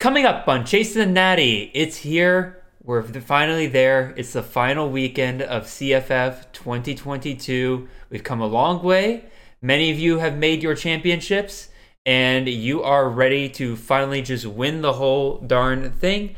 [0.00, 2.62] Coming up on Chasing the Natty, it's here.
[2.82, 4.14] We're finally there.
[4.16, 7.86] It's the final weekend of CFF 2022.
[8.08, 9.26] We've come a long way.
[9.60, 11.68] Many of you have made your championships,
[12.06, 16.34] and you are ready to finally just win the whole darn thing.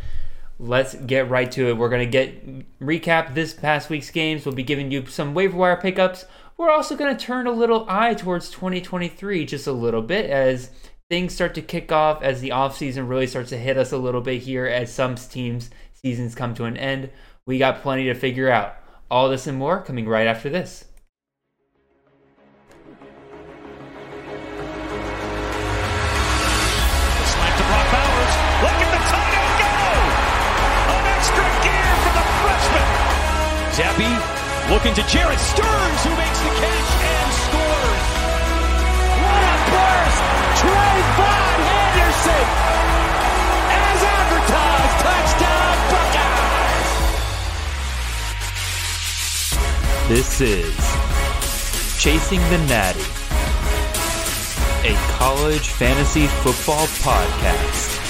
[0.59, 1.77] Let's get right to it.
[1.77, 4.45] We're going to get recap this past week's games.
[4.45, 6.25] We'll be giving you some waiver wire pickups.
[6.57, 10.71] We're also going to turn a little eye towards 2023 just a little bit as
[11.13, 14.23] things start to kick off as the offseason really starts to hit us a little
[14.23, 17.11] bit here as some teams' seasons come to an end.
[17.45, 18.77] We got plenty to figure out.
[19.11, 20.87] All this and more coming right after this.
[33.77, 36.22] Zappy looking to Jared Stearns, who
[50.09, 50.77] This is
[51.97, 53.01] Chasing the Natty,
[54.87, 58.01] a college fantasy football podcast.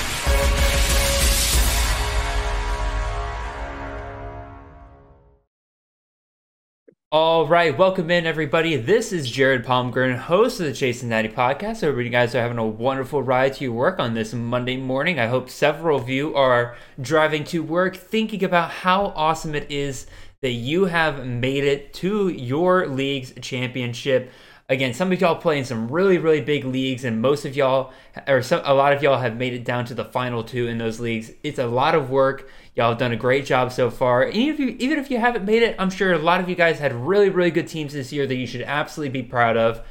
[7.14, 8.76] All right, welcome in everybody.
[8.76, 11.82] This is Jared Palmgren, host of the Chasing Natty podcast.
[11.82, 15.20] Hope you guys are having a wonderful ride to work on this Monday morning.
[15.20, 20.06] I hope several of you are driving to work thinking about how awesome it is
[20.42, 24.30] that you have made it to your league's championship.
[24.68, 27.92] Again, some of y'all play in some really, really big leagues, and most of y'all,
[28.26, 30.78] or some, a lot of y'all, have made it down to the final two in
[30.78, 31.30] those leagues.
[31.42, 32.48] It's a lot of work.
[32.74, 34.28] Y'all have done a great job so far.
[34.28, 36.54] Even if you, even if you haven't made it, I'm sure a lot of you
[36.54, 39.82] guys had really, really good teams this year that you should absolutely be proud of.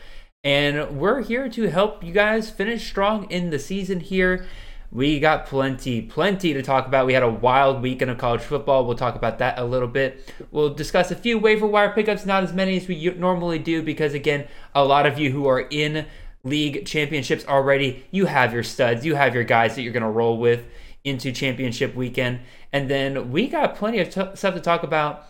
[0.44, 4.48] And we're here to help you guys finish strong in the season here.
[4.92, 7.06] We got plenty, plenty to talk about.
[7.06, 8.86] We had a wild weekend of college football.
[8.86, 10.34] We'll talk about that a little bit.
[10.52, 14.14] We'll discuss a few waiver wire pickups, not as many as we normally do, because
[14.14, 16.08] again, a lot of you who are in
[16.44, 20.10] league championships already, you have your studs, you have your guys that you're going to
[20.10, 20.66] roll with
[21.06, 22.42] into championship weekend.
[22.74, 25.26] And then we got plenty of t- stuff to talk about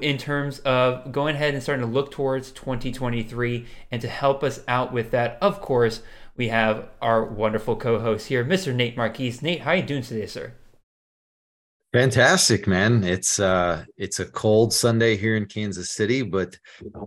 [0.00, 4.60] in terms of going ahead and starting to look towards 2023 and to help us
[4.66, 6.00] out with that of course
[6.36, 10.52] we have our wonderful co-host here mr nate marquise nate how you doing today sir
[11.94, 13.04] Fantastic, man.
[13.04, 16.58] It's uh it's a cold Sunday here in Kansas City, but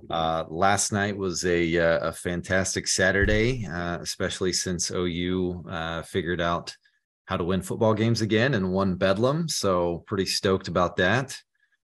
[0.09, 6.39] uh last night was a uh, a fantastic Saturday, uh especially since OU uh figured
[6.39, 6.73] out
[7.25, 11.37] how to win football games again and won Bedlam, so pretty stoked about that.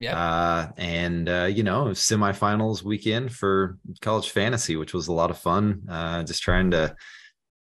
[0.01, 5.31] Yeah Uh and uh you know, semifinals weekend for college fantasy, which was a lot
[5.31, 5.83] of fun.
[5.89, 6.95] Uh just trying to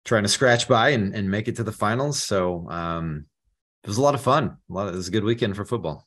[0.05, 2.23] trying to scratch by and, and make it to the finals.
[2.23, 3.27] So um
[3.85, 4.57] it was a lot of fun.
[4.71, 6.07] A lot of, it was a good weekend for football.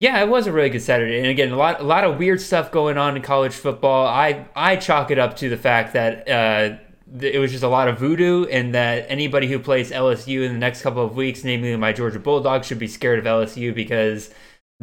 [0.00, 2.40] yeah it was a really good saturday and again a lot a lot of weird
[2.40, 6.28] stuff going on in college football i i chalk it up to the fact that
[6.28, 6.76] uh
[7.20, 10.58] it was just a lot of voodoo and that anybody who plays lsu in the
[10.58, 14.30] next couple of weeks namely my georgia bulldogs should be scared of lsu because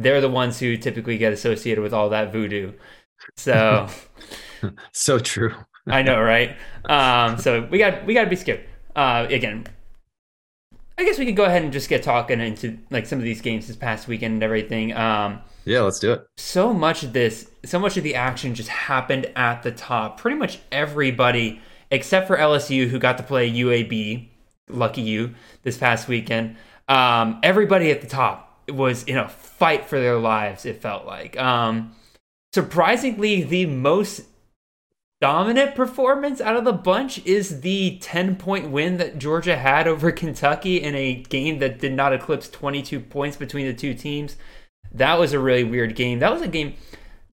[0.02, 2.72] they're the ones who typically get associated with all that voodoo
[3.36, 3.88] so
[4.92, 5.54] So true.
[5.86, 6.56] I know, right?
[6.84, 8.60] Um, so we got we got to be scared.
[8.94, 9.66] Uh, again,
[10.98, 13.40] I guess we could go ahead and just get talking into like some of these
[13.40, 14.92] games this past weekend and everything.
[14.94, 16.26] Um, Yeah, let's do it.
[16.36, 20.20] so much of this, so much of the action just happened at the top.
[20.20, 21.60] Pretty much everybody,
[21.90, 24.28] except for LSU, who got to play UAB,
[24.68, 26.56] lucky you, this past weekend.
[26.88, 30.64] Um, everybody at the top was in a fight for their lives.
[30.64, 31.38] It felt like.
[31.38, 31.94] Um,
[32.52, 34.22] surprisingly, the most
[35.20, 40.10] dominant performance out of the bunch is the 10 point win that Georgia had over
[40.10, 44.36] Kentucky in a game that did not eclipse 22 points between the two teams.
[44.92, 46.18] That was a really weird game.
[46.20, 46.74] That was a game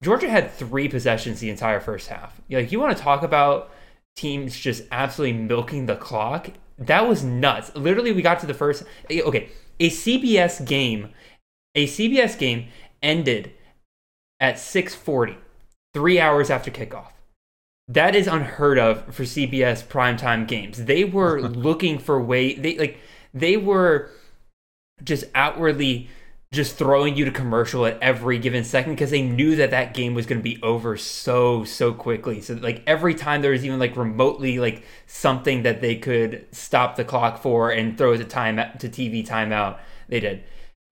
[0.02, 2.40] Georgia had three possessions the entire first half.
[2.50, 3.70] Like you want to talk about
[4.16, 6.50] teams just absolutely milking the clock?
[6.78, 7.74] That was nuts.
[7.74, 9.48] Literally we got to the first okay,
[9.80, 11.10] a CBS game,
[11.78, 12.66] a CBS game
[13.02, 13.52] ended
[14.40, 15.36] at 6:40,
[15.94, 17.12] 3 hours after kickoff.
[17.86, 20.84] That is unheard of for CBS primetime games.
[20.84, 22.98] They were looking for way they like
[23.32, 24.10] they were
[25.04, 26.08] just outwardly
[26.50, 30.14] just throwing you to commercial at every given second because they knew that that game
[30.14, 32.40] was going to be over so so quickly.
[32.40, 36.96] So like every time there was even like remotely like something that they could stop
[36.96, 39.78] the clock for and throw the time to TV timeout,
[40.08, 40.42] they did.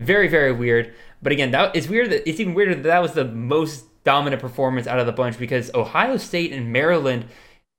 [0.00, 0.94] Very very weird.
[1.22, 4.40] But again, that it's weird that it's even weirder that that was the most dominant
[4.40, 7.26] performance out of the bunch because Ohio State and Maryland,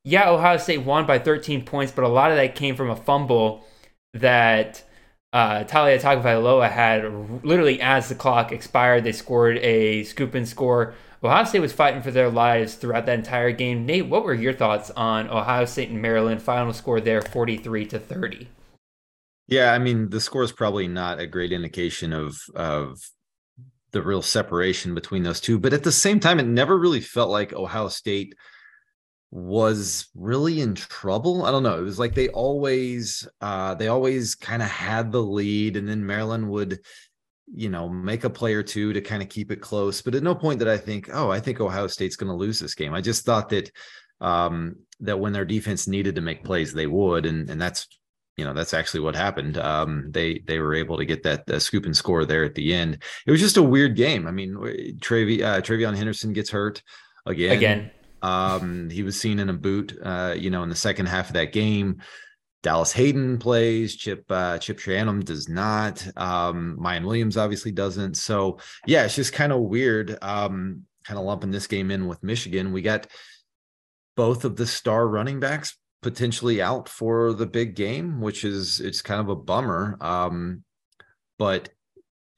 [0.03, 2.95] yeah, Ohio State won by 13 points, but a lot of that came from a
[2.95, 3.65] fumble
[4.13, 4.83] that
[5.31, 10.95] uh, Taulia Tagovailoa had literally as the clock expired, they scored a scoop and score.
[11.23, 13.85] Ohio State was fighting for their lives throughout that entire game.
[13.85, 16.41] Nate, what were your thoughts on Ohio State and Maryland?
[16.41, 18.49] Final score there, forty-three to thirty.
[19.47, 22.99] Yeah, I mean the score is probably not a great indication of of
[23.91, 27.29] the real separation between those two, but at the same time, it never really felt
[27.29, 28.35] like Ohio State
[29.31, 31.45] was really in trouble.
[31.45, 31.79] I don't know.
[31.79, 36.05] It was like they always uh they always kind of had the lead and then
[36.05, 36.79] Maryland would
[37.53, 40.23] you know make a play or two to kind of keep it close, but at
[40.23, 42.93] no point did I think, "Oh, I think Ohio State's going to lose this game."
[42.93, 43.71] I just thought that
[44.21, 47.87] um that when their defense needed to make plays, they would and and that's
[48.37, 49.57] you know that's actually what happened.
[49.57, 52.73] Um, they they were able to get that uh, scoop and score there at the
[52.73, 53.03] end.
[53.25, 54.27] It was just a weird game.
[54.27, 54.55] I mean,
[54.99, 56.83] Travi, uh, TreVeyon Henderson gets hurt
[57.25, 57.51] again.
[57.51, 57.91] Again,
[58.21, 61.33] um, he was seen in a boot, uh, you know, in the second half of
[61.33, 62.01] that game.
[62.63, 63.95] Dallan Hayden plays.
[63.95, 66.05] Chip uh, Chip Trayanum does not.
[66.15, 68.17] Um, Miyan Williams obviously doesn't.
[68.17, 70.17] So yeah, it's just kind of weird.
[70.21, 72.73] Um, kind of lumping this game in with Michigan.
[72.73, 73.07] We got
[74.15, 79.01] both of the star running backs potentially out for the big game, which is it's
[79.01, 79.97] kind of a bummer.
[79.99, 80.63] Um,
[81.37, 81.67] but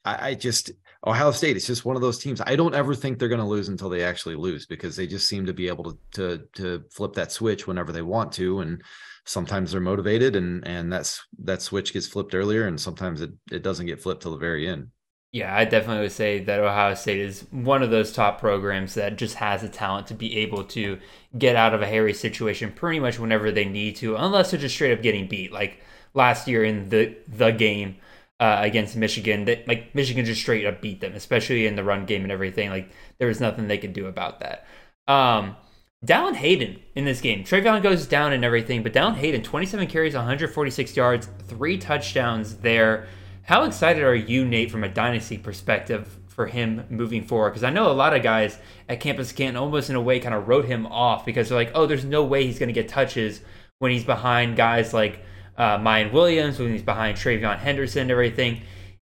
[0.04, 0.72] I, I just
[1.06, 2.40] Ohio State, it's just one of those teams.
[2.44, 5.28] I don't ever think they're going to lose until they actually lose because they just
[5.28, 8.82] seem to be able to to to flip that switch whenever they want to, and
[9.24, 13.62] sometimes they're motivated, and and that's that switch gets flipped earlier, and sometimes it it
[13.62, 14.88] doesn't get flipped till the very end.
[15.32, 19.16] Yeah, I definitely would say that Ohio State is one of those top programs that
[19.16, 20.98] just has the talent to be able to
[21.38, 24.74] get out of a hairy situation pretty much whenever they need to, unless they're just
[24.74, 25.80] straight up getting beat, like
[26.14, 27.96] last year in the the game
[28.40, 29.44] uh, against Michigan.
[29.44, 32.68] That like Michigan just straight up beat them, especially in the run game and everything.
[32.70, 34.66] Like there was nothing they could do about that.
[35.06, 35.56] Um,
[36.04, 37.44] Dallan Hayden in this game.
[37.44, 43.06] TreVeyon goes down and everything, but Dallan Hayden, 27 carries, 146 yards, three touchdowns there.
[43.42, 47.50] How excited are you, Nate, from a dynasty perspective for him moving forward?
[47.50, 48.58] Because I know a lot of guys
[48.88, 51.72] at Campus Canton almost in a way kind of wrote him off because they're like,
[51.74, 53.40] oh, there's no way he's going to get touches
[53.78, 55.24] when he's behind guys like
[55.56, 58.62] uh, Miyan Williams, when he's behind TreVeyon Henderson and everything.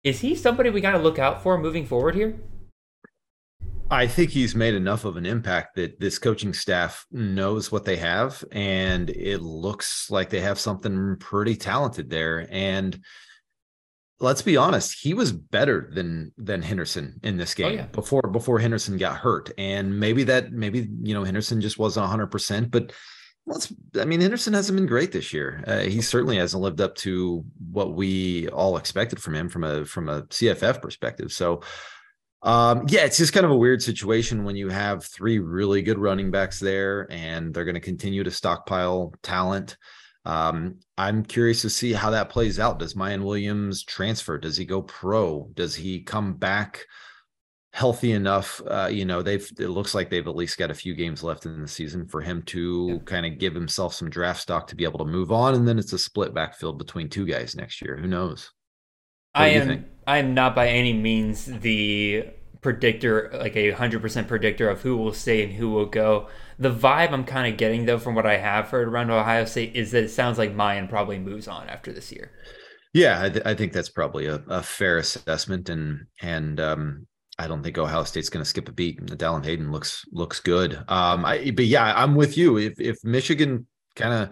[0.05, 2.39] Is he somebody we got to look out for moving forward here?
[3.91, 7.97] I think he's made enough of an impact that this coaching staff knows what they
[7.97, 12.47] have, and it looks like they have something pretty talented there.
[12.51, 13.01] And
[14.21, 17.87] let's be honest, he was better than than Henderson in this oh, game oh, yeah.
[17.87, 19.51] before before Henderson got hurt.
[19.59, 22.93] And maybe that maybe you know Henderson just wasn't 100, percent but
[23.49, 23.63] well,
[23.99, 25.65] I mean, Henderson hasn't been great this year.
[25.67, 29.87] Uh, he certainly hasn't lived up to what we all expected from him from a
[29.87, 31.33] from a CFF perspective.
[31.33, 31.63] So,
[32.43, 35.99] um, yeah, it's just kind of a weird situation when you have three really good
[35.99, 39.79] running backs there, and they're going to continue to stockpile talent.
[40.29, 42.79] Um, I'm curious to see how that plays out.
[42.79, 44.39] Does Miyan Williams transfer?
[44.39, 45.51] Does he go pro?
[45.55, 46.85] Does he come back?
[47.79, 48.61] healthy enough.
[48.67, 51.47] Uh, you know, they've it looks like they've at least got a few games left
[51.47, 52.99] in the season for him to yeah.
[53.05, 55.79] kind of give himself some draft stock to be able to move on, and then
[55.79, 57.97] it's a split backfield between two guys next year.
[57.97, 58.51] Who knows?
[59.33, 64.27] What I am I am not by any means the predictor, like a hundred percent
[64.27, 66.29] predictor of who will stay and who will go.
[66.59, 69.77] The vibe I'm kind of getting though from what I have heard around Ohio State
[69.77, 72.33] is that it sounds like Miyan probably moves on after this year.
[72.95, 77.07] Yeah, I, th- I think that's probably a, a, fair assessment, and and um,
[77.39, 79.01] I don't think Ohio State's going to skip a beat.
[79.05, 80.75] Dallan Hayden looks looks good.
[80.89, 82.57] Um, I, but yeah, I'm with you.
[82.57, 84.31] If if Michigan kind of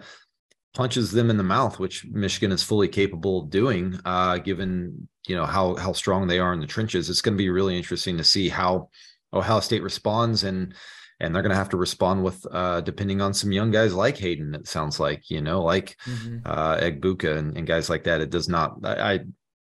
[0.73, 5.35] punches them in the mouth, which Michigan is fully capable of doing, uh, given you
[5.35, 8.17] know how how strong they are in the trenches, it's going to be really interesting
[8.17, 8.89] to see how
[9.33, 10.73] Ohio State responds and
[11.19, 14.17] and they're going to have to respond with uh, depending on some young guys like
[14.17, 14.53] Hayden.
[14.53, 16.39] It sounds like you know, like mm-hmm.
[16.45, 18.21] uh, Egbuka and, and, guys like that.
[18.21, 18.77] It does not.
[18.83, 19.21] I,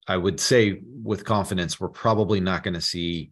[0.07, 3.30] I would say with confidence, we're probably not going to see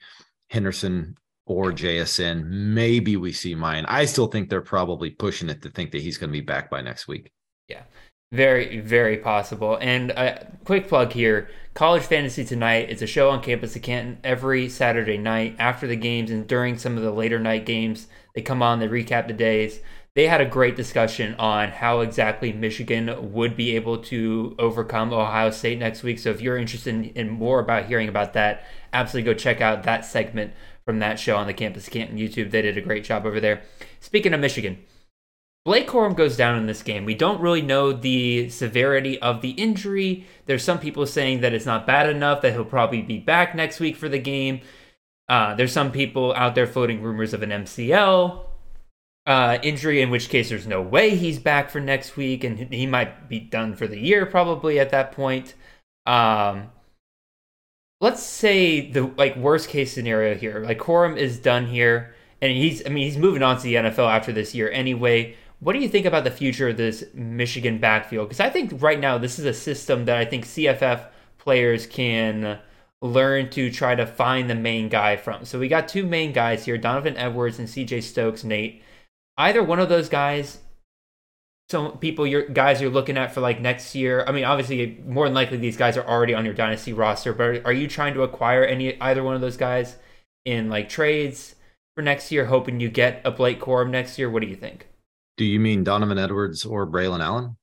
[0.51, 2.45] Henderson or JSN.
[2.49, 3.85] Maybe we see Miyan.
[3.89, 6.71] I still think they're probably pushing it to think that he's going to be back
[6.71, 7.33] by next week.
[7.69, 7.83] Yeah,
[8.31, 9.79] very, very possible.
[9.81, 14.19] And a quick plug here College Fantasy Tonight It's a show on campus at Canton
[14.25, 18.09] every Saturday night after the games and during some of the later night games.
[18.35, 19.81] They come on, they recap the days
[20.19, 25.53] they had a great discussion on how exactly Michigan would be able to overcome Ohio
[25.53, 26.19] State next week.
[26.19, 29.85] So if you're interested in, in, more about hearing about that, absolutely go check out
[29.85, 30.55] that segment
[30.85, 32.51] from that show on the Campus Canton YouTube.
[32.51, 33.63] They did a great job over there.
[34.01, 34.79] Speaking of Michigan,
[35.65, 37.05] Blake Corum goes down in this game.
[37.05, 40.27] We don't really know the severity of the injury.
[40.47, 43.79] There's some people saying that it's not bad enough, that he'll probably be back next
[43.79, 44.61] week for the game.
[45.29, 48.47] Uh, there's some people out there floating rumors of an MCL
[49.29, 52.87] uh, injury, in which case there's no way he's back for next week, and he
[52.87, 55.55] might be done for the year probably at that point.
[56.07, 56.71] Um,
[58.01, 62.85] let's say the like worst case scenario here, like Corum is done here, and he's
[62.87, 65.37] I mean he's moving on to the NFL after this year anyway.
[65.61, 68.29] What do you think about the future of this Michigan backfield?
[68.29, 71.07] Because I think right now this is a system that I think CFF
[71.39, 72.59] players can
[73.03, 75.45] learn to try to find the main guy from.
[75.45, 78.83] So we got two main guys here, Donovan Edwards and CJ Stokes, Nate.
[79.37, 80.59] Either one of those guys
[81.71, 84.25] some people your guys you're looking at for like next year?
[84.27, 87.33] I mean, obviously, more than likely these guys are already on your dynasty roster.
[87.33, 89.97] But are you trying to acquire any either one of those guys
[90.45, 91.57] in like trades
[91.95, 94.31] for next year, hoping you get a Blake Corum next year?
[94.31, 94.89] What do you think?
[95.39, 97.57] Do you mean Donovan Edwards or Braylon Allen?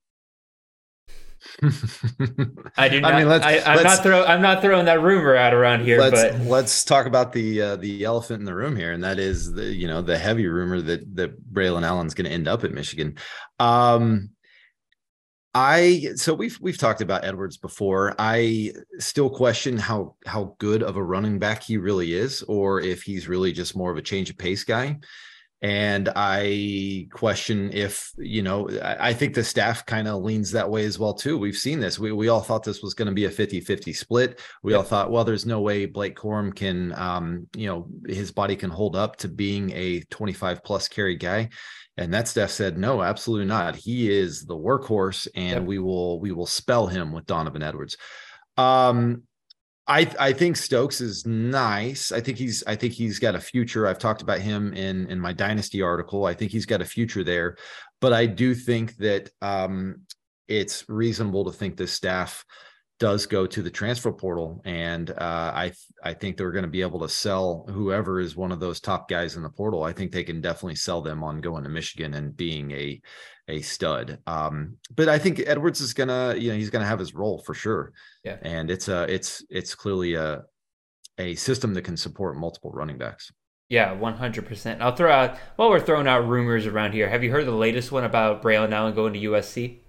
[2.77, 3.13] I do not.
[3.13, 4.23] I mean, let's, I, am not throw.
[4.23, 5.99] I'm not throwing that rumor out around here.
[5.99, 9.19] Let's, but let's talk about the uh, the elephant in the room here, and that
[9.19, 12.63] is the you know the heavy rumor that that Braylon Allen's going to end up
[12.63, 13.17] at Michigan.
[13.59, 14.31] Um,
[15.53, 18.15] I so we've we've talked about Edwards before.
[18.17, 23.03] I still question how how good of a running back he really is, or if
[23.03, 24.97] he's really just more of a change of pace guy.
[25.65, 30.85] And I question if, you know, I think the staff kind of leans that way
[30.85, 31.39] as well, too.
[31.39, 31.97] We've seen this.
[31.97, 34.39] We, we all thought this was going to be a 50 50 split.
[34.61, 38.55] We all thought, well, there's no way Blake Corum can, um, you know, his body
[38.55, 41.49] can hold up to being a 25 plus carry guy.
[41.97, 43.75] And that staff said, no, absolutely not.
[43.75, 45.63] He is the workhorse, and yep.
[45.63, 47.97] we will we will spell him with Donovan Edwards.
[48.55, 49.23] Um,
[49.87, 52.11] I I think Stokes is nice.
[52.11, 53.87] I think he's I think he's got a future.
[53.87, 56.25] I've talked about him in in my dynasty article.
[56.25, 57.57] I think he's got a future there,
[58.01, 60.01] but I do think that um,
[60.47, 62.43] it's reasonable to think this staff
[62.99, 65.73] does go to the transfer portal, and uh, I
[66.03, 69.09] I think they're going to be able to sell whoever is one of those top
[69.09, 69.83] guys in the portal.
[69.83, 73.01] I think they can definitely sell them on going to Michigan and being a
[73.47, 74.19] a stud.
[74.25, 77.53] Um, but I think Edwards is gonna, you know, he's gonna have his role for
[77.53, 77.93] sure.
[78.23, 78.37] Yeah.
[78.41, 80.43] And it's a, it's, it's clearly a,
[81.17, 83.31] a system that can support multiple running backs.
[83.69, 84.81] Yeah, one hundred percent.
[84.81, 87.09] I'll throw out while we're throwing out rumors around here.
[87.09, 89.79] Have you heard the latest one about Braylon Allen going to USC?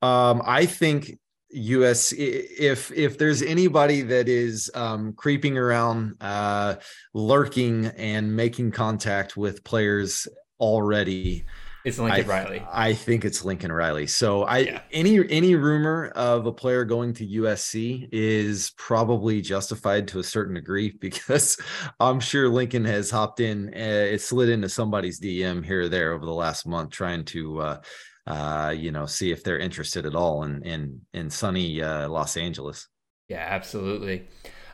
[0.00, 1.18] Um, I think
[1.50, 6.76] US if if there's anybody that is um, creeping around, uh,
[7.14, 10.28] lurking and making contact with players
[10.60, 11.44] already,
[11.88, 12.66] it's Lincoln I, Riley.
[12.70, 14.06] I think it's Lincoln Riley.
[14.06, 14.82] So I yeah.
[14.92, 20.54] any any rumor of a player going to USC is probably justified to a certain
[20.54, 21.56] degree because
[21.98, 26.12] I'm sure Lincoln has hopped in, uh, it slid into somebody's DM here or there
[26.12, 27.60] over the last month, trying to.
[27.60, 27.80] Uh,
[28.28, 32.36] uh, you know, see if they're interested at all in in in sunny uh, Los
[32.36, 32.86] Angeles.
[33.28, 34.28] Yeah, absolutely.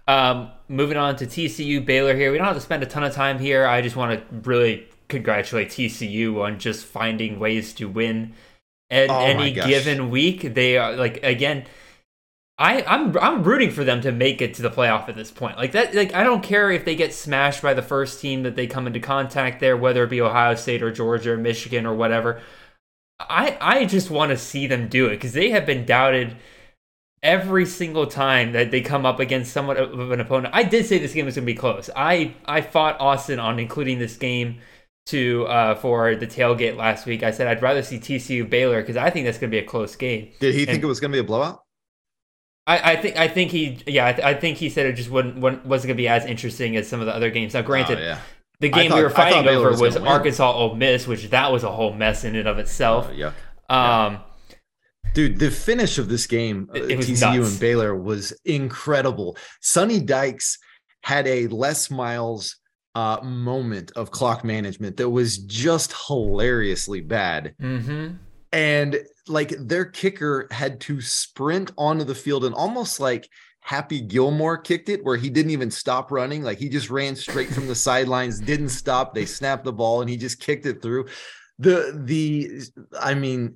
[0.08, 2.32] Um, moving on to TCU Baylor here.
[2.32, 3.64] We don't have to spend a ton of time here.
[3.64, 8.34] I just want to really congratulate TCU on just finding ways to win
[8.90, 10.54] at oh any given week.
[10.54, 11.64] They are like again.
[12.56, 15.56] I, I'm I'm rooting for them to make it to the playoff at this point.
[15.56, 18.54] Like that, like I don't care if they get smashed by the first team that
[18.56, 21.94] they come into contact there, whether it be Ohio State or Georgia or Michigan or
[21.94, 22.40] whatever.
[23.20, 26.36] I I just want to see them do it because they have been doubted
[27.22, 30.54] every single time that they come up against somewhat of an opponent.
[30.54, 31.88] I did say this game was going to be close.
[31.96, 34.60] I I fought Austin on including this game
[35.06, 37.22] to uh, for the tailgate last week.
[37.22, 39.66] I said I'd rather see TCU Baylor because I think that's going to be a
[39.66, 40.32] close game.
[40.40, 41.62] Did he and think it was going to be a blowout?
[42.66, 45.38] I, I think I think he yeah I, I, think he said it just wouldn't,
[45.38, 47.52] wouldn't wasn't going to be as interesting as some of the other games.
[47.52, 48.18] Now, granted, oh, yeah.
[48.64, 51.64] The game thought, we were fighting over was, was Arkansas Ole Miss, which that was
[51.64, 53.08] a whole mess in and of itself.
[53.10, 53.32] Oh, yeah.
[53.68, 54.20] Um,
[55.12, 57.50] Dude, the finish of this game, it, it TCU nuts.
[57.52, 59.36] and Baylor, was incredible.
[59.60, 60.58] Sonny Dykes
[61.02, 62.56] had a Les Miles
[62.94, 67.54] uh, moment of clock management that was just hilariously bad.
[67.60, 68.14] Mm-hmm.
[68.52, 73.28] And like their kicker had to sprint onto the field and almost like
[73.64, 76.42] Happy Gilmore kicked it, where he didn't even stop running.
[76.42, 79.14] Like he just ran straight from the sidelines, didn't stop.
[79.14, 81.06] They snapped the ball and he just kicked it through.
[81.58, 82.62] The, the,
[83.00, 83.54] I mean,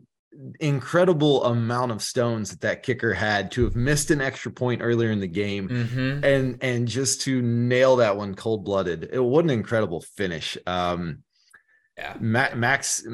[0.60, 5.10] incredible amount of stones that that kicker had to have missed an extra point earlier
[5.10, 6.24] in the game mm-hmm.
[6.24, 11.22] and and just to nail that one cold blooded it what an incredible finish um
[11.98, 13.04] yeah max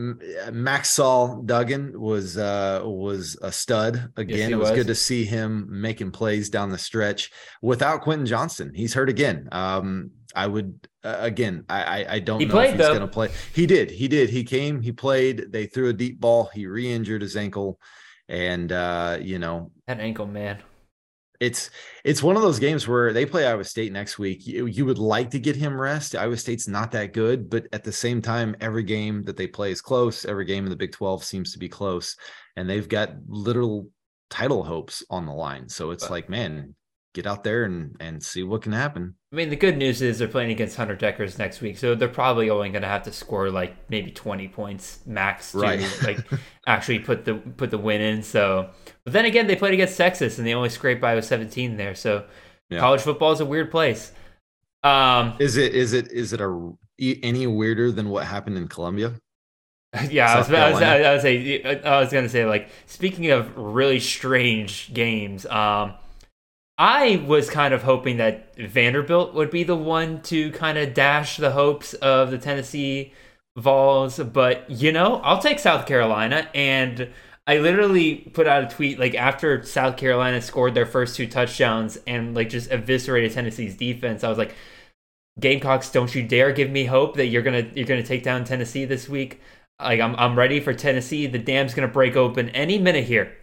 [0.53, 4.95] max saul duggan was uh was a stud again yes, it was, was, good to
[4.95, 10.47] see him making plays down the stretch without quentin johnston he's hurt again um I
[10.47, 11.65] would uh, again.
[11.69, 13.31] I I don't he know played, if he's going to play.
[13.55, 13.91] He did.
[13.91, 14.31] He did.
[14.31, 14.83] He came.
[14.83, 15.53] He played.
[15.53, 16.51] They threw a deep ball.
[16.53, 17.79] He re-injured his ankle,
[18.29, 20.59] and uh, you know that ankle, man.
[21.45, 21.71] It's
[22.05, 24.47] it's one of those games where they play Iowa State next week.
[24.47, 26.17] You, you would like to get him rest.
[26.17, 29.71] Iowa State's not that good, but at the same time, every game that they play
[29.71, 30.25] is close.
[30.25, 32.17] Every game in the Big Twelve seems to be close,
[32.57, 33.89] and they've got literal
[34.31, 35.69] title hopes on the line.
[35.69, 36.75] So it's But- like, man,
[37.15, 39.15] get out there and and see what can happen.
[39.35, 42.07] I mean, the good news is they're playing against Hunter Dekkers next week, so they're
[42.07, 46.01] probably only going to have to score like maybe 20 points max to Right.
[46.05, 46.19] like
[46.69, 48.23] actually put the put the win in.
[48.23, 48.71] So,
[49.03, 51.97] but then again, they played against Texas and they only scraped by with 17 there.
[51.97, 52.27] So,
[52.71, 52.79] Yeah.
[52.79, 54.13] college football is a weird place.
[54.85, 59.15] Um, Is it is it is it a any weirder than what happened in Columbia?
[60.11, 63.57] yeah, I was, I was, I was, say, I was gonna say like speaking of
[63.57, 65.95] really strange games, um,
[66.77, 71.37] I was kind of hoping that Vanderbilt would be the one to kind of dash
[71.37, 73.13] the hopes of the Tennessee
[73.57, 77.11] Vols, but you know, I'll take South Carolina and.
[77.47, 81.99] I literally put out a tweet like after South Carolina scored their first two touchdowns
[82.07, 84.25] and like just eviscerated Tennessee's defense.
[84.25, 84.55] I was like,
[85.41, 88.85] Gamecocks, don't you dare give me hope that you're gonna you're gonna take down Tennessee
[88.85, 89.41] this week.
[89.81, 91.27] Like I'm I'm ready for Tennessee.
[91.27, 93.37] The dam's gonna break open any minute here.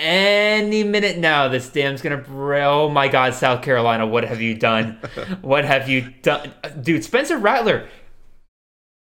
[0.00, 2.24] Any minute now, this dam's gonna.
[2.26, 4.98] Oh my God, South Carolina, what have you done?
[5.42, 7.04] what have you done, dude?
[7.04, 7.86] Spencer Rattler.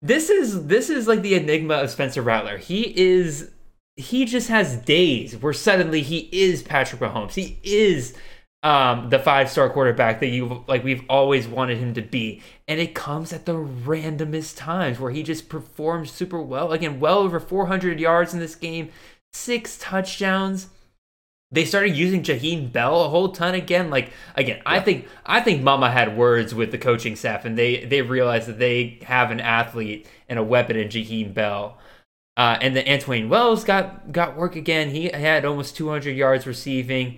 [0.02, 2.58] This is this is like the enigma of Spencer Rattler.
[2.58, 3.52] He is
[3.98, 7.34] he just has days where suddenly he is Patrick Mahomes.
[7.34, 8.16] He is
[8.64, 12.80] um, the five star quarterback that you like we've always wanted him to be, and
[12.80, 16.72] it comes at the randomest times where he just performs super well.
[16.72, 18.90] Again, well over 400 yards in this game,
[19.34, 20.70] six touchdowns.
[21.50, 23.90] They started using Jaheim Bell a whole ton again.
[23.90, 27.86] Like again, I think I think Mama had words with the coaching staff, and they
[27.86, 31.78] they realized that they have an athlete and a weapon in Jaheim Bell.
[32.36, 34.90] Uh, and then Antwane Wells got got work again.
[34.92, 37.18] He had almost 200 yards receiving.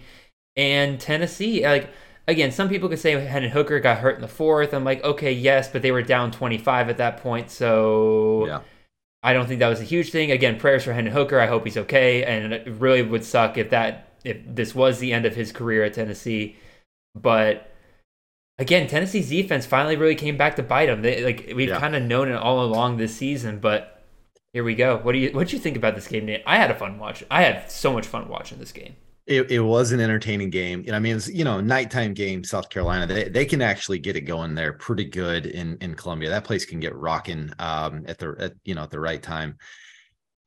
[0.55, 1.89] And Tennessee, like
[2.27, 4.73] again, some people could say Hendon Hooker got hurt in the fourth.
[4.73, 8.61] I'm like, okay, yes, but they were down 25 at that point, so Yeah.
[9.21, 10.31] I don't think that was a huge thing.
[10.31, 11.39] Again, prayers for Hendon Hooker.
[11.39, 12.23] I hope he's okay.
[12.23, 15.83] And it really would suck if that if this was the end of his career
[15.83, 16.57] at Tennessee.
[17.15, 17.71] But
[18.57, 21.01] again, Tennessee's defense finally really came back to bite them.
[21.01, 21.79] They, like we've Yeah.
[21.79, 24.03] kind of known it all along this season, but
[24.53, 24.97] here we go.
[24.97, 26.43] What do you what do you think about this game, Nate?
[26.45, 27.23] I had a fun watch.
[27.29, 28.95] I had so much fun watching this game.
[29.27, 30.83] It, it was an entertaining game.
[30.87, 34.15] And I mean, it's, you know, nighttime game, South Carolina, they, they can actually get
[34.15, 36.29] it going there pretty good in, in Columbia.
[36.29, 39.57] That place can get rocking um, at the, at, you know, at the right time.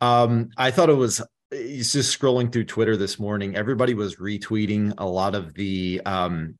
[0.01, 3.55] Um, I thought it was, it's just scrolling through Twitter this morning.
[3.57, 6.59] Everybody was retweeting a lot of the um,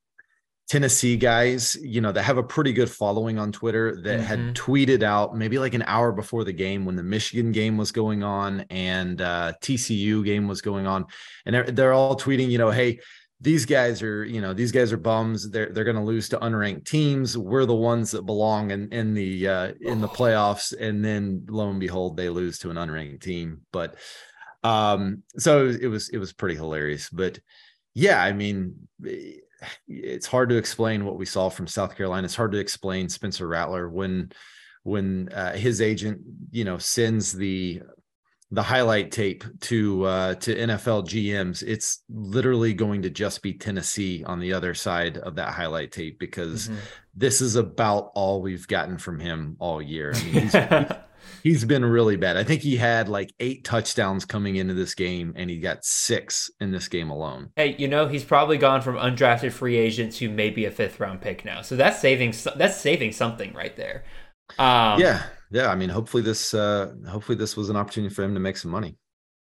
[0.69, 4.25] Tennessee guys, you know, that have a pretty good following on Twitter that Mhm.
[4.25, 7.93] had tweeted out maybe like an hour before the game when the Michigan game was
[7.93, 11.07] going on and uh, TCU game was going on,
[11.47, 13.01] and they're, they're all tweeting, you know, hey,
[13.41, 15.51] these guys are, you know, these guys are bums.
[15.51, 17.37] They're they're going to lose to unranked teams.
[17.37, 21.69] We're the ones that belong in in the uh, in the playoffs, and then lo
[21.69, 23.63] and behold, they lose to an unranked team.
[23.73, 23.97] But
[24.65, 27.09] um, so it was it was pretty hilarious.
[27.11, 27.39] But
[27.95, 28.89] yeah, I mean
[29.87, 32.25] it's hard to explain what we saw from South Carolina.
[32.25, 34.33] It's hard to explain Spencer Rattler when
[34.85, 36.21] when uh, his agent,
[36.51, 37.83] you know, sends the
[38.51, 41.63] the highlight tape to uh, to NFL GMs.
[41.67, 46.19] It's literally going to just be Tennessee on the other side of that highlight tape
[46.19, 46.77] because Mhm.
[47.15, 50.13] this is about all we've gotten from him all year.
[50.15, 50.55] I mean, he's,
[51.43, 52.37] he's been really bad.
[52.37, 56.51] I think he had like eight touchdowns coming into this game, and he got six
[56.61, 57.51] in this game alone.
[57.57, 61.21] Hey, you know he's probably gone from undrafted free agent to maybe a fifth round
[61.21, 61.63] pick now.
[61.63, 64.05] So that's saving that's saving something right there.
[64.59, 65.69] Um, yeah, yeah.
[65.69, 68.71] I mean, hopefully this, uh, hopefully this was an opportunity for him to make some
[68.71, 68.97] money.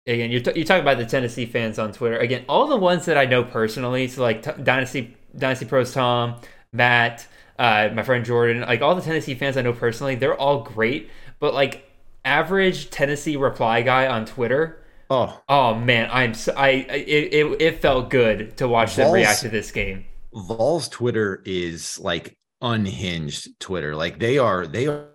[0.06, 2.18] Again, you're, t- you're talking about the Tennessee fans on Twitter.
[2.18, 6.40] Again, all the ones that I know personally, so like t- Dynasty Dynasty Pros Tom,
[6.72, 7.26] Matt,
[7.58, 11.10] uh, my friend Jordan, like all the Tennessee fans I know personally, they're all great.
[11.40, 11.87] But like
[12.28, 17.80] average Tennessee reply guy on Twitter, Oh, oh man, I'm so, I it, it it
[17.80, 20.04] felt good to watch them react to this game.
[20.34, 23.94] Vol's Twitter is like unhinged Twitter.
[23.96, 25.08] Like they are, they are,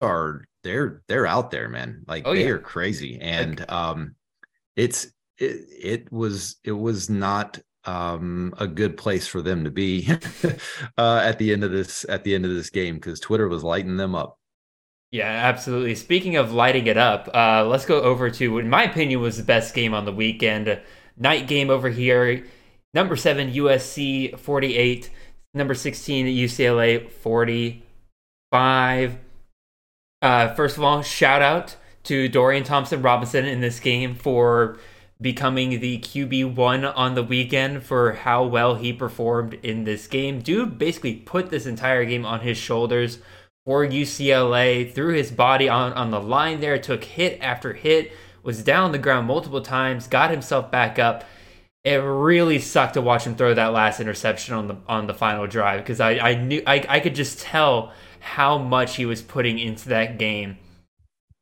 [0.00, 2.04] are they're they're out there, man.
[2.06, 2.48] Like Oh, they yeah.
[2.48, 4.14] are crazy, and um,
[4.76, 5.06] it's
[5.38, 10.08] it, it was it was not um a good place for them to be
[10.98, 13.64] uh at the end of this at the end of this game because Twitter was
[13.64, 14.38] lighting them up.
[15.12, 15.94] Yeah, absolutely.
[15.94, 19.42] Speaking of lighting it up, uh, let's go over to, in my opinion, was the
[19.42, 20.80] best game on the weekend.
[21.18, 22.46] Night game over here.
[22.94, 25.10] Number seven, USC 48.
[25.52, 29.18] Number 16, UCLA 45.
[30.22, 34.78] Uh, first of all, shout out to Dorian Thompson Robinson in this game for
[35.20, 40.40] becoming the QB1 on the weekend for how well he performed in this game.
[40.40, 43.18] Dude basically put this entire game on his shoulders
[43.64, 48.62] for UCLA, threw his body on, on the line there, took hit after hit, was
[48.64, 51.24] down on the ground multiple times, got himself back up.
[51.84, 55.48] It really sucked to watch him throw that last interception on the on the final
[55.48, 59.58] drive because I, I knew I, I could just tell how much he was putting
[59.58, 60.58] into that game.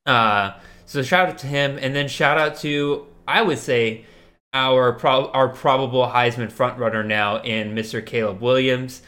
[0.07, 0.53] Uh,
[0.87, 4.07] so shout out to him, and then shout out to I would say
[4.55, 8.05] our pro- our probable Heisman frontrunner now in Mr.
[8.05, 9.03] Caleb Williams.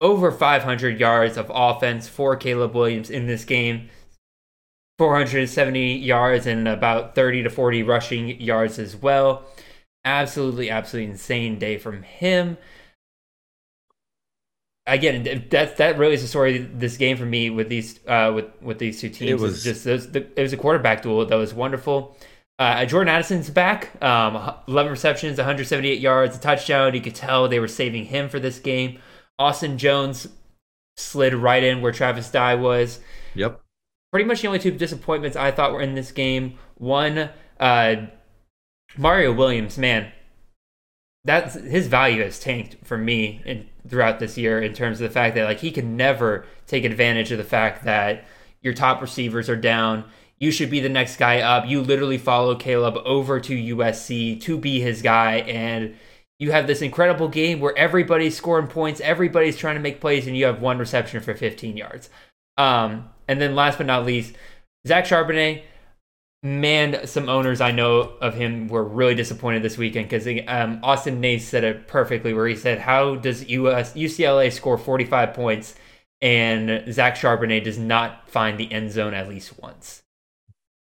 [0.00, 3.88] Over 500 yards of offense for Caleb Williams in this game.
[4.98, 9.44] 470 yards and about 30 to 40 rushing yards as well.
[10.04, 12.58] Absolutely, absolutely insane day from him.
[14.86, 18.32] Again, that that really is the story of this game for me with these uh,
[18.34, 19.30] with with these two teams.
[19.30, 22.16] It was just those, the, it was a quarterback duel that was wonderful.
[22.58, 24.02] Uh, Jordan Addison's back.
[24.02, 26.94] Um, 11 receptions, 178 yards, a touchdown.
[26.94, 28.98] You could tell they were saving him for this game.
[29.38, 30.28] Austin Jones
[30.96, 33.00] slid right in where Travis Dye was.
[33.34, 33.60] Yep.
[34.10, 36.58] Pretty much the only two disappointments I thought were in this game.
[36.76, 37.96] One, uh,
[38.96, 40.10] Mario Williams, man,
[41.24, 45.12] that's his value has tanked for me in, throughout this year in terms of the
[45.12, 48.24] fact that like he can never take advantage of the fact that
[48.62, 50.04] your top receivers are down
[50.38, 51.66] you should be the next guy up.
[51.66, 55.38] You literally follow Caleb over to USC to be his guy.
[55.38, 55.96] And
[56.38, 60.36] you have this incredible game where everybody's scoring points, everybody's trying to make plays, and
[60.36, 62.10] you have one reception for 15 yards.
[62.56, 64.34] Um, and then last but not least,
[64.86, 65.62] Zach Charbonnet.
[66.44, 71.20] Man, some owners I know of him were really disappointed this weekend because um, Austin
[71.20, 75.74] Nace said it perfectly, where he said, "How does US UCLA score 45 points
[76.22, 80.04] and Zach Charbonnet does not find the end zone at least once?"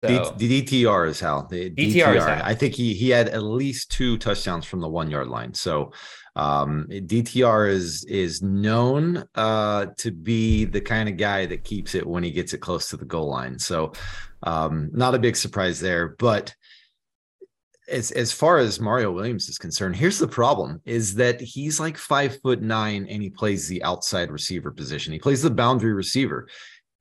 [0.04, 0.34] So.
[0.36, 1.94] D- DTR is how the DTR.
[1.94, 2.42] DTR is how.
[2.44, 5.54] I think he he had at least two touchdowns from the one yard line.
[5.54, 5.92] So
[6.36, 12.06] um, DTR is is known uh, to be the kind of guy that keeps it
[12.06, 13.60] when he gets it close to the goal line.
[13.60, 13.94] So
[14.44, 16.56] um, not a big surprise there, but
[17.88, 21.98] as as far as Mario Williams is concerned, here's the problem: is that he's like
[21.98, 25.14] five foot nine and he plays the outside receiver position.
[25.14, 26.48] He plays the boundary receiver.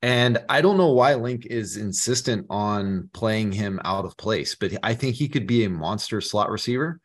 [0.03, 4.73] And I don't know why Link is insistent on playing him out of place, but
[4.83, 7.01] I think he could be a monster slot receiver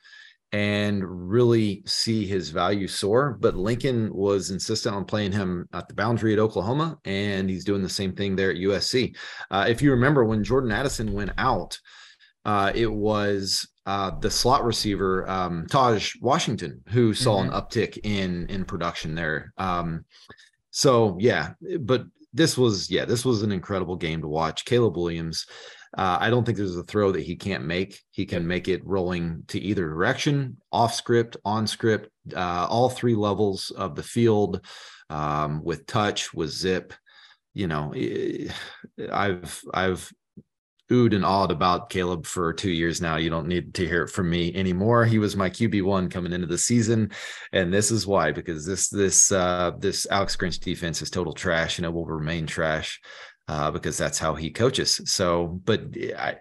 [0.54, 3.38] and really see his value soar.
[3.42, 7.84] But Lincoln was insistent on playing him at the boundary at Oklahoma, and he's doing
[7.84, 9.18] the same thing there at USC.
[9.52, 11.78] Uh, if you remember when Jordan Addison went out,
[12.46, 17.54] uh, it was uh, the slot receiver um, Tahj Washington who saw mm-hmm.
[17.54, 19.52] an uptick in in production there.
[19.58, 20.06] Um,
[20.70, 22.06] so yeah, but
[22.36, 24.66] this was yeah this was an incredible game to watch.
[24.66, 25.48] Caleb williams
[25.98, 28.02] uh, i don't think there's a throw that he can't make.
[28.12, 33.16] He can make it rolling to either direction off script on script uh, all three
[33.16, 34.62] levels of the field
[35.10, 36.94] um, with touch with zip.
[37.54, 37.94] You know
[39.12, 40.12] i've i've
[40.92, 43.18] oohed and awed about Caleb for two years now.
[43.18, 45.06] You don't need to hear it from me anymore.
[45.06, 47.12] He was my QB one coming into the season,
[47.52, 51.78] and this is why because this this uh, this Alex Grinch defense is total trash,
[51.78, 53.02] and it will remain trash
[53.48, 55.02] uh, because that's how he coaches.
[55.06, 55.82] So, but
[56.18, 56.38] I,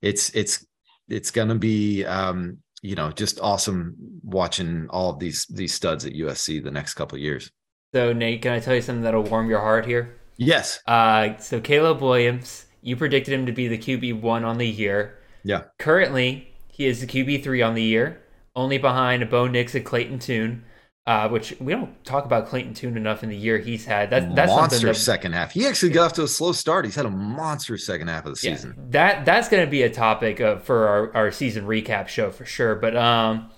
[0.00, 0.64] it's it's
[1.08, 6.12] it's gonna be um, you know just awesome watching all of these these studs at
[6.12, 7.50] USC the next couple years.
[7.94, 10.18] So Nate, can I tell you something that'll warm your heart here?
[10.38, 10.80] Yes.
[10.86, 15.18] Uh, so Caleb Williams you predicted him to be the QB one on the year.
[15.44, 15.64] Yeah.
[15.78, 18.20] Currently, he is the QB three on the year,
[18.54, 20.64] only behind Bo Nix and Clayton Tune.
[21.04, 24.10] Uh, which we don't talk about Clayton Tune enough in the year he's had.
[24.10, 25.50] That, that's monster that, second half.
[25.50, 26.84] He actually got off to a slow start.
[26.84, 28.74] He's had a monster second half of the season.
[28.76, 32.30] Yeah, that that's going to be a topic of, for our, our season recap show
[32.30, 32.76] for sure.
[32.76, 33.50] But um,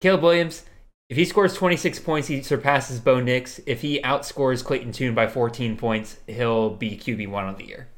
[0.00, 0.64] Caleb Williams,
[1.10, 3.60] if he scores 26 points, he surpasses Bo Nix.
[3.66, 7.88] If he outscores Clayton Tune by 14 points, he'll be QB one on the year.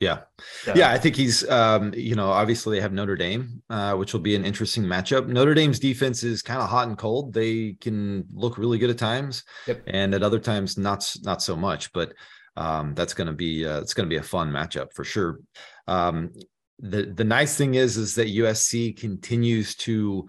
[0.00, 0.20] Yeah.
[0.62, 0.74] So.
[0.74, 4.20] Yeah, I think he's um, you know, obviously they have Notre Dame, uh, which will
[4.20, 5.28] be an interesting matchup.
[5.28, 7.32] Notre Dame's defense is kind of hot and cold.
[7.32, 9.82] They can look really good at times yep.
[9.86, 12.12] and at other times not not so much, but
[12.56, 15.40] um, that's going to be uh, it's going to be a fun matchup for sure.
[15.86, 16.32] Um,
[16.80, 20.26] the the nice thing is is that USC continues to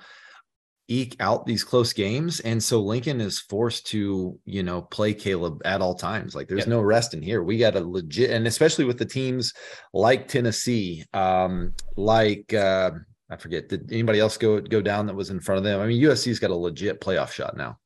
[0.88, 5.60] eke out these close games and so lincoln is forced to you know play caleb
[5.66, 7.44] at all times like there's no rest in here.
[7.44, 9.54] We got a legit and especially with the teams
[9.94, 12.92] like tennessee um like uh
[13.30, 15.82] i forget did anybody else go go down that was in front of them?
[15.82, 17.80] I mean usc's got a legit playoff shot now.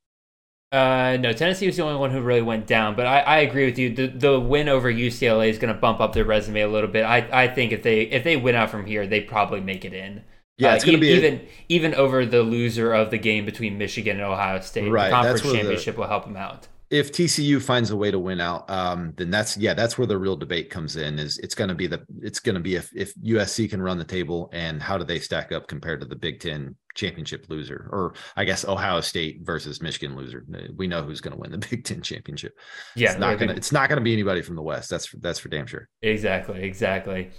[0.73, 3.65] Uh no tennessee was the only one who really went down but i, I agree
[3.65, 3.95] with you.
[3.95, 7.03] The, the win over ucla is going to bump up their resume a little bit.
[7.03, 9.93] I i think if they if they win out from here they probably make it
[9.93, 10.23] in
[10.59, 13.45] yeah, it's uh, going to be even a, even over the loser of the game
[13.45, 14.91] between Michigan and Ohio State.
[14.91, 16.67] Right, the conference championship the, will help them out.
[16.89, 20.17] if TCU finds a way to win out, um, then that's yeah, that's where the
[20.17, 21.17] real debate comes in.
[21.17, 23.97] Is it's going to be the it's going to be if if USC can run
[23.97, 27.87] the table and how do they stack up compared to the Big Ten championship loser,
[27.91, 30.45] or I guess Ohio State versus Michigan loser.
[30.75, 32.53] We know who's going to win the Big Ten championship.
[32.97, 34.89] Yeah, it's not going to it's not going to be anybody from the West.
[34.89, 35.87] That's that's for damn sure.
[36.01, 37.31] Exactly, exactly.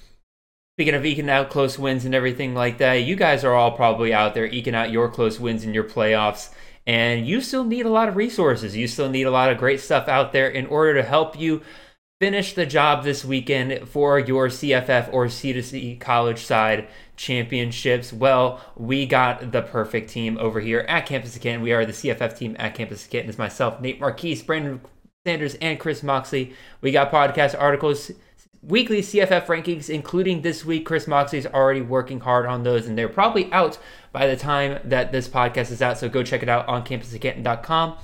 [0.81, 4.15] Speaking of eking out close wins and everything like that, you guys are all probably
[4.15, 6.49] out there eking out your close wins in your playoffs
[6.87, 8.75] and you still need a lot of resources.
[8.75, 11.61] You still need a lot of great stuff out there in order to help you
[12.19, 18.11] finish the job this weekend for your CFF or C2C college side championships.
[18.11, 21.61] Well, we got the perfect team over here at Campus Canton.
[21.61, 23.29] We are the CFF team at Campus Canton.
[23.29, 24.81] It's myself, Nate Marquise, Brandon
[25.27, 26.55] Sanders, and Chris Moxley.
[26.81, 28.13] We got podcast articles
[28.63, 30.87] weekly CFF rankings, including this week.
[30.87, 33.79] Chris Moxley is already working hard on those, and they're probably out
[34.13, 35.99] by the time that this podcast is out.
[35.99, 37.99] So go check it out on campus2canton.com.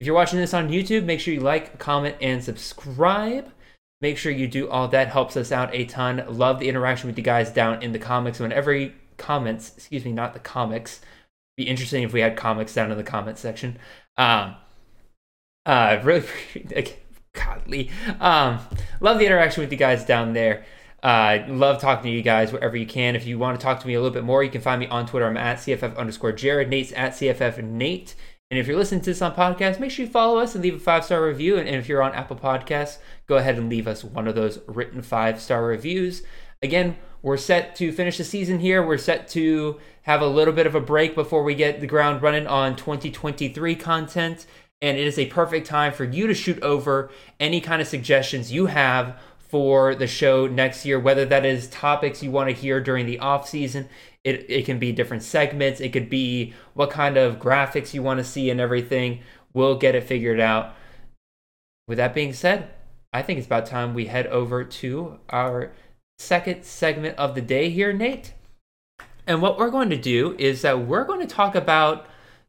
[0.00, 3.50] If you're watching this on YouTube, make sure you like, comment, and subscribe.
[4.00, 6.24] Make sure you do all that helps us out a ton.
[6.28, 8.40] Love the interaction with you guys down in the comments.
[8.40, 11.00] Whenever you comments, excuse me, not the comics.
[11.56, 13.78] Be interesting if we had comics down in the comments section.
[14.18, 14.56] Um,
[15.64, 16.26] uh, really,
[17.32, 17.90] godly.
[18.20, 18.60] Um,
[19.00, 20.64] love the interaction with you guys down there.
[21.02, 23.16] Uh, love talking to you guys wherever you can.
[23.16, 24.86] If you want to talk to me a little bit more, you can find me
[24.86, 25.26] on Twitter.
[25.26, 26.68] I'm at CFF underscore Jared.
[26.68, 28.14] Nate's at CFF Nate.
[28.50, 30.74] And if you're listening to this on podcast, make sure you follow us and leave
[30.74, 31.56] a five star review.
[31.56, 35.02] And, if you're on Apple Podcasts, go ahead and leave us one of those written
[35.02, 36.22] five star reviews.
[36.62, 38.84] Again, we're set to finish the season here.
[38.86, 42.20] We're set to have a little bit of a break before we get the ground
[42.22, 44.46] running on 2023 content.
[44.82, 48.52] And it is a perfect time for you to shoot over any kind of suggestions
[48.52, 52.80] you have for the show next year, whether that is topics you want to hear
[52.80, 53.88] during the off season.
[54.24, 55.80] It, it can be different segments.
[55.80, 59.20] It could be what kind of graphics you want to see and everything.
[59.54, 60.74] We'll get it figured out.
[61.86, 62.70] With that being said,
[63.12, 65.72] I think it's about time we head over to our
[66.18, 68.32] second segment of the day here, Nate.
[69.26, 72.06] And what we're going to do is that we're going to talk about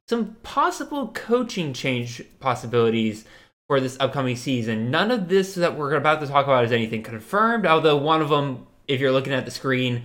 [0.09, 3.25] some possible coaching change possibilities
[3.67, 4.91] for this upcoming season.
[4.91, 8.29] None of this that we're about to talk about is anything confirmed, although one of
[8.29, 10.03] them, if you're looking at the screen,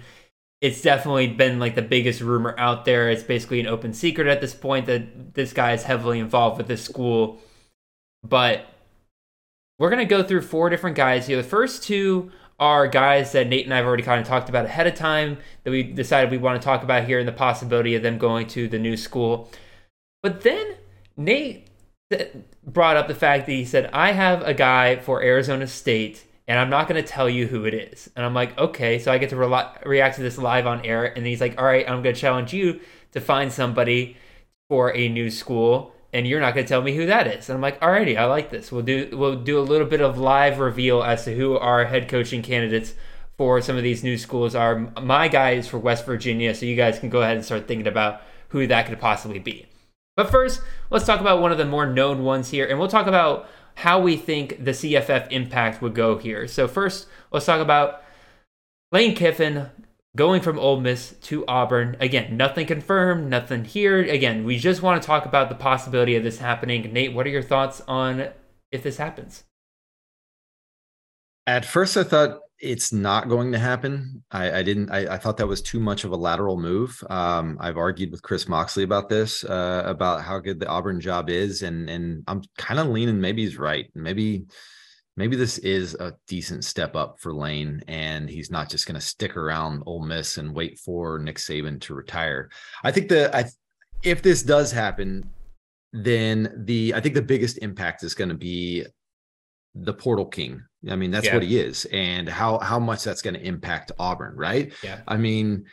[0.61, 3.11] it's definitely been like the biggest rumor out there.
[3.11, 6.69] It's basically an open secret at this point that this guy is heavily involved with
[6.69, 7.41] this school.
[8.23, 8.67] But
[9.79, 11.37] we're going to go through four different guys here.
[11.37, 14.65] The first two are guys that Nate and I have already kind of talked about
[14.65, 17.95] ahead of time that we decided we want to talk about here and the possibility
[17.95, 19.49] of them going to the new school.
[20.23, 20.77] But then
[21.17, 21.69] Nate
[22.65, 26.59] brought up the fact that he said, I have a guy for Arizona State and
[26.59, 28.11] I'm not going to tell you who it is.
[28.17, 31.05] And I'm like, okay, so I get to re- react to this live on air.
[31.05, 32.81] And he's like, all right, I'm going to challenge you
[33.13, 34.17] to find somebody
[34.71, 37.49] for a new school, and you're not going to tell me who that is.
[37.49, 38.73] And I'm like, alrighty, I like this.
[38.73, 42.09] We'll do we'll do a little bit of live reveal as to who our head
[42.09, 42.95] coaching candidates
[43.37, 44.91] for some of these new schools are.
[45.01, 47.87] My guy is for West Virginia, so you guys can go ahead and start thinking
[47.87, 49.68] about who that could possibly be.
[50.19, 53.07] But first, let's talk about one of the more known ones here, and we'll talk
[53.07, 56.49] about how we think the CFF impact would go here.
[56.49, 58.03] So first, let's talk about
[58.91, 59.71] Lane Kiffin
[60.17, 61.97] going from Ole Miss to Auburn.
[62.01, 64.01] Again, nothing confirmed, nothing here.
[64.01, 66.93] Again, we just want to talk about the possibility of this happening.
[66.93, 68.31] Nate, what are your thoughts on
[68.73, 69.45] if this happens?
[71.47, 74.23] At first, I thought it's not going to happen.
[74.31, 74.91] I, I didn't.
[74.91, 77.03] I, I, thought that was too much of a lateral move.
[77.09, 81.31] Um, I've argued with Chris Moxley about this, uh, about how good the Auburn job
[81.31, 83.21] is, and and I'm kind of leaning.
[83.21, 83.89] Maybe he's right.
[83.95, 84.47] Maybe
[85.17, 89.07] maybe this is a decent step up for Lane, and he's not just going to
[89.07, 92.51] stick around Ole Miss and wait for Nick Saban to retire.
[92.83, 93.45] I think the I
[94.03, 95.31] if this does happen,
[95.93, 98.85] then the I think the biggest impact is going to be
[99.81, 100.63] the portal king.
[100.89, 101.35] I mean, that's yeah.
[101.35, 104.73] what he is, and how how much that's going to impact Auburn, right?
[104.83, 105.01] Yeah.
[105.09, 105.65] I mean,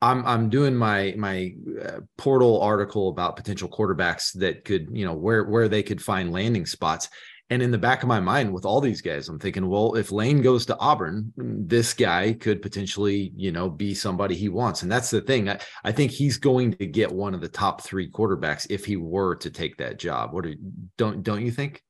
[0.00, 5.14] I'm I'm doing my my uh, portal article about potential quarterbacks that could, you know,
[5.14, 7.08] where where they could find landing spots.
[7.48, 10.10] And in the back of my mind, with all these guys, I'm thinking, well, if
[10.10, 14.82] Lane goes to Auburn, this guy could potentially, you know, be somebody he wants.
[14.82, 15.48] And that's the thing.
[15.48, 18.96] I, I think he's going to get one of the top three quarterbacks if he
[18.96, 20.32] were to take that job.
[20.32, 20.56] What do,
[20.98, 21.84] don't don't you think?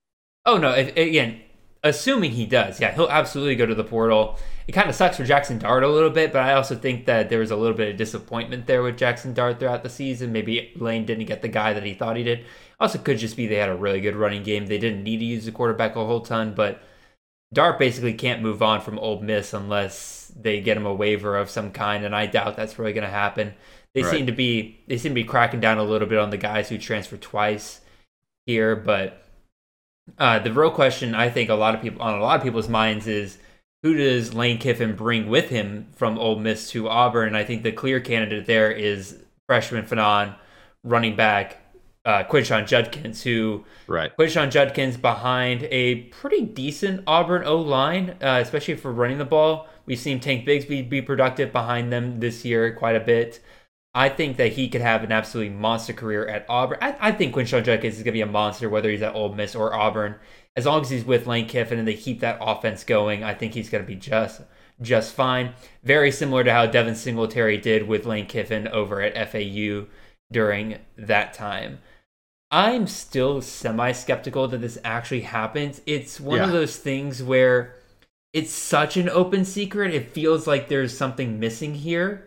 [0.45, 0.73] Oh no!
[0.73, 1.41] If, again,
[1.87, 4.39] assuming he does, yeah, he'll absolutely go to the portal.
[4.67, 7.31] It kind of sucks for Jackson Dart a little bit, but I also think that
[7.31, 10.33] there was a little bit of disappointment there with Jackson Dart throughout the season.
[10.33, 12.45] Maybe Lane didn't get the guy that he thought he did.
[12.81, 14.67] Also, could just be they had a really good running game.
[14.67, 16.83] They didn't need to use the quarterback a whole ton, but
[17.53, 21.49] Dart basically can't move on from Ole Miss unless they get him a waiver of
[21.49, 23.55] some kind, and I doubt that's really going to happen.
[23.95, 24.11] They right.
[24.11, 26.69] seem to be they seem to be cracking down a little bit on the guys
[26.69, 27.81] who transferred twice
[28.45, 29.26] here, but
[30.19, 32.69] Uh, the real question I think a lot of people on a lot of people's
[32.69, 33.39] minds is
[33.83, 37.29] who does Lane Kiffin bring with him from Ole Miss to Auburn?
[37.29, 40.35] And I think the clear candidate there is freshman Fanon,
[40.83, 41.59] running back
[42.05, 48.39] uh, Quinshon Judkins, who right Quinshon Judkins behind a pretty decent Auburn O line, uh,
[48.43, 49.69] especially for running the ball.
[49.87, 53.41] We've seen Tank Bigsby be productive behind them this year quite a bit.
[53.97, 56.77] I think that he could have an absolutely monster career at Auburn.
[56.83, 59.33] I, I think Quinshon Judkins is going to be a monster, whether he's at Ole
[59.33, 60.17] Miss or Auburn.
[60.55, 63.55] As long as he's with Lane Kiffin and they keep that offense going, I think
[63.55, 64.43] he's going to be just
[64.83, 65.55] just fine.
[65.83, 69.87] Very similar to how Devin Singletary did with Lane Kiffin over at FAU
[70.31, 71.79] during that time.
[72.51, 75.81] I'm still semi skeptical that this actually happens.
[75.87, 76.45] It's one yeah.
[76.45, 77.77] of those things where
[78.35, 79.95] it's such an open secret.
[79.95, 82.26] It feels like there's something missing here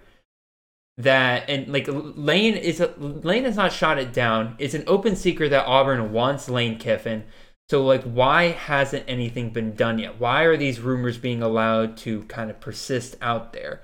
[1.00, 4.56] that and like Lane is a, Lane has not shot it down.
[4.60, 7.24] It's an open secret that Auburn wants Lane Kiffin.
[7.70, 10.20] So like why hasn't anything been done yet?
[10.20, 13.82] Why are these rumors being allowed to kind of persist out there?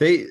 [0.00, 0.26] They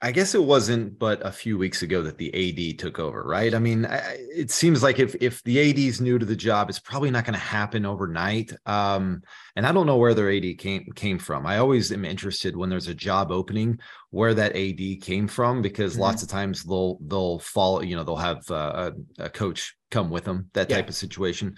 [0.00, 3.52] I guess it wasn't but a few weeks ago that the AD took over, right?
[3.52, 6.68] I mean, I, it seems like if if the AD is new to the job,
[6.68, 8.52] it's probably not going to happen overnight.
[8.64, 9.22] Um,
[9.56, 11.46] and I don't know where their AD came came from.
[11.46, 13.80] I always am interested when there's a job opening
[14.10, 16.02] where that AD came from because mm-hmm.
[16.02, 20.10] lots of times they'll they'll follow, you know, they'll have uh, a, a, coach come
[20.10, 21.56] with them, that type of situation.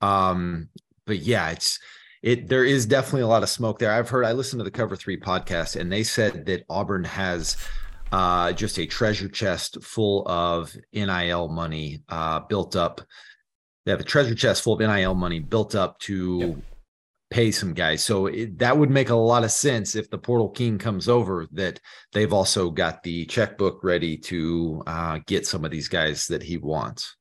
[0.00, 0.68] Um,
[1.06, 1.80] but yeah, it's
[2.22, 3.92] it there is definitely a lot of smoke there.
[3.92, 7.56] I've heard I listened to the Cover Three podcast, and they said that Auburn has
[8.12, 13.00] uh, just a treasure chest full of NIL money uh, built up.
[13.84, 16.56] They have a treasure chest full of NIL money built up to yep.
[17.30, 18.04] pay some guys.
[18.04, 21.46] So it, that would make a lot of sense if the Portal King comes over.
[21.52, 21.80] That
[22.12, 26.58] they've also got the checkbook ready to uh, get some of these guys that he
[26.58, 27.16] wants.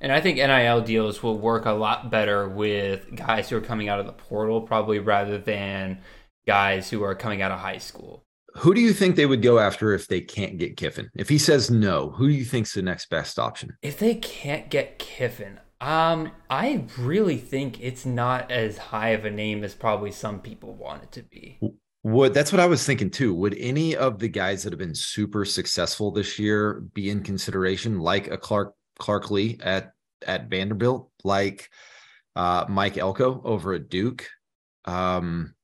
[0.00, 3.88] And I think NIL deals will work a lot better with guys who are coming
[3.88, 6.00] out of the portal, probably rather than
[6.46, 8.24] guys who are coming out of high school.
[8.54, 11.10] Who do you think they would go after if they can't get Kiffin?
[11.14, 13.76] If he says no, who do you think's the next best option?
[13.82, 19.30] If they can't get Kiffin, um, I really think it's not as high of a
[19.30, 21.60] name as probably some people want it to be.
[22.04, 23.34] Would that's what I was thinking too.
[23.34, 27.98] Would any of the guys that have been super successful this year be in consideration,
[27.98, 29.92] like a Clark Clark Lea at
[30.26, 31.70] at Vanderbilt, like
[32.36, 34.28] uh, Mike Elko over at Duke,
[34.84, 35.54] um,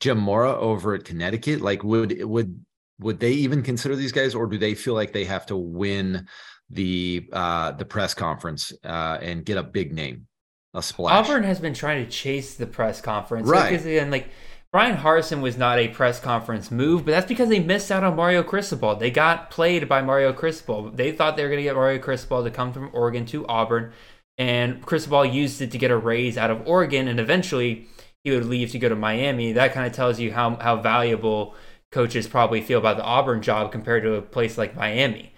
[0.00, 1.60] Jim Mora over at Connecticut.
[1.60, 2.64] Like, would would
[3.00, 6.26] would they even consider these guys, or do they feel like they have to win
[6.70, 10.26] the uh, the press conference uh, and get a big name,
[10.74, 11.28] a splash?
[11.28, 13.70] Auburn has been trying to chase the press conference, right?
[13.70, 14.28] Because again, like
[14.70, 18.16] Bryan Harsin was not a press conference move, but that's because they missed out on
[18.16, 18.96] Mario Cristobal.
[18.96, 20.90] They got played by Mario Cristobal.
[20.90, 23.92] They thought they were going to get Mario Cristobal to come from Oregon to Auburn,
[24.36, 27.88] and Cristobal used it to get a raise out of Oregon, and eventually
[28.24, 29.52] he would leave to go to Miami.
[29.52, 31.54] That kind of tells you how, how valuable
[31.90, 35.32] coaches probably feel about the Auburn job compared to a place like Miami.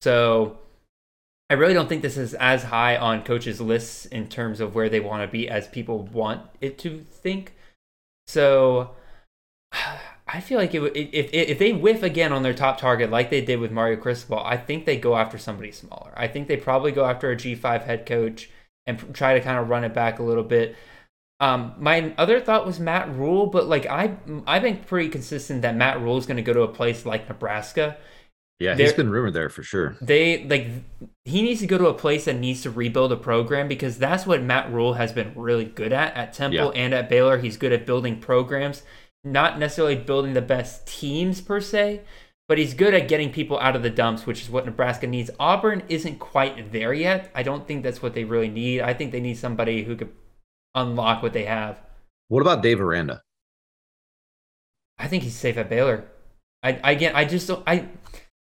[0.00, 0.60] So
[1.50, 4.88] I really don't think this is as high on coaches' lists in terms of where
[4.88, 7.54] they want to be as people want it to think.
[8.30, 8.90] So
[10.32, 13.40] I feel like it, if if they whiff again on their top target like they
[13.40, 16.12] did with Mario Cristobal, I think they go after somebody smaller.
[16.16, 18.48] I think they probably go after a G5 head coach
[18.86, 20.76] and try to kind of run it back a little bit.
[21.40, 24.16] Um, my other thought was Matt Rhule, but like I
[24.46, 27.28] I've been pretty consistent that Matt Rhule is going to go to a place like
[27.28, 27.96] Nebraska
[28.60, 29.96] yeah, he's been rumored there for sure.
[30.02, 30.68] They like
[31.24, 34.26] he needs to go to a place that needs to rebuild a program because that's
[34.26, 36.82] what Matt Rhule has been really good at at Temple yeah.
[36.82, 37.38] and at Baylor.
[37.38, 38.82] He's good at building programs,
[39.24, 42.02] not necessarily building the best teams per se,
[42.48, 45.30] but he's good at getting people out of the dumps, which is what Nebraska needs.
[45.40, 47.30] Auburn isn't quite there yet.
[47.34, 48.82] I don't think that's what they really need.
[48.82, 50.12] I think they need somebody who could
[50.74, 51.80] unlock what they have.
[52.28, 53.22] What about Dave Aranda?
[54.98, 56.04] I think he's safe at Baylor.
[56.62, 57.62] I again, I just don't.
[57.66, 57.88] I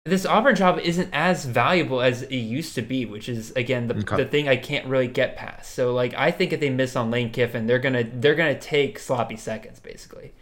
[0.06, 3.96] this Auburn job isn't as valuable as it used to be, which is again the,
[3.96, 4.16] okay.
[4.16, 5.72] the thing I can't really get past.
[5.72, 8.98] So like I think if they miss on Lane Kiffin, they're gonna they're gonna take
[8.98, 10.32] sloppy seconds basically.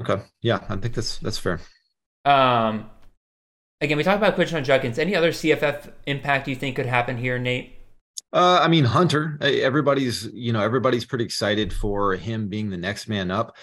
[0.00, 1.60] Okay, yeah, I think that's that's fair.
[2.24, 2.88] Um,
[3.80, 4.98] again, we talked about Quinshon Judkins.
[4.98, 7.78] Any other CFF impact you think could happen here, Nate?
[8.32, 9.38] Uh, I mean, Hunter.
[9.42, 13.56] Everybody's you know everybody's pretty excited for him being the next man up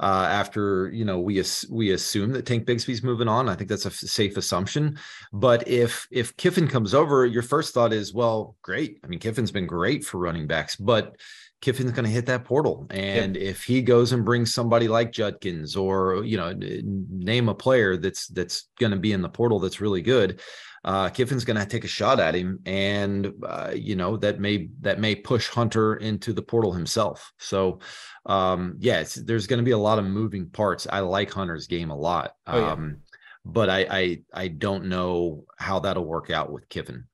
[0.00, 3.48] uh, after you know we we assume that Tank Bigsby's moving on.
[3.48, 4.98] I think that's a safe assumption.
[5.32, 8.98] But if if Kiffin comes over, your first thought is, well, great.
[9.04, 11.16] I mean, Kiffin's been great for running backs, but
[11.62, 13.44] Kiffin's going to hit that portal, and yep.
[13.44, 18.26] if he goes and brings somebody like Judkins or you know name a player that's
[18.28, 20.40] that's going to be in the portal that's really good.
[20.86, 24.68] uh, Kiffin's going to take a shot at him, and uh, you know that may
[24.82, 27.32] that may push Hunter into the portal himself.
[27.38, 27.80] So,
[28.26, 30.86] um, yeah, there's going to be a lot of moving parts.
[30.90, 32.72] I like Hunter's game a lot, oh, yeah.
[32.72, 32.98] um,
[33.44, 37.04] but I, I I don't know how that'll work out with Kiffin.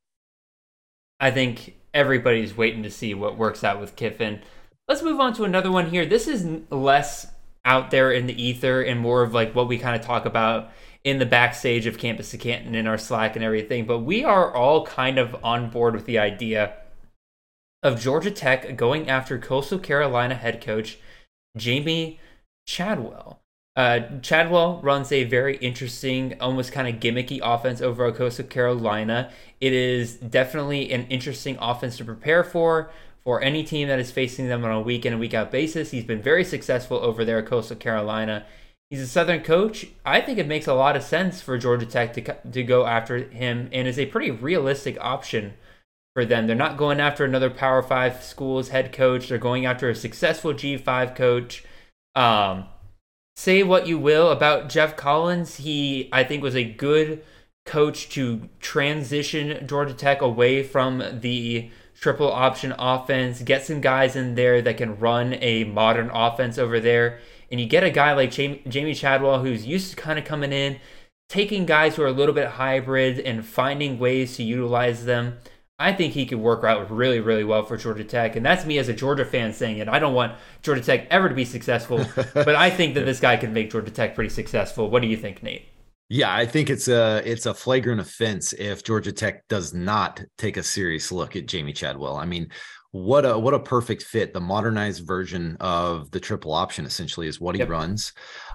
[1.21, 4.41] I think everybody's waiting to see what works out with Kiffin.
[4.89, 6.07] Let's move on to another one here.
[6.07, 7.27] This is less
[7.65, 10.71] out there in the ether and more of like what we kind of talk about
[11.05, 13.87] in the backstage of Campus to Canton in our Slack and everything.
[13.87, 16.75] But we are all kind of on board with the idea
[17.83, 20.99] of Georgia Tech going after Coastal Carolina head coach
[21.59, 22.19] Jamey
[22.67, 23.41] Chadwell.
[23.75, 29.31] Uh, Chadwell runs a very interesting, almost kind of gimmicky offense over at Coastal Carolina.
[29.61, 32.91] It is definitely an interesting offense to prepare for
[33.25, 35.93] for any team that is facing them on a week in and week out basis.
[35.93, 38.45] He's been very successful over there at Coastal Carolina.
[38.91, 39.87] He's a Southern coach.
[40.05, 43.19] I think it makes a lot of sense for Georgia Tech to, to go after
[43.19, 45.55] him and is a pretty realistic option
[46.15, 46.47] for them.
[46.47, 49.29] They're not going after another Power Five school's head coach.
[49.29, 51.65] They're going after a successful G5 coach.
[52.15, 52.67] Um,
[53.37, 55.57] say what you will about Geoff Collins.
[55.57, 57.25] He, I think, was a good
[57.65, 61.71] coach to transition Georgia Tech away from the
[62.03, 66.81] triple option offense, get some guys in there that can run a modern offense over
[66.81, 67.21] there.
[67.51, 70.81] And you get a guy like Jamey Chadwell who's used to kind of coming in,
[71.29, 75.39] taking guys who are a little bit hybrid and finding ways to utilize them.
[75.83, 78.37] I think he could work out really, really well for Georgia Tech.
[78.37, 79.89] And that's me as a Georgia fan saying it.
[79.89, 82.05] I don't want Georgia Tech ever to be successful,
[82.35, 84.89] but I think that this guy can make Georgia Tech pretty successful.
[84.91, 85.67] What do you think, Nate?
[86.09, 90.59] Yeah, I think it's a it's a flagrant offense if Georgia Tech does not take
[90.59, 92.17] a serious look at Jamey Chadwell.
[92.17, 92.51] I mean,
[92.91, 94.35] what a what a perfect fit.
[94.35, 97.71] The modernized version of the triple option essentially is what he yep.
[97.71, 98.13] runs.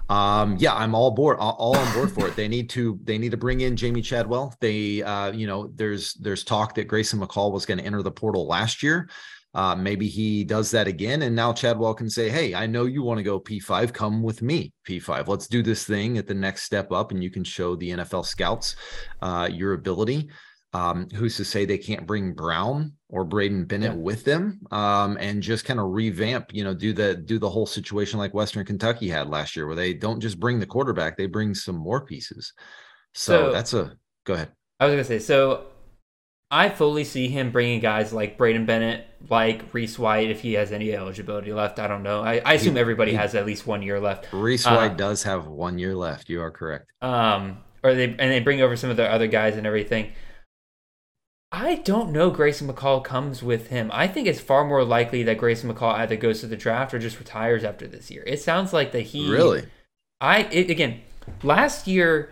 [0.08, 2.36] Um, yeah, I'm all board, all, on board for it.
[2.36, 4.54] They need to they need to bring in Jamey Chadwell.
[4.60, 8.10] They uh, you know, there's there's talk that Grayson McCall was going to enter the
[8.10, 9.08] portal last year.
[9.54, 11.22] Uh, maybe he does that again.
[11.22, 13.92] And now Chadwell can say, Hey, I know you want to go P5.
[13.92, 15.26] Come with me, P5.
[15.26, 17.10] Let's do this thing at the next step up.
[17.10, 18.76] And you can show the NFL scouts
[19.22, 20.30] uh, your ability.
[20.74, 23.98] Um, who's to say they can't bring Brown or Braydon Bennett yeah.
[23.98, 27.66] with them um, and just kind of revamp, you know, do the do the whole
[27.66, 31.26] situation like Western Kentucky had last year, where they don't just bring the quarterback, they
[31.26, 32.52] bring some more pieces.
[33.14, 34.52] So, so that's a go ahead.
[34.78, 35.66] I was gonna say so.
[36.50, 40.72] I fully see him bringing guys like Braydon Bennett, like Reese White, if he has
[40.72, 41.78] any eligibility left.
[41.78, 42.22] I don't know.
[42.22, 44.28] I, I assume everybody he, has at least one year left.
[44.32, 46.30] Reese White uh, does have one year left.
[46.30, 46.90] You are correct.
[47.02, 50.12] Um, or they and they bring over some of the other guys and everything.
[51.50, 53.90] I don't know Grayson McCall comes with him.
[53.92, 56.98] I think it's far more likely that Grayson McCall either goes to the draft or
[56.98, 58.22] just retires after this year.
[58.26, 59.66] It sounds like that he really.
[60.20, 61.00] I it, again
[61.42, 62.30] last year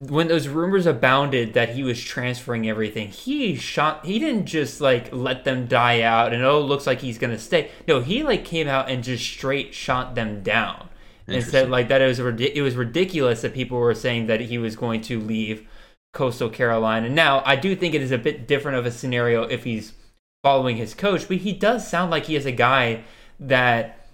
[0.00, 4.04] when those rumors abounded that he was transferring everything, he shot.
[4.04, 7.70] He didn't just like let them die out and oh, looks like he's gonna stay.
[7.86, 10.88] No, he like came out and just straight shot them down
[11.28, 14.58] and said like that it was it was ridiculous that people were saying that he
[14.58, 15.68] was going to leave
[16.12, 17.08] Coastal Carolina.
[17.08, 19.94] Now, I do think it is a bit different of a scenario if he's
[20.42, 23.04] following his coach, but he does sound like he is a guy
[23.40, 24.06] that,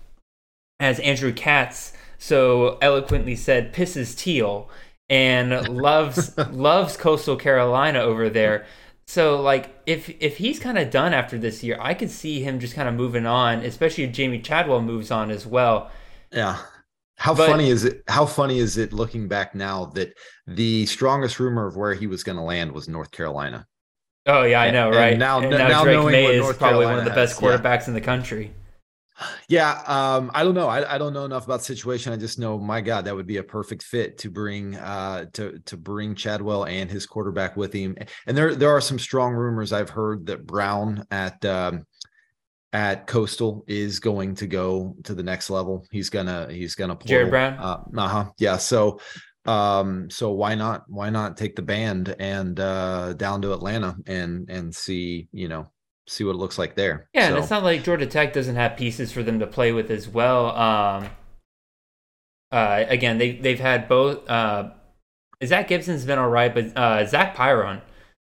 [0.79, 4.69] as Andrew Katz so eloquently said, pisses teal
[5.09, 8.67] and loves loves Coastal Carolina over there.
[9.07, 12.61] So like if if he's kind of done after this year, I could see him
[12.61, 15.91] just kind of moving on, especially if Jamey Chadwell moves on as well.
[16.31, 16.59] Yeah.
[17.19, 18.05] How but, funny is it?
[18.07, 20.15] How funny is it looking back now that
[20.47, 23.67] the strongest rumor of where he was going to land was North Carolina?
[24.27, 25.11] Oh yeah, I know, right?
[25.13, 27.83] And now, and now, now Drake Maye is probably Carolina one of the best quarterbacks
[27.83, 27.89] yeah.
[27.89, 28.55] in the country.
[29.49, 30.69] Yeah, um, I don't know.
[30.69, 32.13] I, I don't know enough about the situation.
[32.13, 35.59] I just know, my God, that would be a perfect fit to bring uh, to
[35.67, 37.97] to bring Chadwell and his quarterback with him.
[38.27, 41.85] And there there are some strong rumors I've heard that Brown at um,
[42.73, 45.87] at Coastal is going to go to the next level.
[45.91, 47.55] He's gonna he's gonna pull Jared Brown.
[47.59, 48.31] Uh huh.
[48.39, 48.57] Yeah.
[48.59, 49.01] So
[49.47, 54.51] um so why not why not take the band and uh down to Atlanta and
[54.51, 55.71] and see you know
[56.09, 57.09] see what it looks like there.
[57.13, 57.35] Yeah, so.
[57.35, 60.09] and it's not like Georgia Tech doesn't have pieces for them to play with as
[60.09, 60.57] well.
[60.57, 61.11] Um,
[62.51, 64.29] uh, again, they they've had both.
[64.29, 64.71] Uh,
[65.45, 67.81] Zach Gibson's been all right, but uh, Zach Pyron,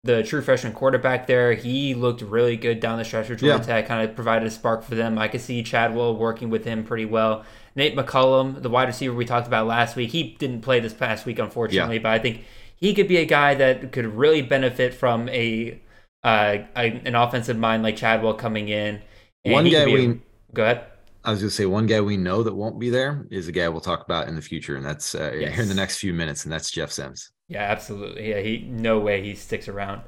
[0.04, 3.64] the true freshman quarterback there, he looked really good down the stretch for Georgia yeah.
[3.64, 3.88] Tech.
[3.88, 5.20] Kind of provided a spark for them.
[5.20, 7.46] I could see Chadwell working with him pretty well.
[7.76, 11.26] Nate McCollum, the wide receiver we talked about last week, he didn't play this past
[11.26, 12.02] week, unfortunately, yeah.
[12.02, 12.44] but I think
[12.76, 15.80] he could be a guy that could really benefit from a
[16.24, 19.02] uh, an offensive mind like Chadwell coming in.
[19.46, 20.18] one guy we a,
[20.54, 20.86] go ahead.
[21.24, 23.52] I was going to say one guy we know that won't be there is a
[23.52, 25.54] guy we'll talk about in the future, and that's uh, yes.
[25.54, 27.32] here in the next few minutes, and that's Jeff Sims.
[27.52, 28.30] Yeah, absolutely.
[28.30, 30.04] Yeah, he no way he sticks around.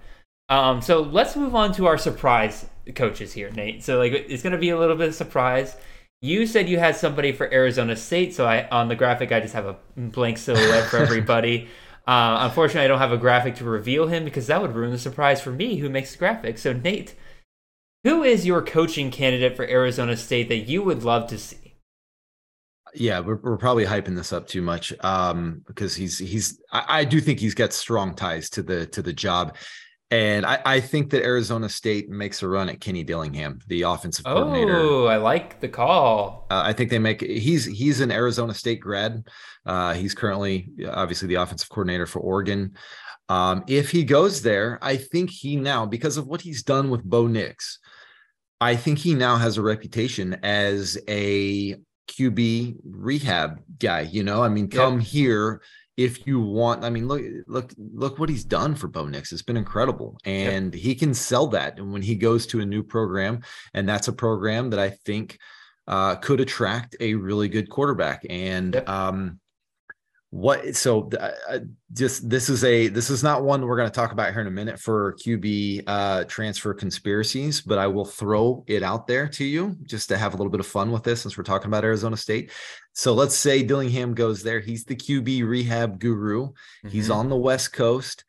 [0.47, 2.65] Um, so let's move on to our surprise
[2.95, 3.83] coaches here, Nate.
[3.83, 5.75] So like it's gonna be a little bit of surprise.
[6.21, 9.53] You said you had somebody for Arizona State, so I on the graphic I just
[9.55, 11.67] have a blank silhouette for everybody.
[12.07, 14.97] uh, unfortunately, I don't have a graphic to reveal him because that would ruin the
[14.97, 16.57] surprise for me, who makes the graphic.
[16.57, 17.13] So Nate,
[18.05, 21.57] who is your coaching candidate for Arizona State that you would love to see?
[22.95, 27.03] Yeah, we're, we're probably hyping this up too much um, because he's he's I, I
[27.05, 29.55] do think he's got strong ties to the to the job.
[30.11, 34.25] And I, I, think that Arizona State makes a run at Kenny Dillingham, the offensive
[34.25, 34.75] coordinator.
[34.75, 36.45] Oh, I like the call.
[36.51, 39.27] Uh, I think they make he's he's an Arizona State grad.
[39.65, 42.75] Uh, he's currently obviously the offensive coordinator for Oregon.
[43.27, 47.03] Um, if he goes there, I think he now because of what he's done with
[47.03, 47.79] Bo Nix,
[48.61, 51.75] I think he now has a reputation as a
[52.07, 54.01] QB rehab guy.
[54.01, 55.07] You know, I mean, come yep.
[55.07, 55.61] here
[55.97, 56.83] if you want.
[56.83, 59.31] I mean, look, look, look what he's done for Bo Nix.
[59.31, 60.83] It's been incredible, and yep.
[60.83, 61.79] he can sell that.
[61.79, 63.41] And when he goes to a new program,
[63.73, 65.39] and that's a program that I think
[65.87, 68.25] uh, could attract a really good quarterback.
[68.29, 68.89] And yep.
[68.89, 69.39] um,
[70.33, 71.59] what so uh,
[71.93, 74.47] just this is a this is not one we're going to talk about here in
[74.47, 79.45] a minute for qb uh transfer conspiracies but i will throw it out there to
[79.45, 81.83] you just to have a little bit of fun with this since we're talking about
[81.83, 82.49] arizona state.
[82.93, 84.59] So let's say dillingham goes there.
[84.59, 86.47] He's the qb rehab guru.
[86.47, 86.87] Mm-hmm.
[86.89, 88.25] he's on the west coast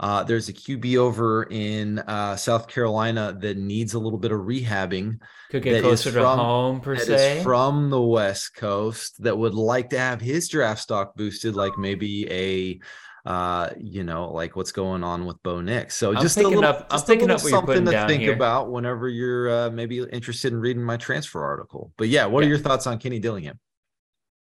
[0.00, 4.40] uh, there's a QB over in uh, South Carolina that needs a little bit of
[4.40, 5.20] rehabbing.
[5.50, 7.42] Could get closer from, to home, per se.
[7.42, 12.30] from the West Coast that would like to have his draft stock boosted, like maybe
[12.30, 12.80] a
[13.26, 15.94] uh, you know, like what's going on with Bo Nix.
[15.96, 18.32] So I'm just a little, up, just I'm picking up something to think here.
[18.32, 21.92] about whenever you're uh, maybe interested in reading my transfer article.
[21.98, 22.46] But yeah, what yeah.
[22.46, 23.58] are your thoughts on Kenny Dillingham?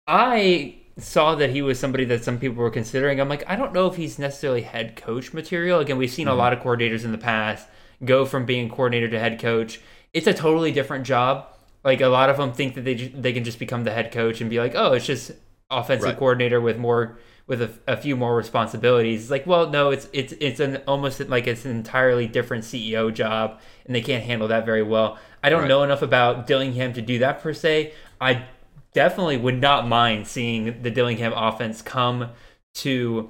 [0.05, 3.19] I saw that he was somebody that some people were considering.
[3.19, 5.79] I'm like, I don't know if he's necessarily head coach material.
[5.79, 6.33] Again, we've seen mm-hmm.
[6.33, 7.67] a lot of coordinators in the past
[8.05, 9.81] go from being coordinator to head coach.
[10.13, 11.47] It's a totally different job.
[11.83, 14.39] Like a lot of them think that they they can just become the head coach
[14.39, 15.31] and be like, oh, it's just
[15.69, 16.17] offensive right.
[16.17, 19.23] coordinator with more with a, a, few more responsibilities.
[19.23, 23.13] It's like, well, no, it's it's it's an almost like it's an entirely different CEO
[23.13, 25.17] job, and they can't handle that very well.
[25.43, 25.67] I don't right.
[25.67, 27.93] know enough about Dillingham to do that per se.
[28.21, 28.45] I
[28.93, 32.29] definitely would not mind seeing the Dillingham offense come
[32.75, 33.29] to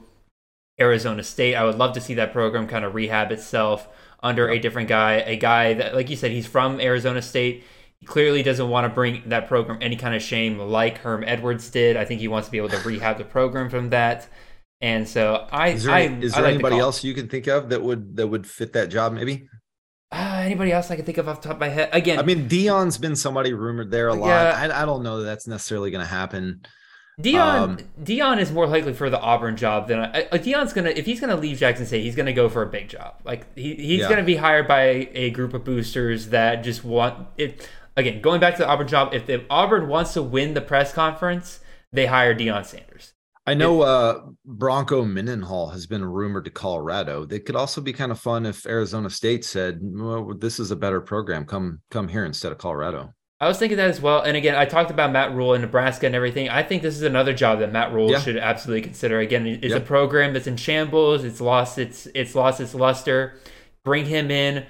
[0.79, 1.55] Arizona State.
[1.55, 3.87] I would love to see that program kind of rehab itself
[4.21, 7.63] under a different guy, a guy that, like you said, he's from Arizona State.
[7.99, 11.69] He clearly doesn't want to bring that program any kind of shame like Herm Edwards
[11.69, 11.97] did.
[11.97, 14.27] I think he wants to be able to rehab the program from that.
[14.81, 17.47] And so I, is there, I, is there I like anybody else you can think
[17.47, 19.13] of that would that would fit that job?
[19.13, 19.47] Maybe
[20.13, 21.89] uh, anybody else I can think of off the top of my head?
[21.91, 24.27] Again, I mean, Deion's been somebody rumored there a lot.
[24.27, 24.69] Yeah.
[24.73, 26.61] I, I don't know that that's necessarily going to happen.
[27.21, 31.05] Deion um, Deion is more likely for the Auburn job than uh, Deion's gonna if
[31.05, 33.21] he's gonna leave Jackson State, he's gonna go for a big job.
[33.23, 34.09] Like he, he's yeah.
[34.09, 37.69] gonna be hired by a group of boosters that just want it.
[37.95, 40.91] Again, going back to the Auburn job, if, if Auburn wants to win the press
[40.91, 41.59] conference,
[41.91, 43.12] they hire Deion Sanders.
[43.45, 47.27] I know uh, Bronco Mendenhall has been rumored to Colorado.
[47.29, 50.77] It could also be kind of fun if Arizona State said, "Well, this is a
[50.77, 51.45] better program.
[51.45, 54.21] Come, come here instead of Colorado." I was thinking that as well.
[54.21, 56.47] And again, I talked about Matt Rhule in Nebraska and everything.
[56.47, 58.21] I think this is another job that Matt Rhule yeah.
[58.21, 59.19] should absolutely consider.
[59.19, 59.81] Again, it's yep.
[59.81, 61.25] a program that's in shambles.
[61.25, 63.37] It's lost its it's lost its luster.
[63.83, 64.65] Bring him in,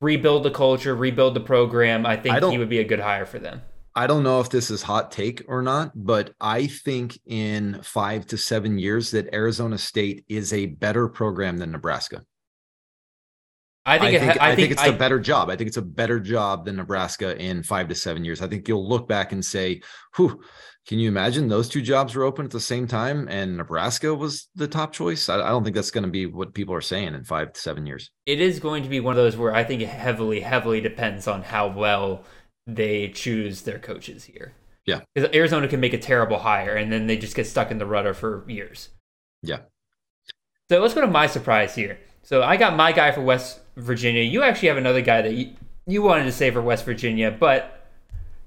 [0.00, 2.06] rebuild the culture, rebuild the program.
[2.06, 3.60] I think I he would be a good hire for them.
[3.96, 8.26] I don't know if this is hot take or not, but I think in five
[8.26, 12.22] to seven years that Arizona State is a better program than Nebraska.
[13.86, 15.50] I think, I think, it, I, I think it's I, a better job.
[15.50, 18.40] I think it's a better job than Nebraska in five to seven years.
[18.40, 19.82] I think you'll look back and say,
[20.16, 20.42] "Whew,
[20.88, 24.48] can you imagine those two jobs were open at the same time and Nebraska was
[24.54, 27.14] the top choice?" I, I don't think that's going to be what people are saying
[27.14, 28.10] in five to seven years.
[28.24, 31.28] It is going to be one of those where I think it heavily, heavily depends
[31.28, 32.24] on how well
[32.66, 34.54] they choose their coaches here.
[34.86, 35.00] Yeah.
[35.14, 37.86] Because Arizona can make a terrible hire and then they just get stuck in the
[37.86, 38.90] rudder for years.
[39.42, 39.60] Yeah.
[40.70, 41.98] So let's go to my surprise here.
[42.22, 44.22] So I got my guy for West Virginia.
[44.22, 45.52] You actually have another guy that you,
[45.86, 47.88] you wanted to say for West Virginia, but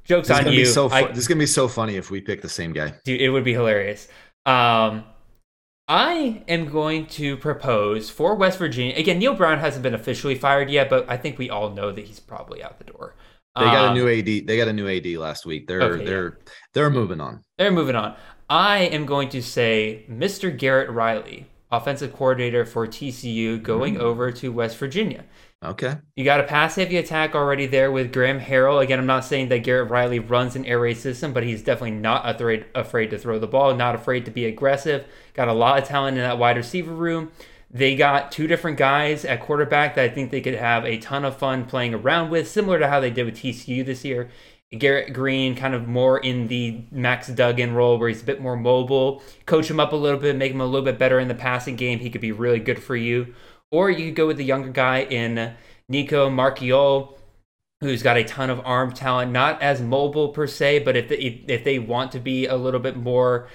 [0.04, 0.66] jokes this on you.
[0.66, 2.94] So fu- I, this is gonna be so funny if we pick the same guy.
[3.04, 4.08] Dude, it would be hilarious.
[4.46, 5.04] Um,
[5.88, 8.96] I am going to propose for West Virginia.
[8.96, 12.06] Again, Neal Brown hasn't been officially fired yet, but I think we all know that
[12.06, 13.16] he's probably out the door.
[13.58, 14.26] They got a um, new AD.
[14.26, 15.68] They got a new AD last week.
[15.68, 16.52] They're okay, they're yeah.
[16.74, 17.44] they're moving on.
[17.58, 18.16] They're moving on.
[18.50, 20.56] I am going to say Mr.
[20.58, 24.04] Garrett Riley, offensive coordinator for TCU, going mm-hmm.
[24.04, 25.26] over to West Virginia.
[25.64, 25.96] Okay.
[26.16, 28.82] You got a pass heavy attack already there with Graham Harrell.
[28.82, 31.98] Again, I'm not saying that Garrett Riley runs an air raid system, but he's definitely
[31.98, 35.06] not afraid afraid to throw the ball, not afraid to be aggressive.
[35.34, 37.32] Got a lot of talent in that wide receiver room.
[37.70, 41.26] They got two different guys at quarterback that I think they could have a ton
[41.26, 44.30] of fun playing around with, similar to how they did with TCU this year.
[44.78, 48.58] Garrett Greene, kind of more in the Max Duggan role where he's a bit more
[48.58, 49.22] mobile.
[49.46, 51.78] Coach him up a little bit, make him a little bit better in the passing
[51.78, 52.00] game.
[52.00, 53.34] He could be really good for you.
[53.72, 55.54] Or you could go with the younger guy in
[55.88, 57.18] Nico Marchiol,
[57.80, 61.44] who's got a ton of arm talent, not as mobile per se, but if they,
[61.48, 63.48] if they want to be a little bit more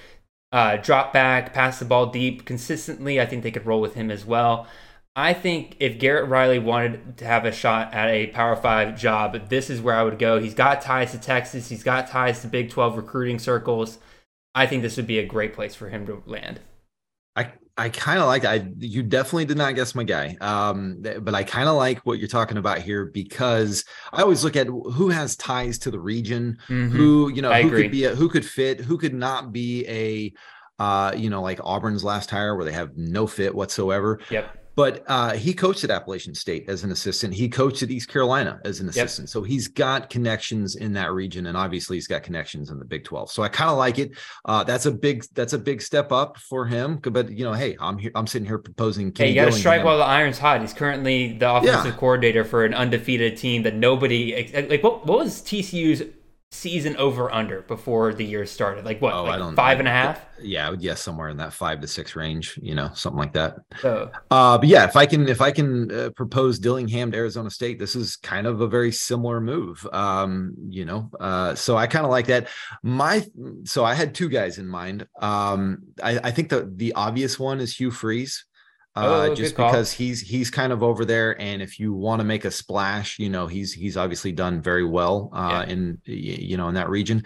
[0.53, 4.11] uh, drop back, pass the ball deep consistently, I think they could roll with him
[4.11, 4.67] as well.
[5.15, 9.49] I think if Garrett Riley wanted to have a shot at a Power Five job,
[9.49, 10.39] this is where I would go.
[10.39, 13.97] He's got ties to Texas, he's got ties to Big 12 recruiting circles.
[14.55, 16.59] I think this would be a great place for him to land.
[17.35, 20.37] I I kind of like I you definitely did not guess my guy.
[20.41, 24.55] Um but I kind of like what you're talking about here because I always look
[24.55, 26.95] at who has ties to the region, mm-hmm.
[26.95, 27.83] who, you know, I who agree.
[27.83, 30.33] could be a, who could fit, who could not be a
[30.79, 34.19] uh, you know, like Auburn's last hire where they have no fit whatsoever.
[34.29, 37.33] Yep but uh, he coached at Appalachian State as an assistant.
[37.33, 39.27] He coached at East Carolina as an assistant.
[39.27, 39.31] Yep.
[39.31, 43.03] So he's got connections in that region, and obviously he's got connections in the Big
[43.03, 43.31] Twelve.
[43.31, 44.11] So I kind of like it.
[44.45, 46.97] Uh, that's a big that's a big step up for him.
[46.97, 48.11] But you know, hey, I'm here.
[48.15, 49.11] I'm sitting here proposing.
[49.11, 50.61] Kenny hey, you got to strike while the iron's hot.
[50.61, 51.97] He's currently the offensive yeah.
[51.97, 54.83] coordinator for an undefeated team that nobody like.
[54.83, 56.03] What what was TCU's
[56.53, 58.85] season over under before the year started?
[58.85, 59.13] Like what?
[59.13, 59.81] Oh, like I don't five know.
[59.81, 60.25] and a half?
[60.41, 62.59] Yeah, I would guess somewhere in that five to six range.
[62.61, 63.55] You know, something like that.
[63.81, 67.49] So, uh, but yeah, if I can, if I can uh, propose Dillingham to Arizona
[67.49, 69.85] State, this is kind of a very similar move.
[69.91, 72.47] Um, you know, uh, so I kind of like that.
[72.83, 73.25] My,
[73.63, 75.07] so I had two guys in mind.
[75.19, 78.45] Um, I, I think the the obvious one is Hugh Freeze.
[78.95, 82.23] Uh, oh, just because he's he's kind of over there, and if you want to
[82.23, 85.73] make a splash, you know he's he's obviously done very well uh, yeah.
[85.73, 87.23] in you know in that region.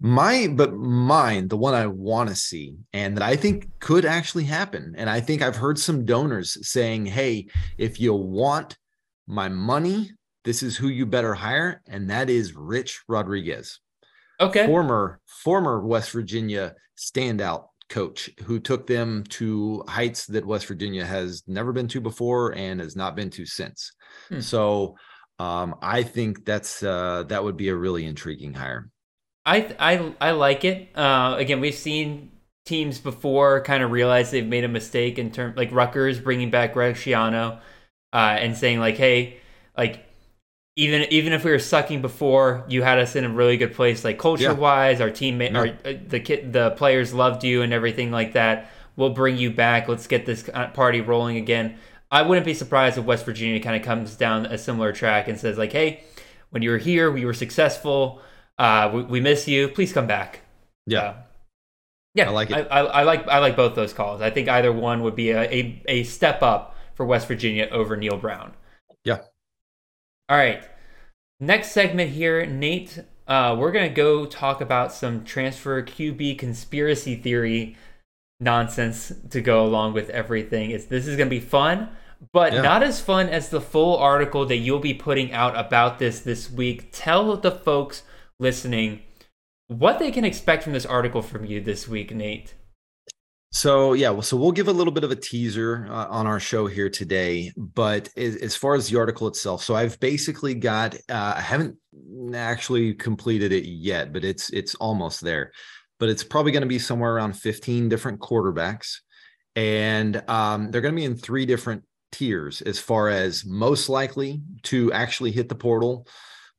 [0.00, 4.44] My but mine, the one I want to see, and that I think could actually
[4.44, 8.78] happen, and I think I've heard some donors saying, "Hey, if you want
[9.26, 10.12] my money,
[10.44, 13.80] this is who you better hire," and that is Rich Rodriguez.
[14.40, 21.04] Okay, former former West Virginia standout coach who took them to heights that West Virginia
[21.04, 23.92] has never been to before and has not been to since.
[24.28, 24.40] Hmm.
[24.40, 24.96] So
[25.38, 28.88] um, I think that's uh, that would be a really intriguing hire.
[29.44, 30.96] I I I like it.
[30.96, 32.32] Uh, again, we've seen
[32.64, 36.74] teams before kind of realize they've made a mistake in terms like Rutgers bringing back
[36.74, 37.60] Greg Schiano
[38.12, 39.40] uh, and saying like, hey,
[39.76, 40.06] like
[40.76, 44.04] even even if we were sucking before, you had us in a really good place,
[44.04, 45.00] like culture wise.
[45.00, 48.70] Our teammate, our uh, the kid, the players loved you and everything like that.
[48.96, 49.88] We'll bring you back.
[49.88, 51.78] Let's get this party rolling again.
[52.10, 55.38] I wouldn't be surprised if West Virginia kind of comes down a similar track and
[55.38, 56.04] says like, "Hey,
[56.50, 58.20] when you were here, we were successful.
[58.58, 59.68] Uh, we, we miss you.
[59.68, 60.40] Please come back."
[60.86, 61.00] Yeah.
[61.00, 61.14] Uh,
[62.14, 62.68] yeah, I like it.
[62.70, 64.20] I, I, I, like I like both those calls.
[64.20, 67.96] I think either one would be a, a, a step up for West Virginia over
[67.96, 68.52] Neal Brown.
[69.04, 69.20] Yeah,
[70.28, 70.62] all right.
[71.40, 73.02] Next segment here, Nate.
[73.26, 77.76] Uh, we're gonna go talk about some transfer QB conspiracy theory
[78.40, 80.70] nonsense to go along with everything.
[80.70, 81.88] It's this is gonna be fun,
[82.32, 82.62] but yeah.
[82.62, 86.50] not as fun as the full article that you'll be putting out about this this
[86.50, 86.90] week.
[86.92, 88.02] Tell the folks
[88.38, 89.02] listening
[89.68, 92.54] what they can expect from this article from you this week, Nate.
[93.54, 96.40] So yeah, well, so we'll give a little bit of a teaser uh, on our
[96.40, 97.52] show here today.
[97.54, 101.76] But as, as, far as the article itself, so I've basically got uh, I haven't
[102.34, 105.52] actually completed it yet, but it's it's almost there.
[106.00, 109.00] But it's probably going to be somewhere around 15 different quarterbacks,
[109.54, 114.40] and um, they're going to be in three different tiers as far as most likely
[114.62, 116.06] to actually hit the portal,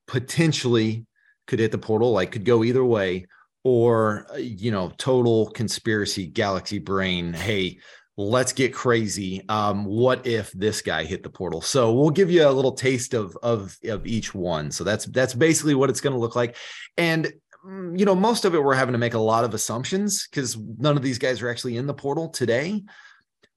[0.07, 1.07] potentially
[1.47, 3.25] could hit the portal, like could go either way
[3.63, 7.77] or uh, you know total conspiracy galaxy brain hey
[8.15, 11.61] let's get crazy um what if this guy hit the portal?
[11.61, 14.71] So we'll give you a little taste of of of each one.
[14.71, 16.55] So that's that's basically what it's going to look like.
[16.97, 17.33] And
[17.65, 20.57] mm, you know most of it we're having to make a lot of assumptions because
[20.57, 22.83] none of these guys are actually in the portal today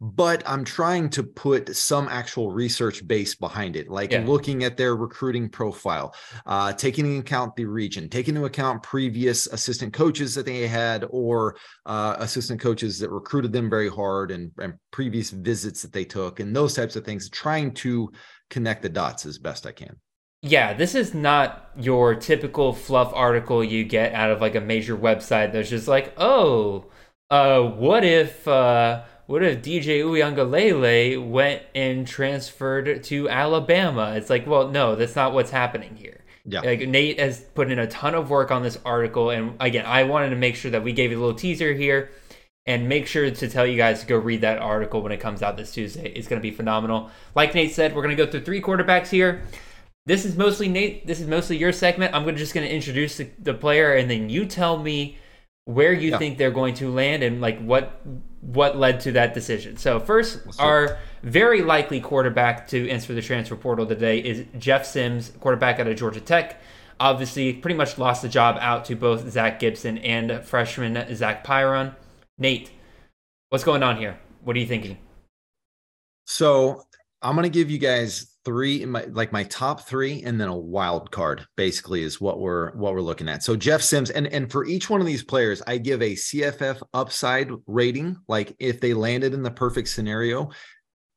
[0.01, 4.24] but I'm trying to put some actual research base behind it, like yeah.
[4.26, 9.47] looking at their recruiting profile, uh, taking into account the region, taking into account previous
[9.47, 14.51] assistant coaches that they had, or uh, assistant coaches that recruited them very hard, and,
[14.59, 18.11] and previous visits that they took, and those types of things, trying to
[18.51, 19.97] connect the dots as best I can.
[20.42, 24.97] Yeah, this is not your typical fluff article you get out of like a major
[24.97, 26.90] website that's just like, oh,
[27.30, 28.47] uh, what if.
[28.47, 34.14] Uh, what if DJ Uiagalelei went and transferred to Alabama?
[34.16, 36.24] It's like, well, no, that's not what's happening here.
[36.45, 36.61] Yeah.
[36.61, 40.05] Like Nate has put in a ton of work on this article, and again, I
[40.05, 42.11] wanted to make sure that we gave you a little teaser here,
[42.66, 45.43] and make sure to tell you guys to go read that article when it comes
[45.43, 46.12] out this Tuesday.
[46.14, 47.11] It's going to be phenomenal.
[47.35, 49.43] Like Nate said, we're going to go through three quarterbacks here.
[50.07, 51.05] This is mostly Nate.
[51.05, 52.14] This is mostly your segment.
[52.14, 55.18] I'm just going to introduce the, the player, and then you tell me
[55.67, 56.19] where you Yeah.
[56.19, 58.01] think they're going to land and like what
[58.41, 59.77] what led to that decision.
[59.77, 60.61] So first, do it.
[60.61, 65.89] our very likely quarterback to enter the transfer portal today is Jeff Sims, quarterback out
[65.89, 66.61] of Georgia Tech.
[67.01, 71.95] Obviously, pretty much lost the job out to both Zach Gibson and freshman Zach Pyron.
[72.39, 72.71] Nate,
[73.51, 74.19] what's going on here?
[74.45, 74.97] What are you thinking?
[76.27, 76.83] So
[77.23, 81.11] I'm gonna give you guys three, my, like my top three, and then a wild
[81.11, 81.44] card.
[81.57, 83.42] Basically, is what we're what we're looking at.
[83.42, 86.80] So Jeff Sims, and and for each one of these players, I give a CFF
[86.94, 88.16] upside rating.
[88.28, 90.51] Like if they landed in the perfect scenario,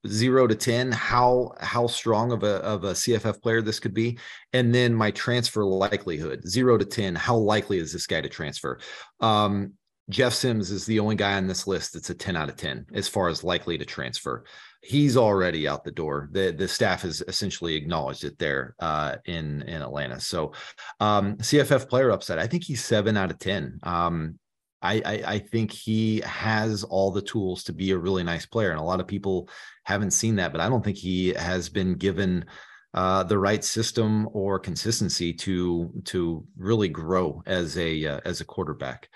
[0.07, 4.17] zero to ten, how how strong of a of a CFF player this could be,
[4.51, 8.79] and then my transfer likelihood, zero to ten, how likely is this guy to transfer?
[9.19, 9.73] Um,
[10.09, 12.87] Jeff Sims is the only guy on this list that's a 10 out of 10
[12.93, 14.43] as far as likely to transfer.
[14.81, 16.29] He's already out the door.
[16.31, 20.19] The the staff has essentially acknowledged it there uh, in in Atlanta.
[20.19, 20.53] So
[20.99, 22.39] um, CFF player upside.
[22.39, 23.79] I think he's seven out of 10.
[23.83, 24.39] Um,
[24.81, 28.71] I, I I think he has all the tools to be a really nice player,
[28.71, 29.49] and a lot of people
[29.83, 30.51] haven't seen that.
[30.51, 32.45] But I don't think he has been given
[32.93, 38.45] uh, the right system or consistency to to really grow as a uh, as a
[38.45, 39.09] quarterback.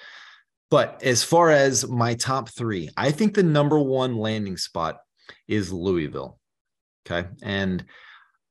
[0.70, 4.98] But as far as my top three, I think the number one landing spot
[5.48, 6.40] is Louisville.
[7.06, 7.28] Okay.
[7.42, 7.82] And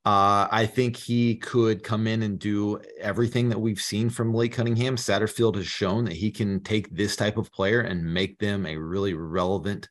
[0.05, 4.49] uh, I think he could come in and do everything that we've seen from Lee
[4.49, 4.97] Cunningham.
[4.97, 8.76] Satterfield has shown that he can take this type of player and make them a
[8.76, 9.88] really relevant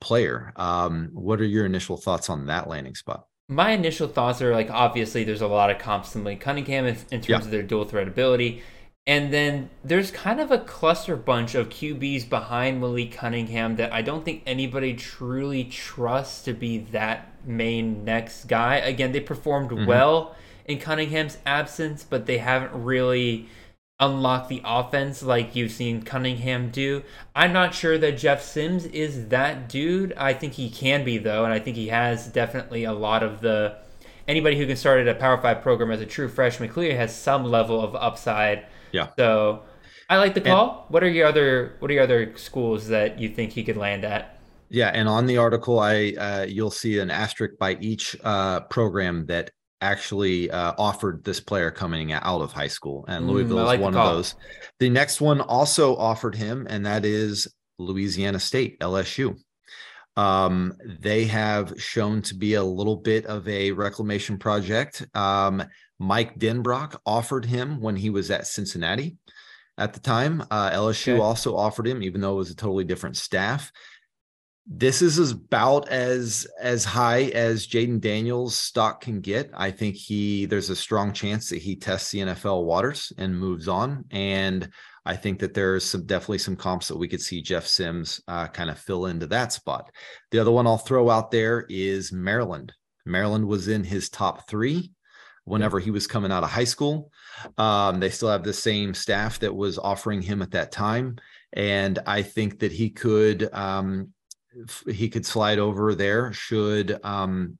[0.00, 0.52] player.
[0.56, 3.24] Um, what are your initial thoughts on that landing spot?
[3.48, 6.94] My initial thoughts are like obviously there's a lot of comps to Malik Cunningham in,
[7.10, 7.36] in terms Yeah.
[7.38, 8.62] of their dual threat ability.
[9.06, 14.02] And then there's kind of a cluster bunch of QBs behind Malik Cunningham that I
[14.02, 18.76] don't think anybody truly trusts to be that main next guy.
[18.76, 19.86] Again, they performed mm-hmm.
[19.86, 20.36] well
[20.66, 23.48] in Cunningham's absence, but they haven't really
[23.98, 27.02] unlocked the offense like you've seen Cunningham do.
[27.34, 30.14] I'm not sure that Jeff Sims is that dude.
[30.14, 33.40] I think he can be though, and I think he has definitely a lot of
[33.40, 33.76] the
[34.26, 37.14] anybody who can start at a Power Five program as a true freshman clearly has
[37.14, 38.66] some level of upside.
[38.92, 39.08] Yeah.
[39.18, 39.62] So
[40.08, 40.86] I like the call.
[40.88, 44.04] what are your other what are your other schools that you think he could land
[44.04, 44.38] at?
[44.68, 49.26] Yeah, and on the article, I uh, you'll see an asterisk by each uh, program
[49.26, 53.62] that actually uh, offered this player coming out of high school, and Mm, Louisville I
[53.62, 54.34] is like one of those.
[54.78, 59.36] The next one also offered him, and that is Louisiana State (LSU).
[60.16, 65.06] Um, they have shown to be a little bit of a reclamation project.
[65.14, 65.62] Um,
[65.98, 69.16] Mike Denbrock offered him when he was at Cincinnati
[69.78, 70.42] at the time.
[70.50, 71.20] Uh, LSU Okay.
[71.22, 73.72] also offered him, even though it was a totally different staff
[74.72, 79.50] this is about as as high as Jayden Daniels stock can get.
[79.52, 83.66] I think he there's a strong chance that he tests the NFL waters and moves
[83.66, 84.04] on.
[84.12, 84.70] And
[85.04, 88.48] I think that there's some definitely some comps that we could see Jeff Sims uh,
[88.48, 89.90] kind of fill into that spot.
[90.30, 92.72] The other one I'll throw out there is Maryland.
[93.06, 94.92] Maryland was in his top three
[95.44, 97.10] whenever he was coming out of high school.
[97.56, 101.16] Um, they still have the same staff that was offering him at that time.
[101.52, 104.12] And I think that he could um,
[104.88, 107.56] he could slide over there should um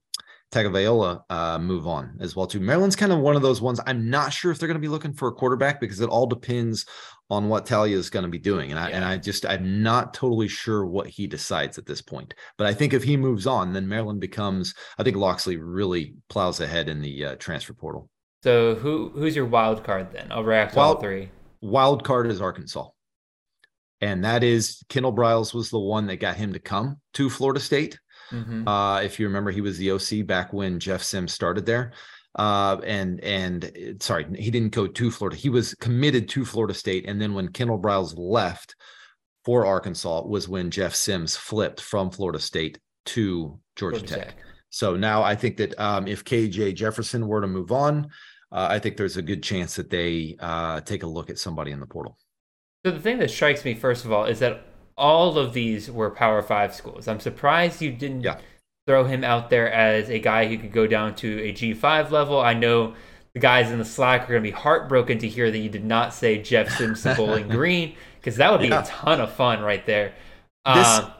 [0.52, 2.60] Tagovailoa uh move on as well too.
[2.60, 3.80] Maryland's kind of one of those ones.
[3.86, 6.26] I'm not sure if they're going to be looking for a quarterback because it all
[6.26, 6.86] depends
[7.30, 8.70] on what Taulia is going to be doing.
[8.70, 12.34] And I and I just I'm not totally sure what he decides at this point.
[12.58, 16.60] But I think if he moves on, then Maryland becomes I think Locksley really plows
[16.60, 18.10] ahead in the uh, transfer portal.
[18.42, 20.32] So who who's your wild card then?
[20.32, 21.30] I'll react to all Wild- three.
[21.60, 22.88] Wild card is Arkansas.
[24.00, 27.60] And that is Kendal Briles was the one that got him to come to Florida
[27.60, 27.98] State.
[28.30, 28.66] Mhm.
[28.66, 31.92] Uh, if you remember, he was the OC back when Jeff Sims started there.
[32.36, 35.36] Uh, and and uh, sorry, he didn't go to Florida.
[35.36, 38.76] He was committed to Florida State, and then when Kendal Briles left
[39.44, 44.26] for Arkansas was when Jeff Sims flipped from Florida State to Georgia, Georgia Tech.
[44.26, 44.36] Tech.
[44.68, 48.04] So now I think that um, if KJ Jefferson were to move on,
[48.52, 51.72] uh, I think there's a good chance that they uh, take a look at somebody
[51.72, 52.16] in the portal.
[52.84, 54.69] So the thing that strikes me first of all is that
[55.00, 57.08] all of these were Power Five schools.
[57.08, 58.36] I'm surprised you didn't Yeah.
[58.86, 62.40] throw him out there as a guy who could go down to a G5 level.
[62.40, 62.94] I know
[63.34, 65.84] the guys in the Slack are going to be heartbroken to hear that you did
[65.84, 68.82] not say Jeff Sims to Bowling Green because that would be Yeah.
[68.82, 70.12] a ton of fun right there.
[70.74, 71.12] This- Um,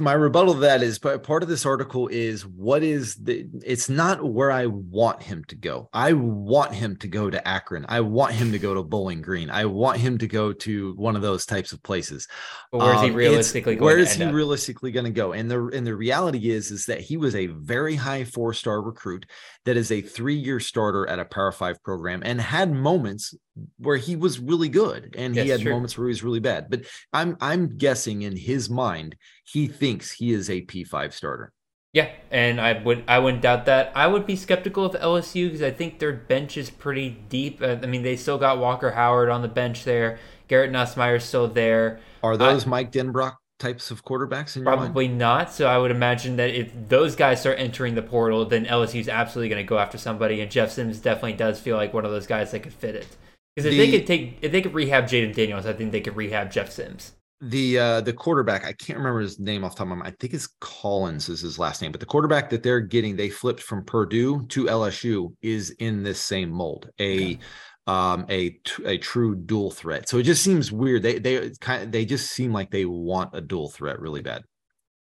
[0.00, 4.24] my rebuttal to that is part of this article is what is the it's not
[4.24, 5.88] where i want him to go.
[5.92, 7.86] I want him to go to akron.
[7.88, 9.50] I want him to go to bowling green.
[9.50, 12.26] I want him to go to one of those types of places.
[12.72, 14.34] But where's um, he realistically where is he up?
[14.34, 15.32] realistically going to go?
[15.32, 18.80] And the and the reality is is that he was a very high four star
[18.80, 19.26] recruit
[19.64, 23.34] that is a three year starter at a power five program and had moments
[23.78, 25.72] where he was really good and he had true.
[25.72, 26.82] moments where he was really bad but
[27.12, 31.52] i'm i'm guessing in his mind he thinks he is a P5 starter.
[31.92, 33.90] Yeah, and I would I wouldn't doubt that.
[33.94, 37.62] I would be skeptical of LSU because I think their bench is pretty deep.
[37.62, 40.18] Uh, I mean, they still got Walker Howard on the bench there.
[40.48, 42.00] Garrett Nussmeier's still there.
[42.22, 44.62] Are those I, Mike Denbrock types of quarterbacks?
[44.62, 45.50] probably not.
[45.50, 49.08] So I would imagine that if those guys start entering the portal, then LSU is
[49.08, 50.42] absolutely going to go after somebody.
[50.42, 53.16] And Jeff Sims definitely does feel like one of those guys that could fit it.
[53.56, 56.02] Because if the, they could take, if they could rehab Jayden Daniels, I think they
[56.02, 57.12] could rehab Jeff Sims.
[57.42, 60.08] The uh the quarterback i can't remember his name off the top of my mind
[60.08, 63.28] i think it's collins is his last name but the quarterback that they're getting they
[63.28, 67.38] flipped from purdue to lsu is in this same mold a okay.
[67.86, 70.08] um a a true dual threat.
[70.08, 71.02] So it just seems weird.
[71.02, 74.42] They they kind of they just seem like they want a dual threat really bad.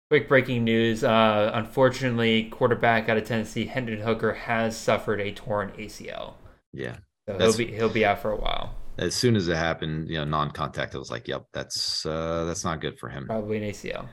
[0.09, 5.71] Quick breaking news uh unfortunately quarterback out of tennessee hendon hooker has suffered a torn
[5.77, 6.33] acl
[6.73, 6.97] yeah
[7.27, 10.17] so he'll be he'll be out for a while as soon as it happened, you
[10.17, 13.63] know, non-contact, I was like, "Yep, that's uh, that's not good for him." Probably an
[13.63, 14.05] ACL.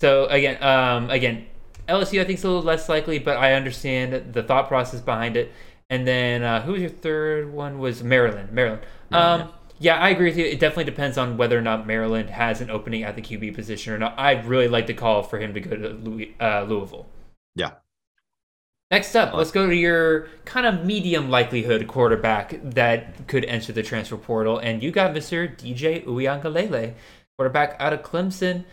[0.00, 1.46] So again, um, again,
[1.88, 5.36] LSU I think is a little less likely, but I understand the thought process behind
[5.36, 5.52] it.
[5.88, 7.78] And then uh, who was your third one?
[7.78, 8.52] Was Maryland?
[8.52, 8.82] Maryland.
[9.12, 9.48] Um, yeah.
[9.78, 10.44] yeah, I agree with you.
[10.44, 13.92] It definitely depends on whether or not Maryland has an opening at the QB position
[13.92, 14.18] or not.
[14.18, 17.06] I'd really like to call for him to go to Louis, uh, Louisville.
[17.54, 17.72] Yeah,
[18.90, 23.82] Next up, let's go to your kind of medium likelihood quarterback that could enter the
[23.82, 24.58] transfer portal.
[24.58, 25.56] And you got Mr.
[25.56, 26.94] DJ Uiagalelei,
[27.36, 28.64] quarterback out of Clemson.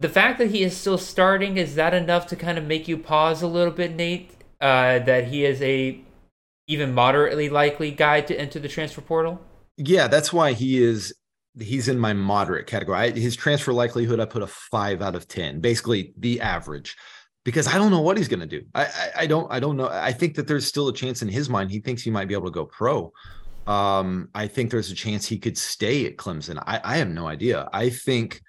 [0.00, 2.98] The fact that he is still starting, is that enough to kind of make you
[2.98, 4.32] pause a little bit, Nate?
[4.60, 6.00] Uh, that he is a
[6.66, 9.40] even moderately likely guy to enter the transfer portal?
[9.76, 11.14] Yeah, that's why he is
[11.58, 12.98] he's in my moderate category.
[12.98, 16.96] I, his transfer likelihood, I put a five out of ten, basically the average
[17.46, 18.62] because I don't know what he's going to do.
[18.74, 19.88] I, I, I don't I don't know.
[19.88, 21.70] I think that there's still a chance in his mind.
[21.70, 23.12] He thinks he might be able to go pro.
[23.68, 26.60] Um, I think there's a chance he could stay at Clemson.
[26.66, 27.68] I, I have no idea.
[27.72, 28.42] I think,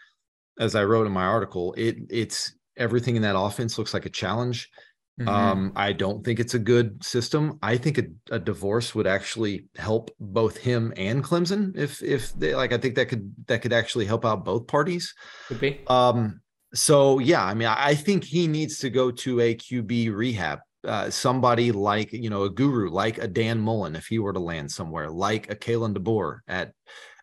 [0.60, 4.10] as I wrote in my article, it it's everything in that offense looks like a
[4.10, 4.68] challenge.
[5.20, 5.30] Mm-hmm.
[5.30, 7.60] Um, I don't think it's a good system.
[7.62, 11.76] I think a, a, divorce would actually help both him and Clemson.
[11.76, 15.14] If if they like, I think that could that could actually help out both parties.
[15.48, 15.82] Could be.
[15.88, 16.41] Um,
[16.74, 20.59] so yeah, I mean, I think he needs to go to a QB rehab.
[20.84, 24.39] Uh, somebody like you know a guru like a Dan Mullen if he were to
[24.39, 26.72] land somewhere, like a Kalen DeBoer at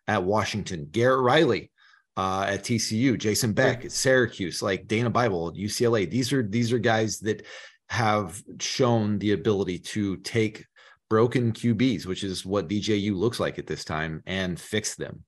[0.07, 1.71] at Washington, Garrett Riley
[2.17, 6.09] uh, at TCU, Jason Beck at Syracuse, like Dana Bible at UCLA.
[6.09, 7.45] These are these are guys that
[7.89, 10.65] have shown the ability to take
[11.09, 15.23] broken QBs, which is what DJU looks like at this time, and fix them.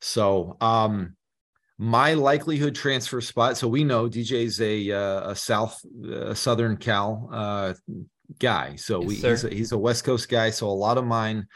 [0.00, 1.16] So um
[1.78, 3.56] my likelihood transfer spot.
[3.56, 7.74] So we know DJ's a uh, a South uh, Southern Cal uh,
[8.38, 8.76] guy.
[8.76, 10.50] So yes, we, he's, a, he's a West Coast guy.
[10.50, 11.46] So a lot of mine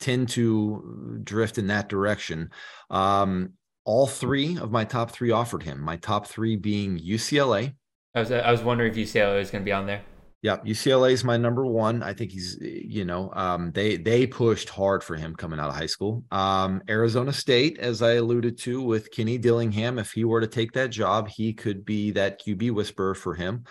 [0.00, 2.50] tend to drift in that direction.
[2.90, 3.52] Um,
[3.84, 5.80] all three of my top three offered him.
[5.80, 7.74] My top three being UCLA.
[8.14, 10.02] I was I was wondering if UCLA was going to be on there.
[10.40, 12.02] Yeah, UCLA is my number one.
[12.04, 15.74] I think he's, you know, um, they they pushed hard for him coming out of
[15.74, 16.22] high school.
[16.30, 20.72] Um, Arizona State, as I alluded to with Kenny Dillingham, if he were to take
[20.72, 23.64] that job, he could be that QB whisperer for him.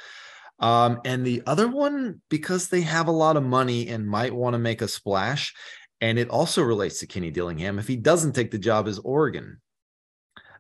[0.59, 4.53] Um, and the other one, because they have a lot of money and might want
[4.55, 5.53] to make a splash,
[6.01, 7.79] and it also relates to Kenny Dillingham.
[7.79, 9.61] If he doesn't take the job, is Oregon.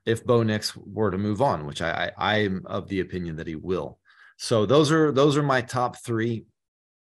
[0.05, 3.47] If Bo Nix were to move on, which I, I I'm of the opinion that
[3.47, 3.99] he will.
[4.37, 6.45] So those are those are my top three.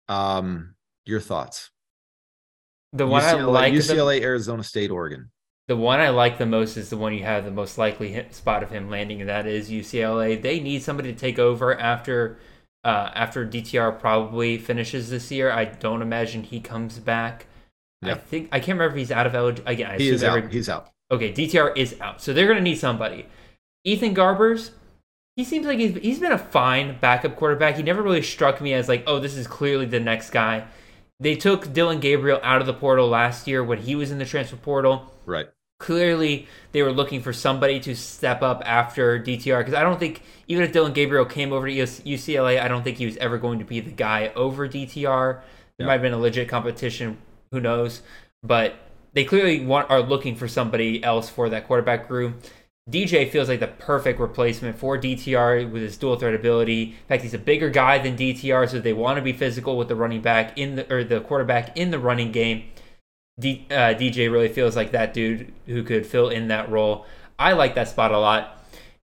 [0.08, 1.72] Um, your thoughts?
[2.92, 5.32] The one UCLA, I like UCLA, the, Arizona State, Oregon.
[5.68, 8.62] The one I like the most is the one you have the most likely spot
[8.62, 10.40] of him landing, and that is UCLA.
[10.40, 12.38] They need somebody to take over after
[12.84, 15.52] uh, after DTR probably finishes this year.
[15.52, 17.48] I don't imagine he comes back.
[18.04, 19.74] I think I can't remember if he's out of eligibility.
[19.74, 20.52] Again, I he is every, out.
[20.52, 20.90] He's out.
[21.10, 23.26] Okay, DTR is out, so they're going to need somebody.
[23.86, 24.72] Ethan Garbers,
[25.36, 27.76] he seems like he's he's been a fine backup quarterback.
[27.76, 30.66] He never really struck me as like, oh, this is clearly the next guy.
[31.20, 34.26] They took Dillon Gabriel out of the portal last year when he was in the
[34.26, 35.14] transfer portal.
[35.26, 35.48] Right.
[35.80, 40.22] Clearly, they were looking for somebody to step up after DTR because I don't think
[40.48, 43.60] even if Dillon Gabriel came over to UCLA, I don't think he was ever going
[43.60, 45.42] to be the guy over DTR.
[45.42, 45.44] There
[45.80, 45.86] yeah.
[45.86, 47.18] might have been a legit competition.
[47.52, 48.02] Who knows?
[48.44, 48.76] But
[49.14, 52.44] they clearly want are looking for somebody else for that quarterback group.
[52.90, 56.84] DJ feels like the perfect replacement for DTR with his dual threat ability.
[56.84, 59.88] In fact, he's a bigger guy than DTR, so they want to be physical with
[59.88, 62.66] the running back in the or the quarterback in the running game.
[63.40, 67.06] D, uh, DJ really feels like that dude who could fill in that role.
[67.40, 68.60] I like that spot a lot.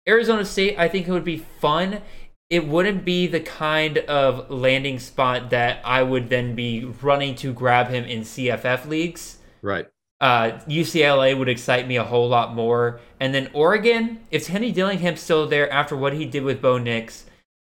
[0.06, 2.02] Arizona State, I think it would be fun.
[2.50, 7.52] It wouldn't be the kind of landing spot that I would then be running to
[7.52, 9.38] grab him in CFF leagues.
[9.62, 9.88] Right.
[10.20, 13.00] Uh, UCLA would excite me a whole lot more.
[13.20, 17.24] And then Oregon, if Kenny Dillingham's still there after what he did with Bo Nix,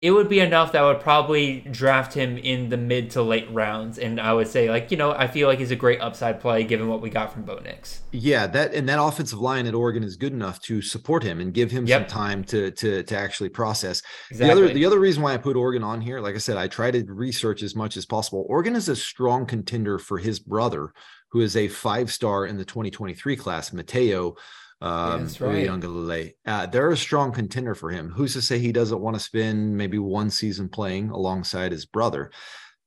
[0.03, 3.47] it would be enough that I would probably draft him in the mid to late
[3.53, 3.99] rounds.
[3.99, 6.65] And I would say, like, you know, I feel like he's a great upside play
[6.65, 8.01] given what we got from Bo Nix.
[8.11, 11.53] Yeah, that and that offensive line at Oregon is good enough to support him and
[11.53, 12.09] give him Yep.
[12.09, 14.01] some time to to to actually process.
[14.31, 14.47] Exactly.
[14.47, 16.67] The other the other reason why I put Oregon on here, like I said, I
[16.67, 18.47] try to research as much as possible.
[18.49, 20.95] Oregon is a strong contender for his brother,
[21.31, 24.37] who is a five star in the 2023 class, Matayo.
[24.83, 26.35] Um, that's right.
[26.47, 28.11] Uh, they're a strong contender for him.
[28.11, 32.31] Who's to say he doesn't want to spend maybe one season playing alongside his brother?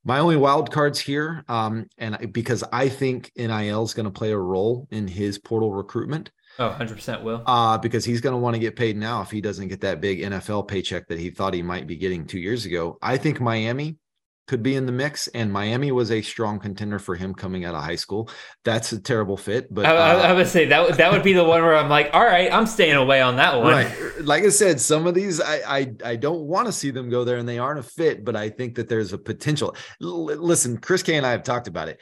[0.04, 4.12] My only wild cards here, um, and I, because I think NIL is going to
[4.12, 7.42] play a role in his portal recruitment, Oh, 100% will.
[7.46, 10.02] uh, because he's going to want to get paid now if he doesn't get that
[10.02, 12.98] big NFL paycheck that he thought he might be getting two years ago.
[13.02, 13.98] I think Miami
[14.46, 17.76] could be in the mix, and Miami was a strong contender for him coming out
[17.76, 18.30] of high school.
[18.66, 21.24] That's a terrible fit, but I, I, uh, I would say that would- that would
[21.24, 23.72] be the one where I'm like, all right, I'm staying away on that one.
[23.72, 24.22] Right.
[24.22, 27.24] Like I said, some of these I I, I don't want to see them go
[27.24, 29.76] there and they aren't a fit, but I think that there's a potential.
[30.02, 32.00] L- listen, Chris K and I have talked about it.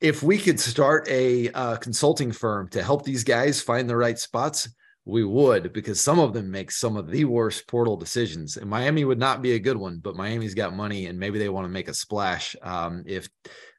[0.00, 4.18] If we could start a uh, consulting firm to help these guys find the right
[4.18, 4.68] spots,
[5.04, 8.56] we would because some of them make some of the worst portal decisions.
[8.56, 11.48] And Miami would not be a good one, but Miami's got money and maybe they
[11.48, 13.28] want to make a splash um, if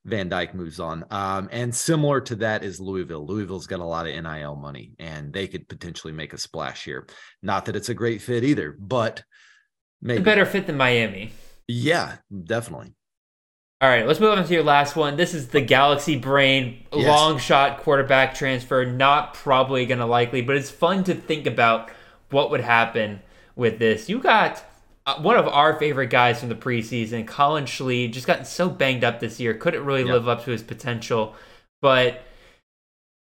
[0.04, 1.06] Van Dyke moves on.
[1.12, 3.26] Um, and similar to that is Louisville.
[3.26, 7.08] Louisville's got a lot of NIL money and they could potentially make a splash here.
[7.42, 9.24] Not that it's a great fit either, but A
[10.02, 10.24] maybe.
[10.24, 11.32] better fit than Miami.
[11.70, 12.94] Yeah, definitely.
[13.84, 15.18] All right, let's move on to your last one.
[15.18, 17.06] This is the Galaxy Brain Yes.
[17.06, 18.86] long shot quarterback transfer.
[18.86, 21.90] Not probably going to likely, but it's fun to think about
[22.30, 23.22] what would happen
[23.58, 24.08] with this.
[24.08, 24.64] You got
[25.06, 29.04] uh, one of our favorite guys from the preseason, Collin Schlee, just gotten so banged
[29.04, 30.14] up this year, couldn't really Yep.
[30.14, 31.36] live up to his potential.
[31.82, 32.22] But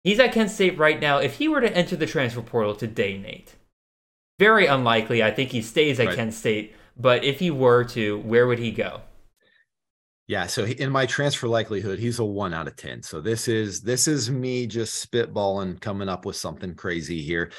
[0.04, 1.18] he's at Kent State right now.
[1.18, 3.56] If he were to enter the transfer portal today, Nate,
[4.38, 5.24] very unlikely.
[5.24, 6.14] I think he stays at Right.
[6.16, 6.76] Kent State.
[6.96, 9.00] But if he were to, where would he go?
[10.28, 13.02] Yeah, so in my transfer likelihood, he's a one out of ten.
[13.02, 17.50] So this is this is me just spitballing, coming up with something crazy here.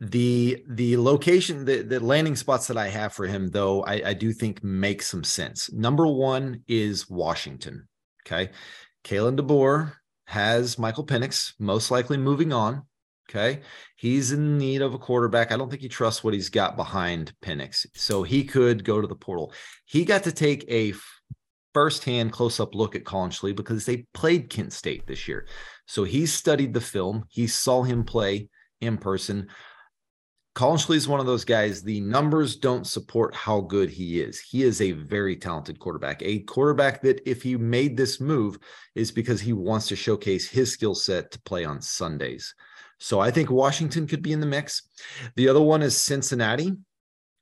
[0.00, 4.12] The the location, the, the landing spots that I have for him, though, I, I
[4.12, 5.72] do think make some sense.
[5.72, 7.88] Number one is Washington.
[8.26, 8.50] Okay.
[9.04, 9.92] Kalen DeBoer
[10.26, 12.82] has Michael Penix, most likely moving on.
[13.30, 13.62] Okay.
[13.96, 15.50] He's in need of a quarterback.
[15.50, 17.86] I don't think he trusts what he's got behind Penix.
[17.94, 19.52] So he could go to the portal.
[19.86, 20.92] He got to take a
[21.76, 25.46] firsthand close up look at Collin Schlee because they played Kent State this year.
[25.86, 28.48] So he studied the film, he saw him play
[28.80, 29.48] in person.
[30.54, 34.40] Collin Schlee is one of those guys, the numbers don't support how good he is.
[34.40, 38.58] He is a very talented quarterback, a quarterback that, if he made this move,
[38.94, 42.54] is because he wants to showcase his skill set to play on Sundays.
[43.00, 44.88] So I think Washington could be in the mix.
[45.34, 46.72] The other one is Cincinnati.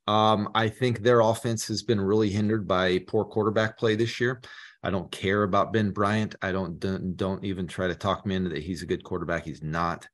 [0.07, 4.41] Um, I think their offense has been really hindered by poor quarterback play this year.
[4.83, 6.35] I don't care about Ben Bryant.
[6.43, 9.45] I don't don't, don't even try to talk me into that he's a good quarterback.
[9.45, 10.07] He's not.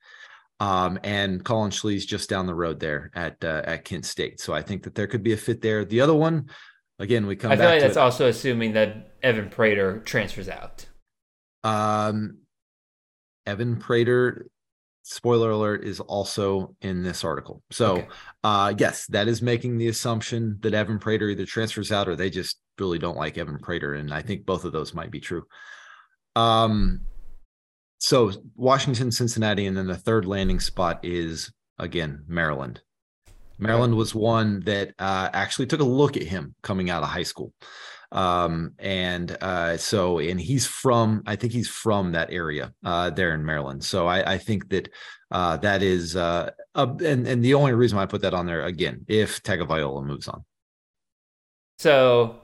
[0.61, 4.41] Um, and Collin Schlee's just down the road there at uh, at Kent State.
[4.41, 5.85] So I think that there could be a fit there.
[5.85, 6.51] The other one,
[6.99, 8.01] again, we come I feel like that's it.
[8.01, 10.87] also assuming that Evan Prater transfers out.
[11.65, 12.39] Um,
[13.47, 14.47] Evan Prater,
[15.11, 17.63] spoiler alert, is also in this article.
[17.71, 18.09] So, Okay.
[18.45, 22.31] uh, yes, that is making the assumption that Evan Prater either transfers out or they
[22.31, 25.45] just really don't like Evan Prater, and I think both of those might be true.
[26.37, 27.01] Um,
[27.99, 32.81] so Washington, Cincinnati, and then the third landing spot is again Maryland.
[33.59, 37.25] Maryland was one that uh, actually took a look at him coming out of high
[37.25, 37.53] school
[38.13, 43.35] um and uh so and he's from i think he's from that area uh there
[43.35, 44.89] in maryland so i i think that
[45.31, 48.47] uh that is uh a, and and the only reason why i put that on
[48.47, 50.45] there again if tagovailoa moves on
[51.81, 52.41] So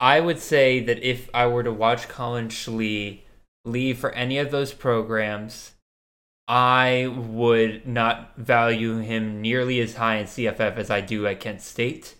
[0.00, 3.20] I would say that if I were to watch Collin Schlee
[3.66, 5.72] leave for any of those programs,
[6.48, 11.60] I would not value him nearly as high in CFF as I do at Kent
[11.60, 12.14] State.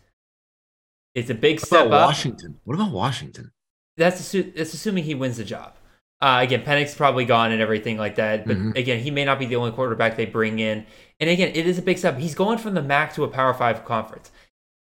[1.15, 2.07] It's a big what step about up.
[2.09, 3.53] washington what about washington
[3.97, 5.75] That's assu- that's assuming he wins the job.
[6.23, 8.47] Uh, again, Penix's probably gone and everything like that.
[8.47, 8.73] But mm-hmm.
[8.77, 10.85] again, he may not be the only quarterback they bring in.
[11.19, 12.19] And again, it is a big step.
[12.19, 14.31] He's going from the MAC to a Power Five conference.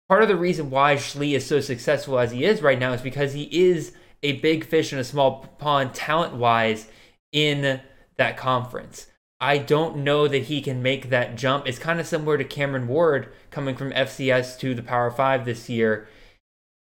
[0.08, 3.02] Part of the reason why Schlee is so successful as he is right now is
[3.02, 3.94] because he is
[4.24, 6.88] a big fish in a small pond, talent wise,
[7.32, 7.80] in
[8.18, 9.06] that conference.
[9.42, 11.68] I don't know that he can make that jump.
[11.68, 15.70] It's kind of similar to Cameron Ward coming from FCS to the Power Five this
[15.70, 16.08] year.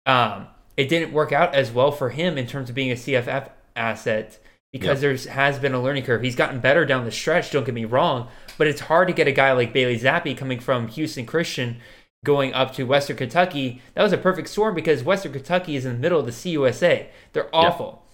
[0.06, 3.50] Um, it didn't work out as well for him in terms of being a CFF
[3.76, 4.40] asset
[4.72, 5.18] because yep.
[5.18, 6.22] there has been a learning curve.
[6.22, 8.28] He's gotten better down the stretch, don't get me wrong,
[8.58, 11.78] but it's hard to get a guy like Bailey Zappe coming from Houston Christian
[12.26, 13.82] going up to Western Kentucky.
[13.94, 17.08] That was a perfect storm because Western Kentucky is in the middle of the CUSA.
[17.32, 17.86] They're awful.
[17.86, 18.05] Yep.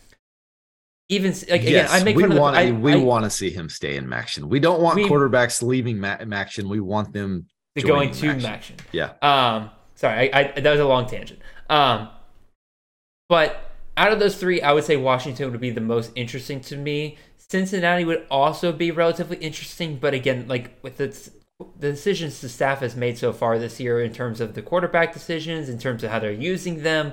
[1.10, 4.08] Even like again, I make we want to we want to see him stay in
[4.08, 4.46] MACtion.
[4.46, 6.70] We don't want we, quarterbacks leaving Ma- MACtion.
[6.70, 7.48] We want them
[7.82, 8.80] going to MACtion.
[8.92, 9.14] Yeah.
[9.22, 9.70] Um.
[9.96, 11.40] Sorry, I, I that was a long tangent.
[11.70, 12.10] Um.
[13.28, 16.78] But out of those three, I would say Washington would be the most interesting to
[16.78, 17.18] me.
[17.38, 21.08] Cincinnati would also be relatively interesting, but again, like with the,
[21.78, 25.12] the decisions the staff has made so far this year in terms of the quarterback
[25.14, 27.12] decisions, in terms of how they're using them,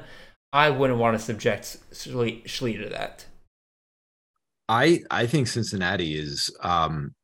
[0.52, 3.26] I wouldn't want to subject Schlee, to that.
[4.68, 7.14] I I think Cincinnati is um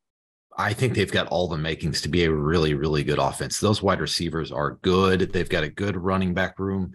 [0.57, 3.59] I think they've got all the makings to be a really really good offense.
[3.59, 5.33] Those wide receivers are good.
[5.33, 6.93] They've got a good running back room.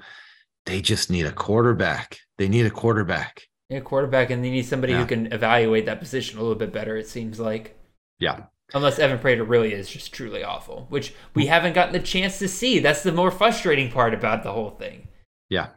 [0.66, 2.20] They just need a quarterback.
[2.38, 3.44] They need a quarterback.
[3.72, 5.00] a quarterback, and they need somebody yeah.
[5.00, 6.98] who can evaluate that position a little bit better.
[6.98, 7.78] It seems like.
[8.20, 8.44] Yeah.
[8.74, 12.48] Unless Evan Prater really is just truly awful, which we haven't gotten the chance to
[12.48, 12.78] see.
[12.78, 15.08] That's the more frustrating part about the whole thing.
[15.50, 15.70] Yeah.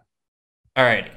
[0.77, 1.11] All right.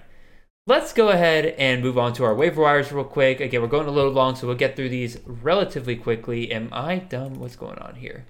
[0.67, 3.39] Let's go ahead and move on to our waiver wires real quick.
[3.39, 6.51] Again, we're going a little long, so we'll get through these relatively quickly.
[6.51, 7.35] Am I dumb?
[7.35, 8.25] What's going on here?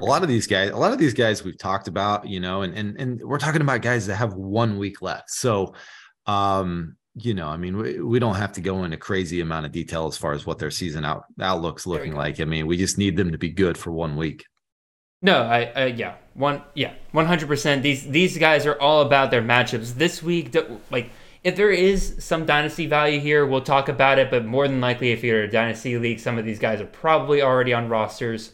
[0.00, 2.62] A lot of these guys, a lot of these guys we've talked about, you know,
[2.62, 5.30] and and and we're talking about guys that have one week left.
[5.30, 5.74] So
[6.26, 9.72] um, you know, I mean, we, we don't have to go into crazy amount of
[9.72, 12.40] detail as far as what their season out outlook's looking like.
[12.40, 14.44] I mean, we just need them to be good for one week.
[15.22, 17.82] No, I uh, yeah one yeah one hundred percent.
[17.82, 20.54] These these guys are all about their matchups this week.
[20.90, 21.10] Like
[21.44, 24.30] if there is some dynasty value here, we'll talk about it.
[24.30, 27.42] But more than likely, if you're a dynasty league, some of these guys are probably
[27.42, 28.48] already on rosters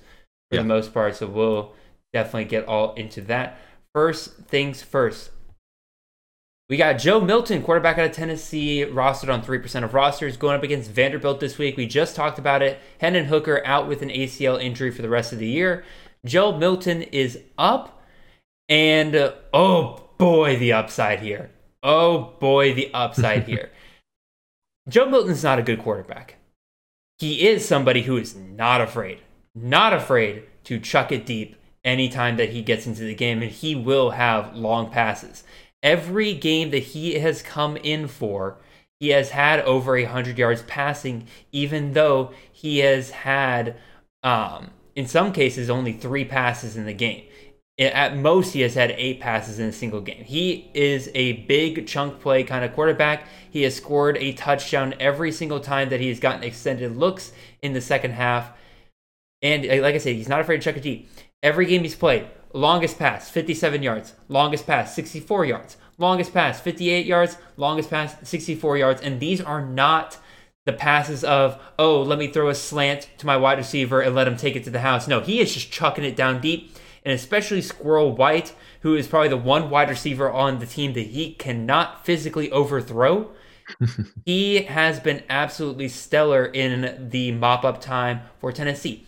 [0.51, 0.63] for yeah.
[0.63, 1.17] the most part.
[1.17, 1.75] So we'll
[2.13, 3.59] definitely get all into that.
[3.95, 5.31] First things first.
[6.71, 10.63] We got Joe Milton, quarterback out of Tennessee, rostered on 3% of rosters, going up
[10.63, 11.79] against Vanderbilt this week.
[11.79, 12.79] We just talked about it.
[13.01, 15.83] Hendon Hooker out with an ACL injury for the rest of the year.
[16.29, 18.03] Joe Milton is up,
[18.69, 21.51] and uh, oh boy, the upside here.
[21.83, 23.71] Oh boy, the upside here.
[24.89, 26.37] Joe Milton's not a good quarterback.
[27.19, 29.21] He is somebody who is not afraid,
[29.55, 33.75] not afraid to chuck it deep anytime that he gets into the game, and he
[33.75, 35.45] will have long passes.
[35.83, 38.59] Every game that he has come in for,
[39.01, 43.77] he has had over 100 yards passing, even though he has had
[44.23, 47.23] um, in some cases only three passes in the game.
[47.79, 50.25] At most, he has had eight passes in a single game.
[50.25, 53.29] He is a big chunk play kind of quarterback.
[53.49, 57.31] He has scored a touchdown every single time that he has gotten extended looks
[57.63, 58.51] in the second half.
[59.41, 61.09] And like I said, he's not afraid to check a deep.
[61.45, 64.15] Every game he's played, longest pass, 57 yards.
[64.27, 65.77] Longest pass, 64 yards.
[65.97, 67.39] Longest pass, 58 yards.
[67.57, 69.01] Longest pass, 64 yards.
[69.01, 70.19] And these are not
[70.69, 74.29] the passes of, oh, let me throw a slant to my wide receiver and let
[74.29, 75.09] him take it to the house.
[75.09, 76.77] No, he is just chucking it down deep.
[77.05, 81.07] And especially Squirrel White, who is probably the one wide receiver on the team that
[81.07, 83.31] he cannot physically overthrow.
[84.27, 89.07] he has been absolutely stellar in the mop up time for Tennessee.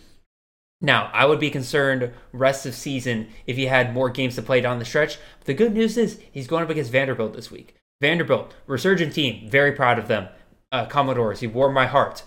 [0.83, 4.61] Now, I would be concerned rest of season if he had more games to play
[4.61, 5.19] down the stretch.
[5.37, 7.75] But the good news is he's going up against Vanderbilt this week.
[8.01, 10.27] Vanderbilt, resurgent team, very proud of them
[10.71, 11.41] uh, Commodores.
[11.41, 12.23] You warm my heart.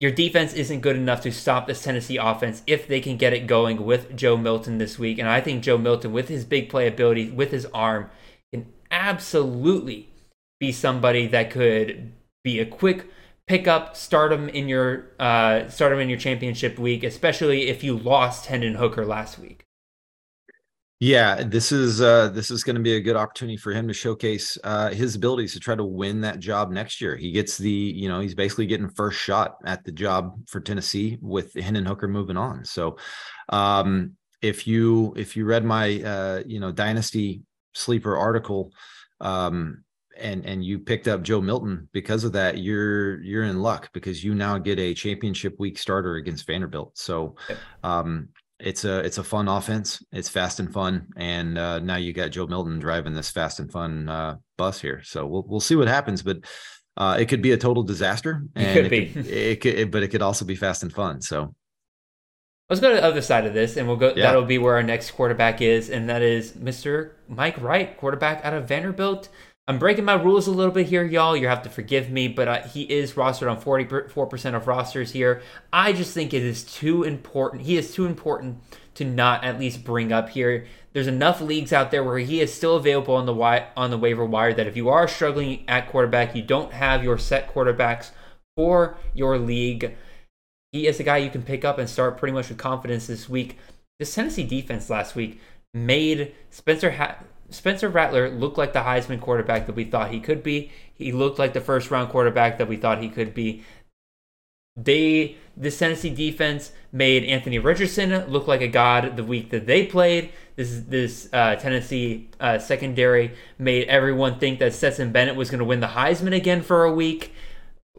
[0.00, 3.46] Your defense isn't good enough to stop this Tennessee offense if they can get it
[3.46, 5.18] going with Joe Milton this week.
[5.18, 8.10] And I think Joe Milton, with his big playability, with his arm,
[8.52, 10.10] can absolutely
[10.60, 12.12] be somebody that could
[12.42, 13.06] be a quick
[13.46, 17.96] pickup, start him in your uh, start him in your championship week, especially if you
[17.96, 19.63] lost Hendon Hooker last week.
[21.00, 23.94] Yeah, this is uh, this is going to be a good opportunity for him to
[23.94, 27.16] showcase uh, his abilities to try to win that job next year.
[27.16, 31.18] He gets the, you know, he's basically getting first shot at the job for Tennessee
[31.20, 32.64] with Hendon Hooker moving on.
[32.64, 32.96] So,
[33.48, 37.42] um, if you if you read my uh, you know dynasty
[37.72, 38.72] sleeper article,
[39.20, 39.82] um,
[40.16, 44.22] and and you picked up Joe Milton because of that, you're you're in luck because
[44.22, 46.96] you now get a championship week starter against Vanderbilt.
[46.96, 47.34] So,
[47.82, 48.28] um,
[48.58, 50.02] it's a it's a fun offense.
[50.12, 53.70] It's fast and fun, and uh, now you got Joe Milton driving this fast and
[53.70, 55.02] fun uh, bus here.
[55.04, 56.38] So we'll we'll see what happens, but
[56.96, 59.06] uh, it could be a total disaster, and it could it be.
[59.06, 61.20] Could, it could, but it could also be fast and fun.
[61.20, 61.54] So
[62.70, 64.08] Let's go to the other side of this, and we'll go.
[64.08, 64.22] Yeah.
[64.24, 67.10] That'll be where our next quarterback is, and that is Mr.
[67.28, 69.28] Mike Wright, quarterback out of Vanderbilt.
[69.66, 71.36] I'm breaking my rules a little bit here, y'all.
[71.36, 75.40] You have to forgive me, but uh, he is rostered on 44% of rosters here.
[75.72, 77.62] I just think it is too important.
[77.62, 78.60] He is too important
[78.94, 80.66] to not at least bring up here.
[80.92, 83.98] There's enough leagues out there where he is still available on the wi- on the
[83.98, 88.10] waiver wire that if you are struggling at quarterback, you don't have your set quarterbacks
[88.56, 89.96] for your league
[90.74, 93.28] he is a guy you can pick up and start pretty much with confidence this
[93.28, 93.58] week.
[94.00, 95.40] This Tennessee defense last week
[95.72, 97.18] made Spencer ha-
[97.54, 100.70] Spencer Rattler looked like the Heisman quarterback that we thought he could be.
[100.92, 103.62] He looked like the first round quarterback that we thought he could be.
[104.76, 109.86] They this Tennessee defense made Anthony Richardson look like a god the week that they
[109.86, 110.32] played.
[110.56, 115.64] This this uh, Tennessee uh, secondary made everyone think that Stetson Bennett was going to
[115.64, 117.32] win the Heisman again for a week.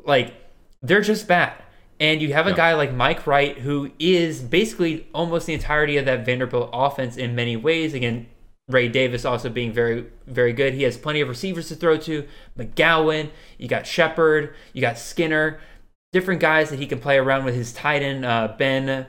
[0.03, 0.33] Like
[0.81, 1.53] they're just bad.
[1.97, 2.57] And you have a Yeah.
[2.57, 7.35] guy like Mike Wright, who is basically almost the entirety of that Vanderbilt offense in
[7.35, 7.93] many ways.
[7.93, 8.27] Again,
[8.67, 10.73] Ray Davis also being very, very good.
[10.73, 12.27] He has plenty of receivers to throw to.
[12.57, 15.59] McGowan, you got Sheppard, you got Skinner,
[16.11, 19.05] different guys that he can play around with his tight end, uh, Ben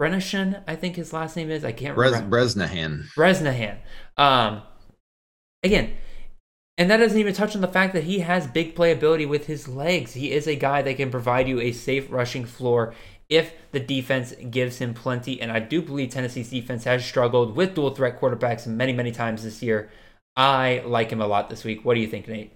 [0.00, 1.64] Brennishan, I think his last name is.
[1.64, 2.28] I can't Brez, remember.
[2.28, 3.78] Bresnahan, Bresnahan.
[4.16, 4.62] Um,
[5.64, 5.94] again,
[6.76, 9.66] and that doesn't even touch on the fact that he has big playability with his
[9.66, 10.14] legs.
[10.14, 12.94] He is a guy that can provide you a safe rushing floor
[13.28, 15.40] if the defense gives him plenty.
[15.40, 19.42] And I do believe Tennessee's defense has struggled with dual threat quarterbacks many, many times
[19.42, 19.90] this year.
[20.36, 21.84] I like him a lot this week.
[21.84, 22.52] What do you think, Nate?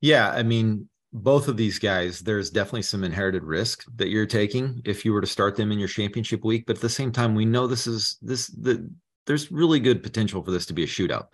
[0.00, 4.80] Yeah, I mean, both of these guys, there's definitely some inherited risk that you're taking
[4.84, 6.64] if you were to start them in your championship week.
[6.66, 8.90] But at the same time, we know this is this the
[9.26, 11.28] there's really good potential for this to be a shootout.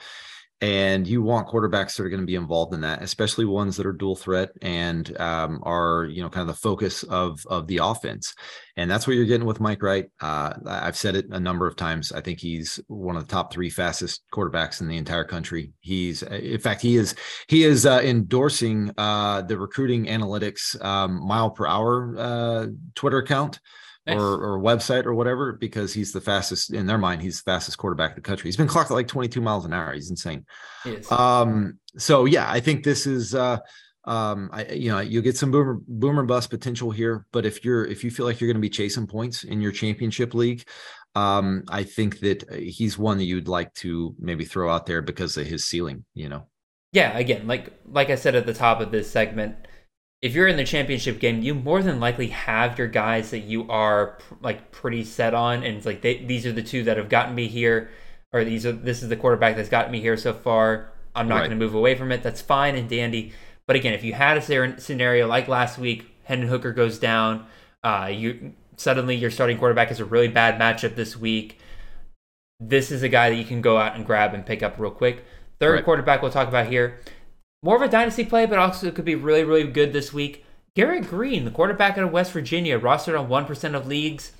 [0.62, 3.84] And you want quarterbacks that are going to be involved in that, especially ones that
[3.84, 7.80] are dual threat and um, are, you know, kind of the focus of of the
[7.82, 8.34] offense.
[8.78, 10.06] And that's what you're getting with Mike Wright.
[10.20, 12.10] Uh, I've said it a number of times.
[12.10, 15.72] I think he's one of the top three fastest quarterbacks in the entire country.
[15.80, 17.14] He's, in fact, he is
[17.48, 23.60] he is uh, endorsing uh, the recruiting analytics um, mile per hour uh, Twitter account
[24.06, 24.18] Nice.
[24.18, 27.22] or, or website or whatever because he's the fastest in their mind.
[27.22, 28.46] He's the fastest quarterback in the country.
[28.46, 29.92] He's been clocked at like 22 miles an hour.
[29.92, 30.46] He's insane.
[30.84, 30.98] He.
[31.10, 33.58] Um, so yeah, I think this is uh
[34.04, 37.84] um I you know you'll get some boomer boomer bust potential here, but if you're
[37.84, 40.62] if you feel like you're going to be chasing points in your championship league,
[41.16, 45.02] um I think that uh, he's one that you'd like to maybe throw out there
[45.02, 46.46] because of his ceiling, you know.
[46.92, 49.56] yeah, again, like like I said at the top of this segment,
[50.22, 53.68] if you're in the championship game, you more than likely have your guys that you
[53.70, 56.96] are pr- like pretty set on, and it's like they, these are the two that
[56.96, 57.90] have gotten me here,
[58.32, 60.90] or these are this is the quarterback that's gotten me here so far.
[61.14, 61.48] I'm not Right.
[61.48, 62.22] going to move away from it.
[62.22, 63.32] That's fine and dandy.
[63.66, 67.46] But again, if you had a scenario like last week, Hendon Hooker goes down,
[67.82, 71.58] uh, you suddenly your starting quarterback is a really bad matchup this week.
[72.60, 74.90] This is a guy that you can go out and grab and pick up real
[74.90, 75.24] quick.
[75.58, 75.84] Third Right.
[75.84, 76.98] quarterback we'll talk about here.
[77.62, 80.44] More of a dynasty play, but also could be really, really good this week.
[80.74, 84.32] Garrett Greene, the quarterback out of West Virginia, rostered on 1% of leagues.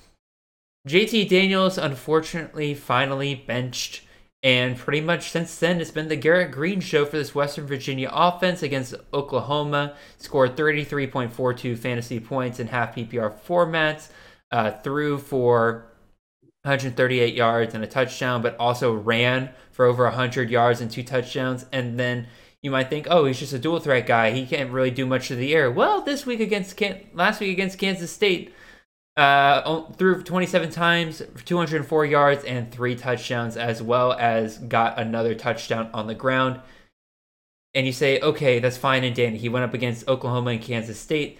[0.87, 4.03] JT Daniels, unfortunately, finally benched.
[4.43, 8.09] And pretty much since then, it's been the Garrett Greene show for this Western Virginia
[8.13, 9.95] offense against Oklahoma.
[10.19, 14.09] Scored 33.42 fantasy points in half PPR formats.
[14.51, 15.91] Uh, threw for
[16.61, 21.65] 138 yards and a touchdown, but also ran for over 100 yards and two touchdowns.
[21.73, 22.27] And then
[22.63, 24.31] you might think, oh, he's just a dual threat guy.
[24.31, 25.71] He can't really do much to the air.
[25.71, 28.53] Well, this week against Can- last week against Kansas State,
[29.15, 35.89] uh, threw 27 times 204 yards and three touchdowns, as well as got another touchdown
[35.93, 36.59] on the ground.
[37.73, 39.37] And you say, okay, that's fine and dandy.
[39.37, 41.37] He went up against Oklahoma and Kansas State.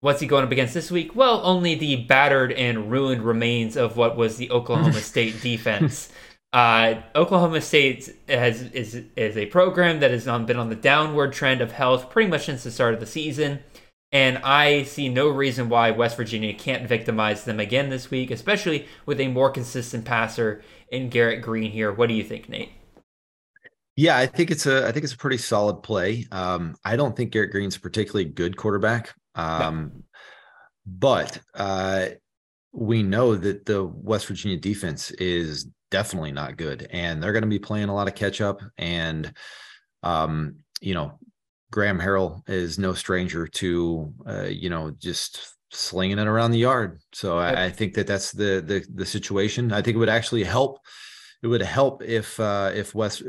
[0.00, 1.14] What's he going up against this week?
[1.14, 6.10] Well, only the battered and ruined remains of what was the Oklahoma State defense.
[6.52, 11.62] Uh, Oklahoma State has is is a program that has been on the downward trend
[11.62, 13.60] of health pretty much since the start of the season,
[14.12, 18.86] and I see no reason why West Virginia can't victimize them again this week, especially
[19.06, 21.90] with a more consistent passer in Garrett Greene here.
[21.90, 22.72] What do you think, Nate?
[23.96, 26.26] Yeah, I think it's a I think it's a pretty solid play.
[26.30, 29.14] Um, I don't think Garrett Greene's a particularly good quarterback.
[29.34, 30.04] Um,
[30.86, 32.08] but uh,
[32.72, 37.48] we know that the West Virginia defense is definitely not good, and they're going to
[37.48, 38.60] be playing a lot of catch up.
[38.78, 39.32] And
[40.02, 41.18] um, you know,
[41.70, 47.00] Graham Harrell is no stranger to, uh, you know, just slinging it around the yard.
[47.12, 47.38] So.
[47.38, 49.72] I, I, think that that's the, the the situation.
[49.72, 50.80] I think it would actually help.
[51.42, 53.22] It would help if uh, if West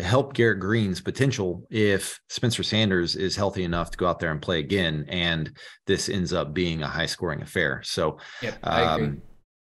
[0.00, 4.40] help Garrett Greene's potential if Spencer Sanders is healthy enough to go out there and
[4.40, 5.54] play again, and
[5.86, 7.82] this ends up being a high scoring affair.
[7.84, 9.20] So, yep, um,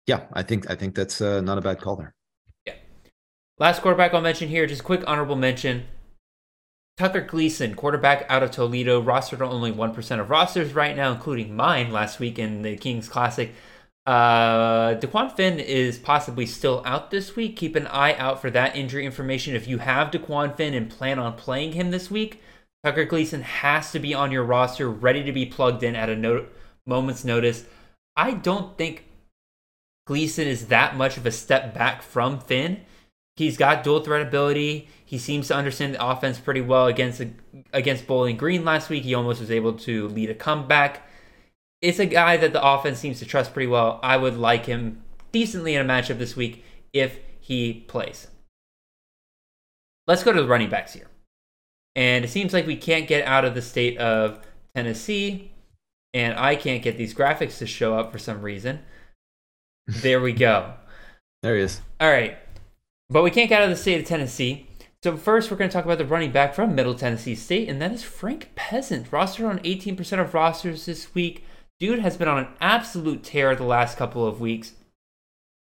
[0.07, 2.15] yeah, I think I think that's uh, not a bad call there.
[3.59, 5.85] Last quarterback I'll mention here, just quick honorable mention.
[6.97, 11.55] Tucker Gleason, quarterback out of Toledo, rostered on only 1% of rosters right now, including
[11.55, 13.53] mine last week in the Kings Classic.
[14.07, 17.57] Uh, Dequan Finn is possibly still out this week.
[17.57, 19.57] Keep an eye out for that injury information.
[19.57, 22.43] If you have Dequan Finn and plan on playing him this week,
[22.85, 26.17] Tucker Gleason has to be on your roster, ready to be plugged in at a
[26.17, 26.47] no-
[26.87, 27.65] moment's notice.
[28.17, 29.07] I don't think
[30.07, 32.83] Gleason is that much of a step back from Finn.
[33.37, 34.89] He's got dual threat ability.
[35.05, 37.23] He seems to understand the offense pretty well against
[37.73, 39.03] against Bowling Green last week.
[39.03, 41.09] He almost was able to lead a comeback.
[41.83, 44.01] It's a guy that the offense seems to trust pretty well.
[44.03, 45.03] I would like him
[45.33, 48.29] decently in a matchup this week if he plays.
[50.07, 51.09] Let's go to the running backs here.
[51.97, 54.41] And it seems like we can't get out of the state of
[54.75, 55.53] Tennessee,
[56.13, 58.81] and I can't get these graphics to show up for some reason.
[59.87, 60.75] There we go.
[61.43, 61.83] There he is.
[62.01, 62.39] All right.
[63.15, 64.67] But we can't get out of the state of Tennessee.
[65.05, 67.81] So first, we're going to talk about the running back from Middle Tennessee State, and
[67.81, 71.45] that is Frank Peasant, rostered on 18% of rosters this week.
[71.79, 74.73] Dude has been on an absolute tear the last couple of weeks.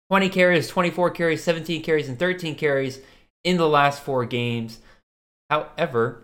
[0.08, 3.00] 20 carries, 24 carries, 17 carries, and 13 carries
[3.42, 4.78] in the last four games.
[5.50, 6.22] However,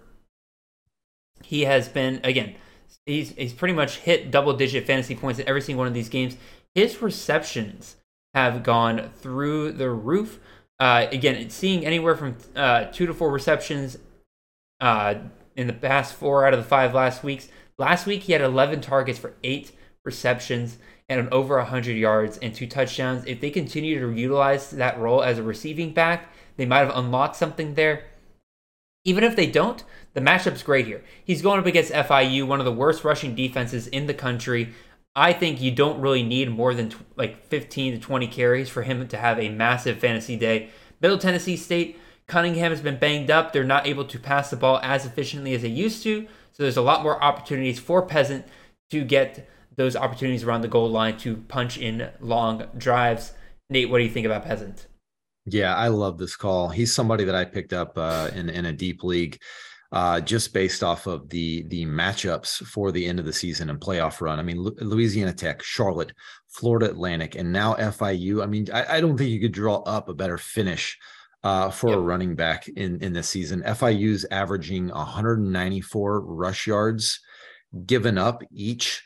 [1.42, 2.54] he has been again,
[3.06, 6.08] he's he's pretty much hit double digit fantasy points in every single one of these
[6.08, 6.36] games.
[6.76, 7.96] His receptions
[8.34, 10.38] have gone through the roof.
[10.80, 13.98] Uh, again, seeing anywhere from uh, two to four receptions
[14.80, 15.14] uh,
[15.56, 17.48] in the past four out of the five last weeks.
[17.78, 19.72] Last week, he had 11 targets for eight
[20.05, 20.78] receptions
[21.09, 23.24] and over 100 yards and two touchdowns.
[23.26, 27.36] If they continue to utilize that role as a receiving back, they might have unlocked
[27.36, 28.05] something there.
[29.05, 29.82] Even if they don't,
[30.12, 31.02] the matchup's great here.
[31.24, 34.74] He's going up against FIU, one of the worst rushing defenses in the country.
[35.18, 39.08] I think you don't really need more than like 15 to 20 carries for him
[39.08, 40.70] to have a massive fantasy day.
[41.00, 43.52] Middle Tennessee State, Cunningham has been banged up.
[43.52, 46.28] They're not able to pass the ball as efficiently as they used to.
[46.52, 48.46] So there's a lot more opportunities for Peasant
[48.90, 53.32] to get those opportunities around the goal line to punch in long drives.
[53.70, 54.86] Nate, what do you think about Peasant?
[55.46, 56.68] Yeah, I love this call.
[56.68, 59.40] He's somebody that I picked up uh, in in a deep league
[59.90, 63.81] uh, just based off of the the matchups for the end of the season and
[63.81, 64.39] playoff run.
[64.39, 66.12] I mean, Louisiana Tech, Charlotte,
[66.48, 68.43] Florida Atlantic, and now FIU.
[68.43, 70.98] I mean, I, I don't think you could draw up a better finish
[71.43, 71.98] uh, for yep.
[71.98, 73.62] a running back in in this season.
[73.62, 77.20] FIU's averaging 194 rush yards
[77.86, 79.02] given up each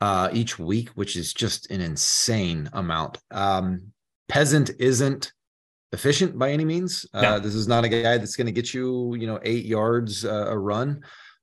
[0.00, 3.18] uh, each week, which is just an insane amount.
[3.30, 3.92] Um,
[4.28, 5.32] Peasant isn't
[5.92, 7.06] efficient by any means.
[7.14, 7.20] No.
[7.20, 10.24] Uh, this is not a guy that's going to get you, you know, eight yards
[10.24, 11.02] uh, a run,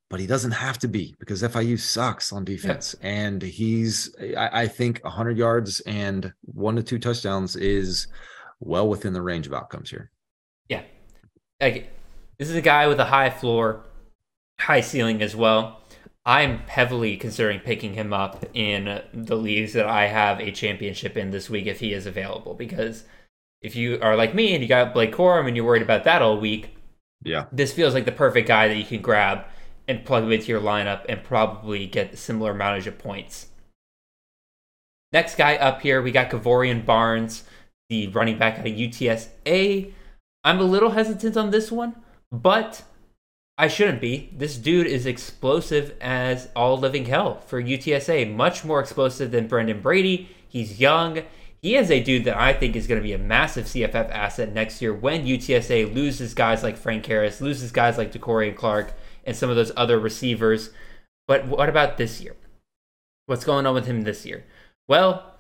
[0.10, 2.96] but he doesn't have to be because FIU sucks on defense.
[3.02, 3.10] Yeah.
[3.10, 8.08] And he's, I, I think, 100 yards and one to two touchdowns is
[8.60, 10.12] well within the range of outcomes here.
[10.70, 10.84] Yeah.
[11.60, 11.92] Like,
[12.38, 13.86] this is a guy with a high floor,
[14.60, 15.82] high ceiling as well.
[16.26, 21.32] I'm heavily considering picking him up in the leagues that I have a championship in
[21.32, 23.04] this week if he is available because
[23.64, 26.22] if you are like me and you got Blake Corum and you're worried about that
[26.22, 26.76] all week,
[27.24, 29.46] yeah, this feels like the perfect guy that you can grab
[29.88, 33.48] and plug him into your lineup and probably get similar amount of points.
[35.12, 37.44] Next guy up here, we got Kevorian Barnes,
[37.90, 39.94] the running back out of UTSA.
[40.44, 41.96] I'm a little hesitant on this one,
[42.32, 42.84] but
[43.58, 44.32] I shouldn't be.
[44.36, 49.82] This dude is explosive as all living hell for UTSA, much more explosive than Brenden
[49.82, 50.30] Brady.
[50.48, 51.22] He's young
[51.64, 54.54] he is a dude that I think is going to be a massive CFF asset
[54.54, 59.34] next year when UTSA loses guys like Frank Harris, loses guys like DeCorian Clark, and
[59.34, 60.72] some of those other receivers.
[61.26, 62.36] But what about this year?
[63.28, 64.44] What's going on with him this year?
[64.90, 65.36] Well,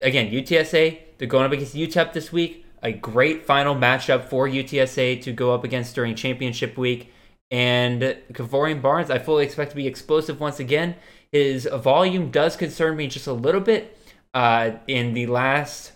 [0.00, 2.64] again, UTSA, they're going up against UTEP this week.
[2.82, 7.12] A great final matchup for UTSA to go up against during championship week.
[7.50, 10.96] And Kevorian Barnes, I fully expect to be explosive once again.
[11.30, 13.98] His volume does concern me just a little bit
[14.34, 15.92] uh, in the last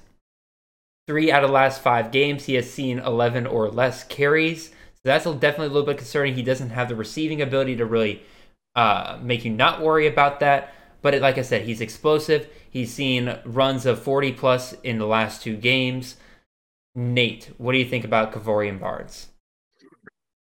[1.07, 4.69] three out of last five games, he has seen 11 or less carries.
[4.69, 6.35] So that's definitely a little bit concerning.
[6.35, 8.23] He doesn't have the receiving ability to really
[8.77, 10.73] uh, make you not worry about that.
[11.01, 12.49] But it, like I said, he's explosive.
[12.71, 16.17] He's seen runs of 40 plus in the last two games.
[16.95, 19.29] Nate, what do you think about Kevorian Barnes?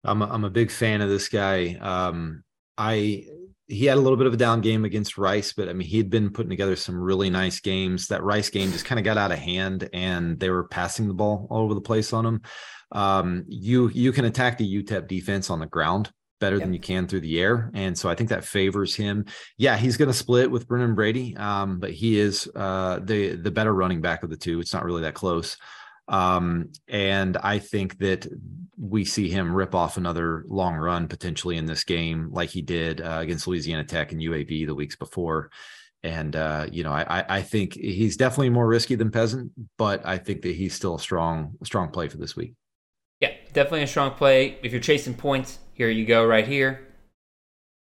[0.05, 1.75] I'm a, I'm a big fan of this guy.
[1.81, 2.43] Um,
[2.77, 3.27] I
[3.69, 6.11] he had a little bit of a down game against Rice, but I mean he'd
[6.11, 8.09] been putting together some really nice games.
[8.09, 11.15] That Rice game just kind of got out of hand, and they were passing the
[11.15, 12.43] ball all over the place on him.
[12.91, 16.65] Um, you you can attack the UTEP defense on the ground better yep.
[16.65, 19.27] than you can through the air, and so I think that favors him.
[19.59, 23.51] Yeah, he's going to split with Brennan Brady, um, but he is uh, the the
[23.51, 24.61] better running back of the two.
[24.61, 25.59] It's not really that close.
[26.09, 28.27] Um, and I think that
[28.81, 33.01] we see him rip off another long run potentially in this game, like he did
[33.01, 35.51] uh, against Louisiana Tech and UAB the weeks before.
[36.05, 40.17] And uh, you know, I I think he's definitely more risky than Peasant, but I
[40.19, 42.55] think that he's still a strong strong play for this week.
[43.21, 44.59] Yeah, definitely a strong play.
[44.63, 46.87] If you're chasing points, here you go right here.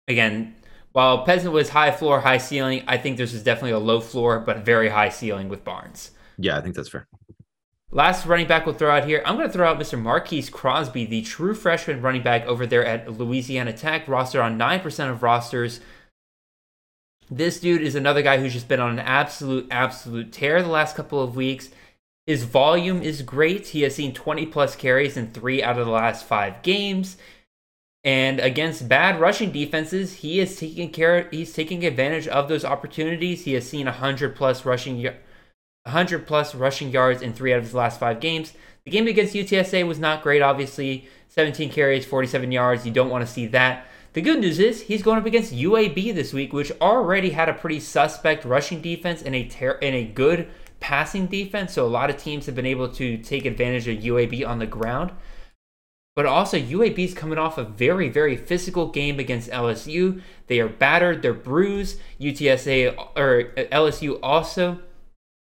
[0.08, 0.54] Again,
[0.92, 4.40] while Peasant was high floor, high ceiling, I think this is definitely a low floor
[4.40, 6.12] but very high ceiling with Barnes.
[6.38, 7.06] Yeah, I think that's fair.
[7.92, 10.00] Last running back we'll throw out here, I'm going to throw out Mr.
[10.00, 15.10] Marquis Crosby, the true freshman running back over there at Louisiana Tech, roster on 9%
[15.10, 15.80] of rosters.
[17.28, 20.94] This dude is another guy who's just been on an absolute, absolute tear the last
[20.94, 21.70] couple of weeks.
[22.26, 23.68] His volume is great.
[23.68, 27.16] He has seen 20 plus carries in three out of the last five games.
[28.04, 31.28] And against bad rushing defenses, he is taking care.
[31.30, 33.44] He's taking advantage of those opportunities.
[33.44, 34.96] He has seen 100 plus rushing
[35.84, 38.52] 100 plus rushing yards in three out of his last five games.
[38.84, 41.08] The game against UTSA was not great, obviously.
[41.28, 42.84] 17 carries, 47 yards.
[42.84, 43.86] You don't want to see that.
[44.12, 47.54] The good news is he's going up against UAB this week, which already had a
[47.54, 50.48] pretty suspect rushing defense and a ter- and a good
[50.80, 51.74] passing defense.
[51.74, 54.66] So a lot of teams have been able to take advantage of UAB on the
[54.66, 55.12] ground.
[56.16, 60.20] But also UAB is coming off a very very physical game against LSU.
[60.48, 62.00] They are battered, they're bruised.
[62.20, 64.80] UTSA or LSU also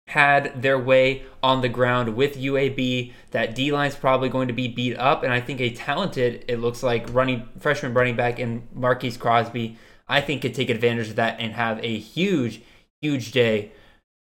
[0.08, 3.12] had their way on the ground with UAB.
[3.32, 6.58] That D line's probably going to be beat up, and I think a talented, it
[6.58, 9.76] looks like running freshman running back in Marquis Crosby,
[10.08, 12.62] I think could take advantage of that and have a huge,
[13.00, 13.72] huge day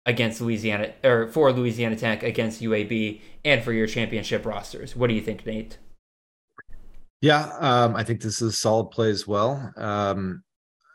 [0.04, 4.94] against Louisiana or for Louisiana Tech against UAB and for your championship rosters.
[4.94, 5.78] What do you think, Nate?
[7.20, 9.72] Yeah, um, I think this is a solid play as well.
[9.76, 10.44] Um,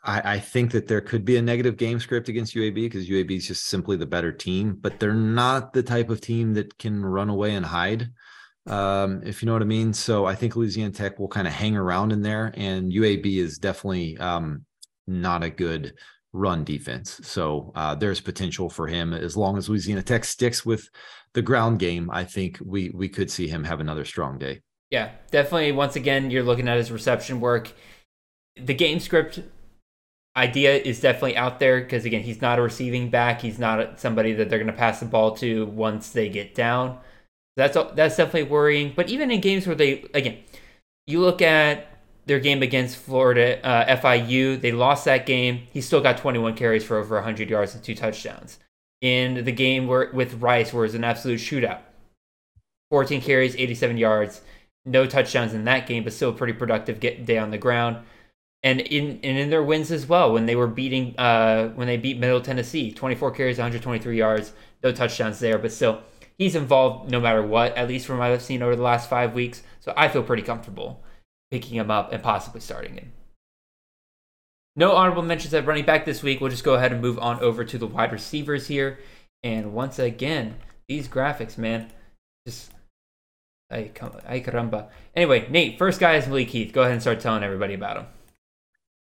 [0.04, 3.38] I, I, think that there could be a negative game script against UAB because UAB
[3.38, 7.06] is just simply the better team, but they're not the type of team that can
[7.06, 8.10] run away and hide.
[8.68, 9.94] Um, if you know what I mean.
[9.94, 13.58] So I think Louisiana Tech will kind of hang around in there, and UAB is
[13.58, 14.66] definitely um,
[15.08, 15.94] not a good
[16.34, 17.20] run defense.
[17.24, 20.90] So uh, there's potential for him as long as Louisiana Tech sticks with
[21.34, 22.10] the ground game.
[22.12, 24.62] I think we we could see him have another strong day.
[24.90, 25.72] Yeah, definitely.
[25.72, 27.74] Once again, you're looking at his reception work.
[28.58, 29.40] The game script
[30.36, 33.42] idea is definitely out there because again, he's not a receiving back.
[33.42, 37.00] He's not somebody that they're going to pass the ball to once they get down.
[37.58, 38.94] That's that's definitely worrying.
[38.96, 40.40] But even in games where they again,
[41.08, 41.88] you look at
[42.26, 45.68] their game against Florida uh, FIU, they lost that game.
[45.74, 48.60] He still got 21 carries for over 100 yards and two touchdowns.
[49.02, 51.80] In the game where with Rice, where it's an absolute shootout,
[52.92, 54.42] 14 carries, 87 yards,
[54.86, 57.98] no touchdowns in that game, but still a pretty productive day on the ground
[58.64, 61.98] and in and in their wins as well when they were beating uh when they
[61.98, 66.02] beat Middle Tennessee, 24 carries, 123 yards, no touchdowns there, but still
[66.38, 69.34] he's involved no matter what, at least from what I've seen over the last five
[69.34, 69.64] weeks.
[69.80, 71.04] So I feel pretty comfortable
[71.52, 73.12] picking him up and possibly starting him.
[74.76, 76.40] No honorable mentions at running back this week.
[76.40, 79.00] We'll just go ahead and move on over to the wide receivers here.
[79.44, 80.56] And once again,
[80.88, 81.92] these graphics, man,
[82.48, 82.72] just
[83.70, 84.88] ay, caramba.
[85.16, 86.74] Anyway, Nate, first guy is Malik Heath.
[86.74, 88.06] Go ahead and start telling everybody about him.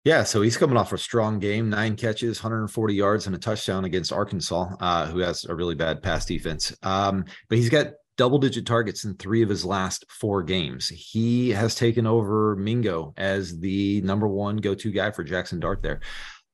[0.09, 3.85] Yeah, so he's coming off a strong game, nine catches, 140 yards, and a touchdown
[3.85, 6.75] against Arkansas, uh, who has a really bad pass defense.
[6.83, 10.89] Um, but he's got double digit targets in three of his last four games.
[10.89, 15.83] He has taken over Mingo as the number one go to guy for Jackson Dart
[15.83, 16.01] there.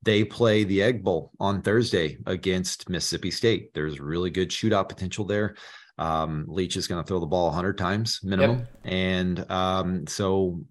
[0.03, 3.73] They play the Egg Bowl on Thursday against Mississippi State.
[3.73, 5.55] There's really good shootout potential there.
[5.97, 8.59] Um, Leach is going to throw the ball 100 times minimum.
[8.59, 8.69] Yep.
[8.83, 10.65] And um, so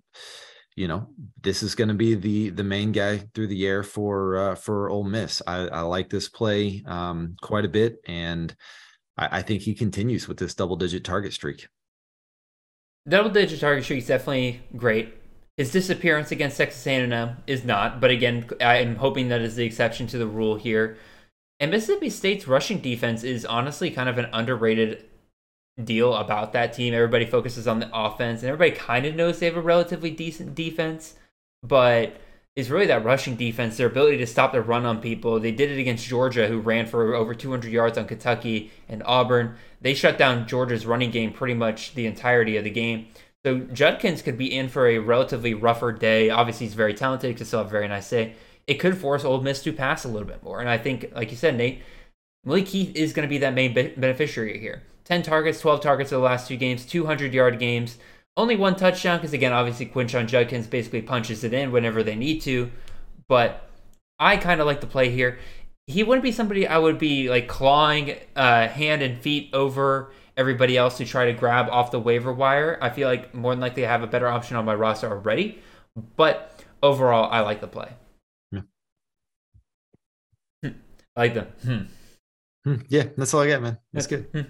[0.76, 1.08] you know
[1.42, 4.90] this is going to be the the main guy through the air for uh, for
[4.90, 5.42] Ole Miss.
[5.46, 8.56] I, I like this play um, quite a bit, and
[9.18, 11.68] I, I, think he continues with this double digit target streak.
[13.08, 15.14] Double digit target streak is definitely great.
[15.58, 20.08] His disappearance against Texas A&M is not, but again, I'm hoping that is the exception
[20.08, 20.98] to the rule here.
[21.60, 25.06] And Mississippi State's rushing defense is honestly kind of an underrated
[25.82, 26.94] deal about that team.
[26.94, 30.56] Everybody focuses on the offense, and everybody kind of knows they have a relatively decent
[30.56, 31.16] defense,
[31.62, 32.18] but
[32.56, 35.40] it's really that rushing defense, their ability to stop the run on people.
[35.40, 39.56] They did it against Georgia, who ran for over 200 yards on Kentucky and Auburn.
[39.82, 43.08] They shut down Georgia's running game pretty much the entirety of the game.
[43.44, 46.30] So Judkins could be in for a relatively rougher day.
[46.30, 48.36] Obviously, he's very talented, he could still have a very nice day.
[48.68, 50.60] It could force Ole Miss to pass a little bit more.
[50.62, 51.82] And I think, like you said, Nate,
[52.46, 54.84] Malik Heath is going to be that main beneficiary here.
[55.06, 57.98] 10 targets, 12 targets in the last two games, 200 yard games.
[58.36, 62.42] Only one touchdown because, again, obviously Quinshon Judkins basically punches it in whenever they need
[62.42, 62.72] to.
[63.28, 63.70] But
[64.20, 65.38] I kind of like the play here.
[65.86, 70.78] He wouldn't be somebody I would be like clawing uh, hand and feet over everybody
[70.78, 72.80] else to try to grab off the waiver wire.
[72.82, 75.60] I feel like more than likely I have a better option on my roster already.
[76.16, 77.92] But overall, I like the play.
[78.52, 78.62] Yeah.
[80.64, 80.70] Hmm.
[81.16, 81.42] I like the.
[81.42, 81.84] Hmm.
[82.64, 82.82] Hmm.
[82.88, 83.78] Yeah, that's all I got, man.
[83.92, 84.28] That's good.
[84.34, 84.42] Hmm.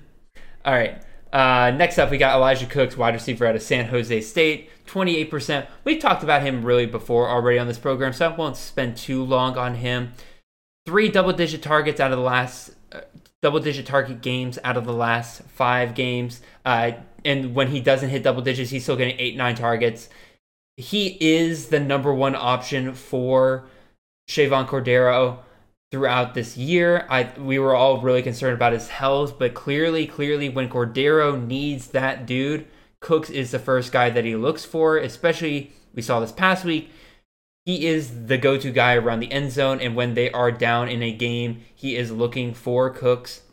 [0.66, 1.02] All right.
[1.34, 5.66] Uh, next up, we got Elijah Cooks, wide receiver out of San Jose State, 28%.
[5.84, 9.24] We've talked about him really before already on this program, so I won't spend too
[9.24, 10.14] long on him.
[10.86, 13.02] Three double digit targets out of the last, uh,
[13.42, 16.42] double digit target games out of the last five games.
[16.64, 16.92] Uh,
[17.26, 20.10] and when he doesn't hit double digits, he's still getting eight, nine targets.
[20.78, 23.66] He is the number one option for
[24.30, 25.40] Chevan Cordeiro
[25.94, 27.06] throughout this year.
[27.08, 31.90] I we were all really concerned about his health, but clearly, clearly, when Cordeiro needs
[31.90, 32.66] that dude,
[33.00, 34.98] Cooks is the first guy that he looks for.
[34.98, 36.90] Especially we saw this past week.
[37.64, 41.04] He is the go-to guy around the end zone, and when they are down in
[41.04, 43.44] a game, he is looking for Cooks.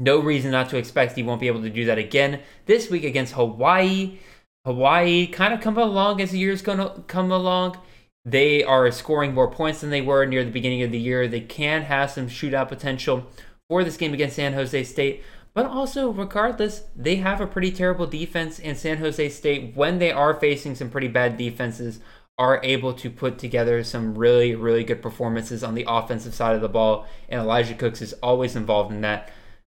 [0.00, 3.04] No reason not to expect he won't be able to do that again this week
[3.04, 4.18] against Hawaii.
[4.66, 7.78] Hawaii kind of come along as the year's going to come along
[8.24, 11.28] they are scoring more points than they were near the beginning of the year.
[11.28, 13.26] They can have some shootout potential
[13.68, 15.22] for this game against San Jose State.
[15.52, 20.10] But also, regardless, they have a pretty terrible defense, and San Jose State, when they
[20.10, 22.00] are facing some pretty bad defenses,
[22.36, 26.60] are able to put together some really, really good performances on the offensive side of
[26.60, 27.06] the ball.
[27.28, 29.30] And Elijah Cooks is always involved in that.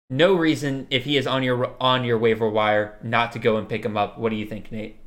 [0.08, 3.68] No reason, if he is on your on your waiver wire, not to go and
[3.68, 4.18] pick him up.
[4.18, 4.98] What do you think, Nate?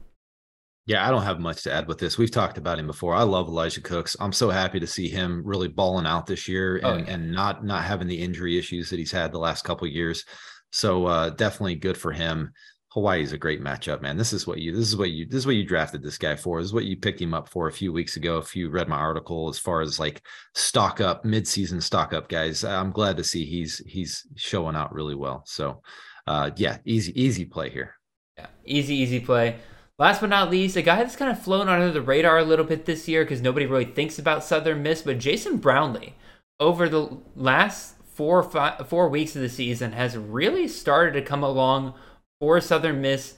[0.90, 2.18] Yeah, I don't have much to add with this.
[2.18, 3.14] We've talked about him before.
[3.14, 4.18] I love Elijah Cooks.
[4.20, 7.14] I'm so happy to see him really balling out this year oh, and, oh, yeah.
[7.14, 10.26] and not not having the injury issues that he's had the last couple years.
[10.72, 12.53] So uh, definitely good for him.
[12.94, 14.18] Hawaii is a great matchup, man.
[14.18, 16.36] This is what you this is what you this is what you drafted this guy
[16.36, 16.60] for.
[16.60, 18.40] This is what you picked him up for a few weeks ago.
[18.40, 20.24] If you read my article as far as like
[20.56, 25.14] stock up, mid-season stock up guys, I'm glad to see he's he's showing out really
[25.14, 25.44] well.
[25.45, 25.84] So
[26.26, 27.94] uh yeah, easy, easy play here.
[28.40, 29.57] Yeah, easy, easy play.
[30.00, 32.64] Last but not least, a guy that's kind of flown under the radar a little
[32.64, 36.16] bit this year because nobody really thinks about Southern Miss, but Jason Brownlee
[36.58, 41.94] over the last four weeks of the season has really started to come along
[42.40, 43.36] for Southern Miss.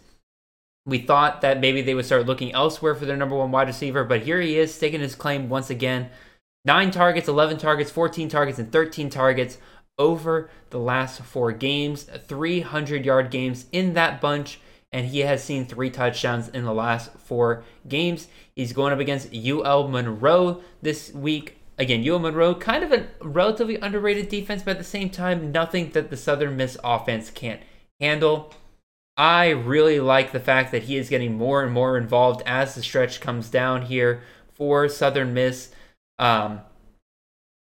[0.85, 4.03] We thought that maybe they would start looking elsewhere for their number one wide receiver,
[4.03, 6.09] but here he is staking his claim once again.
[6.63, 9.57] Nine targets, 11 targets, 14 targets, and 13 targets
[9.97, 12.03] over the last four games.
[12.03, 14.59] 300 yard games in that bunch
[14.91, 18.27] and he has seen three touchdowns in the last four games.
[18.55, 21.57] He's going up against UL Monroe this week.
[21.77, 25.91] Again, UL Monroe, kind of a relatively underrated defense, but at the same time, nothing
[25.91, 27.61] that the Southern Miss offense can't
[27.99, 28.53] handle.
[29.17, 32.83] I really like the fact that he is getting more and more involved as the
[32.83, 34.21] stretch comes down here
[34.53, 35.71] for Southern Miss.
[36.19, 36.61] Um,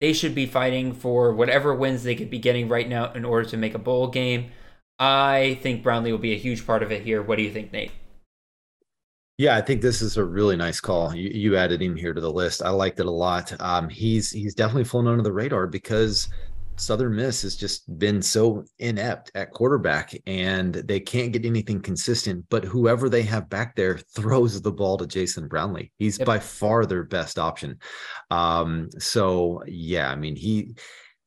[0.01, 3.49] they should be fighting for whatever wins they could be getting right now in order
[3.49, 4.51] to make a bowl game.
[4.99, 7.23] I think Brownlee will be a huge part of it here.
[7.23, 7.93] What do you think, Nate?
[9.37, 11.15] Yeah, I think this is a really nice call.
[11.15, 12.63] You, you added him here to the list.
[12.63, 13.53] I liked it a lot.
[13.61, 16.29] Um, he's he's definitely flown under the radar because
[16.77, 22.45] Southern Miss has just been so inept at quarterback and they can't get anything consistent.
[22.49, 25.91] But whoever they have back there throws the ball to Jason Brownlee.
[25.99, 26.27] He's yep.
[26.27, 27.79] by far their best option.
[28.31, 30.77] Um, so yeah, I mean he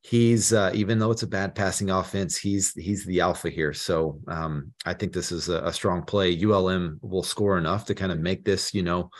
[0.08, 3.74] he's uh, even though it's a bad passing offense, he's he's the alpha here.
[3.74, 6.42] So um, I think this is a, a, strong play.
[6.42, 9.10] ULM will score enough to kind of make this, you know,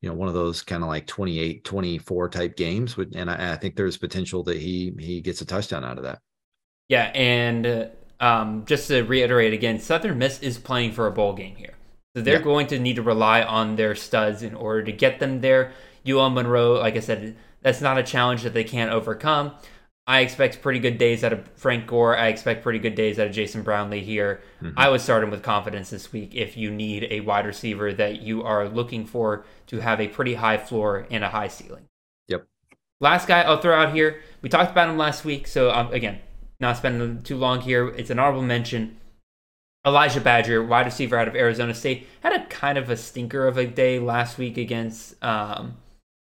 [0.00, 2.96] you know, one of those kind of like 28, 24 type games.
[3.14, 6.18] And I, I, think there's potential that he he gets a touchdown out of that.
[6.88, 7.86] Yeah, and uh,
[8.18, 11.74] um, just to reiterate again, Southern Miss is playing for a bowl game here.
[12.16, 12.42] So they're yeah.
[12.42, 15.72] going to need to rely on their studs in order to get them there.
[16.06, 19.52] UL Monroe, like I said, that's not a challenge that they can't overcome.
[20.06, 22.16] I expect pretty good days out of Frank Gore.
[22.16, 24.42] I expect pretty good days out of Jason Brownlee here.
[24.60, 24.78] Mm-hmm.
[24.78, 28.20] I would start him with confidence this week if you need a wide receiver that
[28.20, 31.86] you are looking for to have a pretty high floor and a high ceiling.
[32.28, 32.46] Yep.
[33.00, 34.20] Last guy I'll throw out here.
[34.42, 36.18] We talked about him last week, so um, again,
[36.60, 37.88] not spending too long here.
[37.88, 38.98] It's an honorable mention.
[39.86, 43.56] Elijah Badger, wide receiver out of Arizona State, had a kind of a stinker of
[43.56, 45.22] a day last week against.
[45.22, 45.76] Um,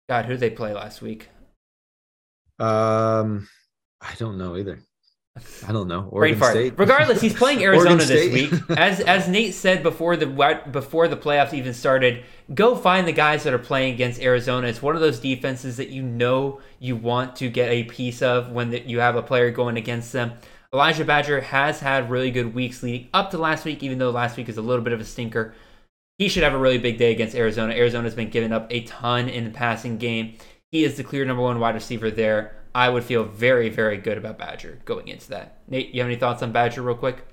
[0.10, 1.30] God, who did they play last week?
[2.60, 3.48] Um,
[4.02, 4.80] I don't know either.
[5.68, 6.08] I don't know.
[6.12, 6.42] Oregon.
[6.42, 6.74] State.
[6.78, 8.54] Regardless, he's playing Arizona this week.
[8.78, 10.26] As as Nate said before the
[10.72, 14.68] before the playoffs even started, go find the guys that are playing against Arizona.
[14.68, 18.52] It's one of those defenses that you know you want to get a piece of
[18.52, 20.34] when the, you have a player going against them.
[20.74, 24.38] Elijah Badger has had really good weeks leading up to last week, even though last
[24.38, 25.54] week is a little bit of a stinker.
[26.18, 27.74] He should have a really big day against Arizona.
[27.74, 30.34] Arizona's been giving up a ton in the passing game.
[30.72, 32.57] He is the clear number one wide receiver there.
[32.78, 35.64] I would feel very, very good about Badger going into that.
[35.68, 37.26] Nate, you have any thoughts on Badger, real quick?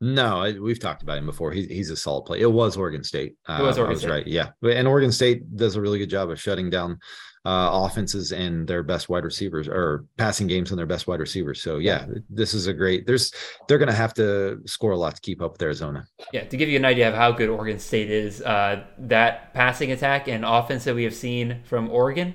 [0.00, 1.52] No, I, we've talked about him before.
[1.52, 2.40] He, he's a solid play.
[2.40, 3.36] It was Oregon State.
[3.46, 4.10] Uh, was Oregon I was State.
[4.10, 4.26] right.
[4.26, 6.98] Yeah, and Oregon State does a really good job of shutting down
[7.44, 11.62] uh, offenses and their best wide receivers or passing games and their best wide receivers.
[11.62, 13.06] So yeah, this is a great.
[13.06, 13.32] There's
[13.68, 16.06] they're going to have to score a lot to keep up with Arizona.
[16.32, 19.92] Yeah, to give you an idea of how good Oregon State is, uh, that passing
[19.92, 22.34] attack and offense that we have seen from Oregon,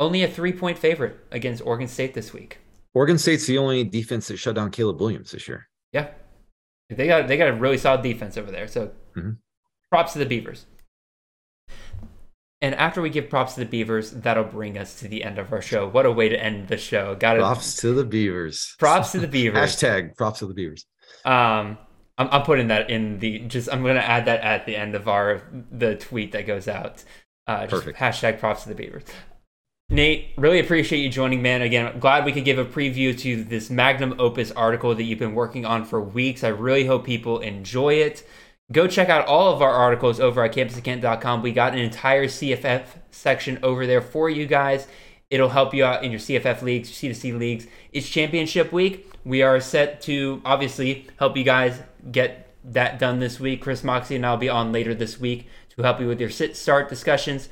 [0.00, 2.58] only a three point favorite against Oregon State this week.
[2.94, 5.68] Oregon State's the only defense that shut down Caleb Williams this year.
[5.92, 6.08] Yeah,
[6.88, 8.66] they got they got a really solid defense over there.
[8.66, 9.36] So Mhm.
[9.90, 10.66] props to the Beavers.
[12.62, 15.50] And after we give props to the Beavers, that'll bring us to the end of
[15.52, 15.88] our show.
[15.88, 17.14] What a way to end the show!
[17.14, 17.38] Got.
[17.38, 18.74] Props to the Beavers.
[18.78, 19.76] Props to the Beavers.
[19.76, 20.84] Hashtag props to the Beavers.
[21.24, 21.78] Um,
[22.18, 23.72] I'm, I'm putting that in the just.
[23.72, 27.02] I'm gonna add that at the end of our the tweet that goes out.
[27.46, 27.98] Uh, just Perfect.
[27.98, 29.04] Hashtag props to the Beavers.
[29.92, 31.62] Nate, really appreciate you joining, man.
[31.62, 35.34] Again, glad we could give a preview to this magnum opus article that you've been
[35.34, 36.44] working on for weeks.
[36.44, 38.24] I really hope people enjoy it.
[38.70, 41.42] Go check out all of our articles over at campus2canton.com.
[41.42, 44.86] We got an entire CFF section over there for you guys.
[45.28, 47.66] It'll help you out in your CFF leagues, your C2C leagues.
[47.92, 49.12] It's championship week.
[49.24, 53.60] We are set to obviously help you guys get that done this week.
[53.60, 56.56] Chris Moxie and I'll be on later this week to help you with your sit
[56.56, 57.48] start discussions.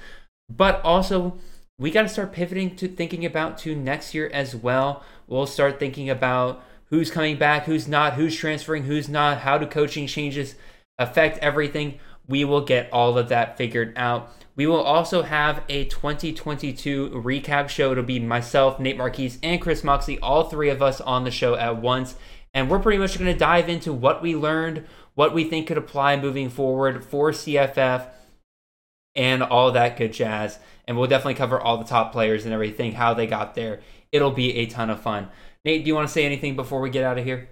[0.49, 1.37] But also,
[1.79, 5.05] we got to start pivoting to thinking about to next year as well.
[5.29, 9.67] We'll start thinking about who's coming back, who's not, who's transferring, who's not, how do
[9.67, 10.57] coaching changes
[10.99, 12.01] affect everything.
[12.27, 14.33] We will get all of that figured out.
[14.57, 17.93] We will also have a 2022 recap show.
[17.93, 21.55] It'll be myself, Nate Marquise, and Chris Moxley, all three of us on the show
[21.55, 22.17] at once.
[22.53, 24.85] And we're pretty much going to dive into what we learned,
[25.15, 28.09] what we think could apply moving forward for CFF,
[29.15, 30.59] and all that good jazz.
[30.89, 33.81] And we'll definitely cover all the top players and everything, how they got there.
[34.11, 35.29] It'll be a ton of fun.
[35.65, 37.49] Nate, do you want to say anything before we get out of here?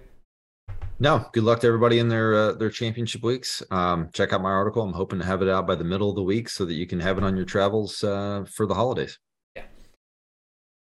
[0.99, 3.61] No, good luck to everybody in their uh, their championship weeks.
[3.69, 4.81] Um, check out my article.
[4.81, 6.87] I'm hoping to have it out by the middle of the week so that you
[6.87, 9.19] can have it on your travels uh, for the holidays.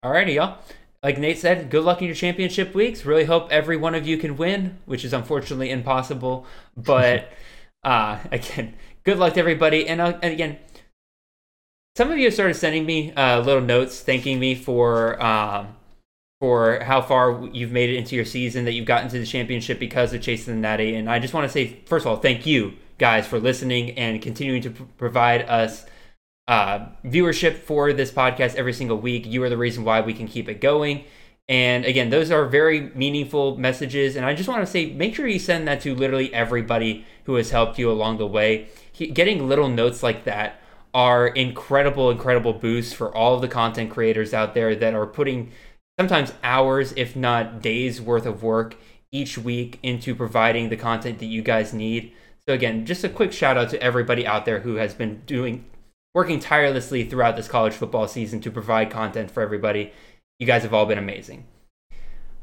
[0.05, 0.59] Alrighty, y'all.
[1.05, 3.05] Like Nate said, good luck in your championship weeks.
[3.05, 6.47] Really hope every one of you can win, which is unfortunately impossible.
[6.77, 7.31] But
[7.85, 8.75] uh, again,
[9.05, 9.87] good luck to everybody.
[9.89, 10.59] And, uh, and again,
[11.97, 15.77] some of you have started sending me uh, little notes thanking me for um,
[16.41, 19.79] for how far you've made it into your season, that you've gotten to the championship
[19.79, 20.97] because of chasing the natty.
[20.97, 24.21] And I just want to say, first of all, thank you guys for listening and
[24.21, 25.87] continuing to provide us
[26.49, 29.25] uh, viewership for this podcast every single week.
[29.25, 31.05] You are the reason why we can keep it going.
[31.49, 34.17] And again, those are very meaningful messages.
[34.17, 37.37] And I just want to say, make sure you send that to literally everybody who
[37.37, 38.69] has helped you along the way.
[38.91, 40.62] He, getting little notes like that
[40.95, 45.51] are incredible, incredible boosts for all of the content creators out there that are putting
[45.99, 48.77] sometimes hours, if not days worth of work
[49.11, 52.13] each week into providing the content that you guys need.
[52.47, 55.65] So again, just a quick shout out to everybody out there who has been doing
[56.15, 59.93] working tirelessly throughout this college football season to provide content for everybody.
[60.39, 61.47] You guys have all been amazing.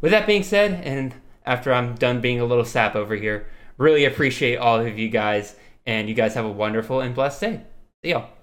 [0.01, 1.13] With that being said, and
[1.45, 3.47] after I'm done being a little sap over here,
[3.77, 5.55] really appreciate all of you guys,
[5.85, 7.61] and you guys have a wonderful and blessed day.
[8.03, 8.38] See y'all.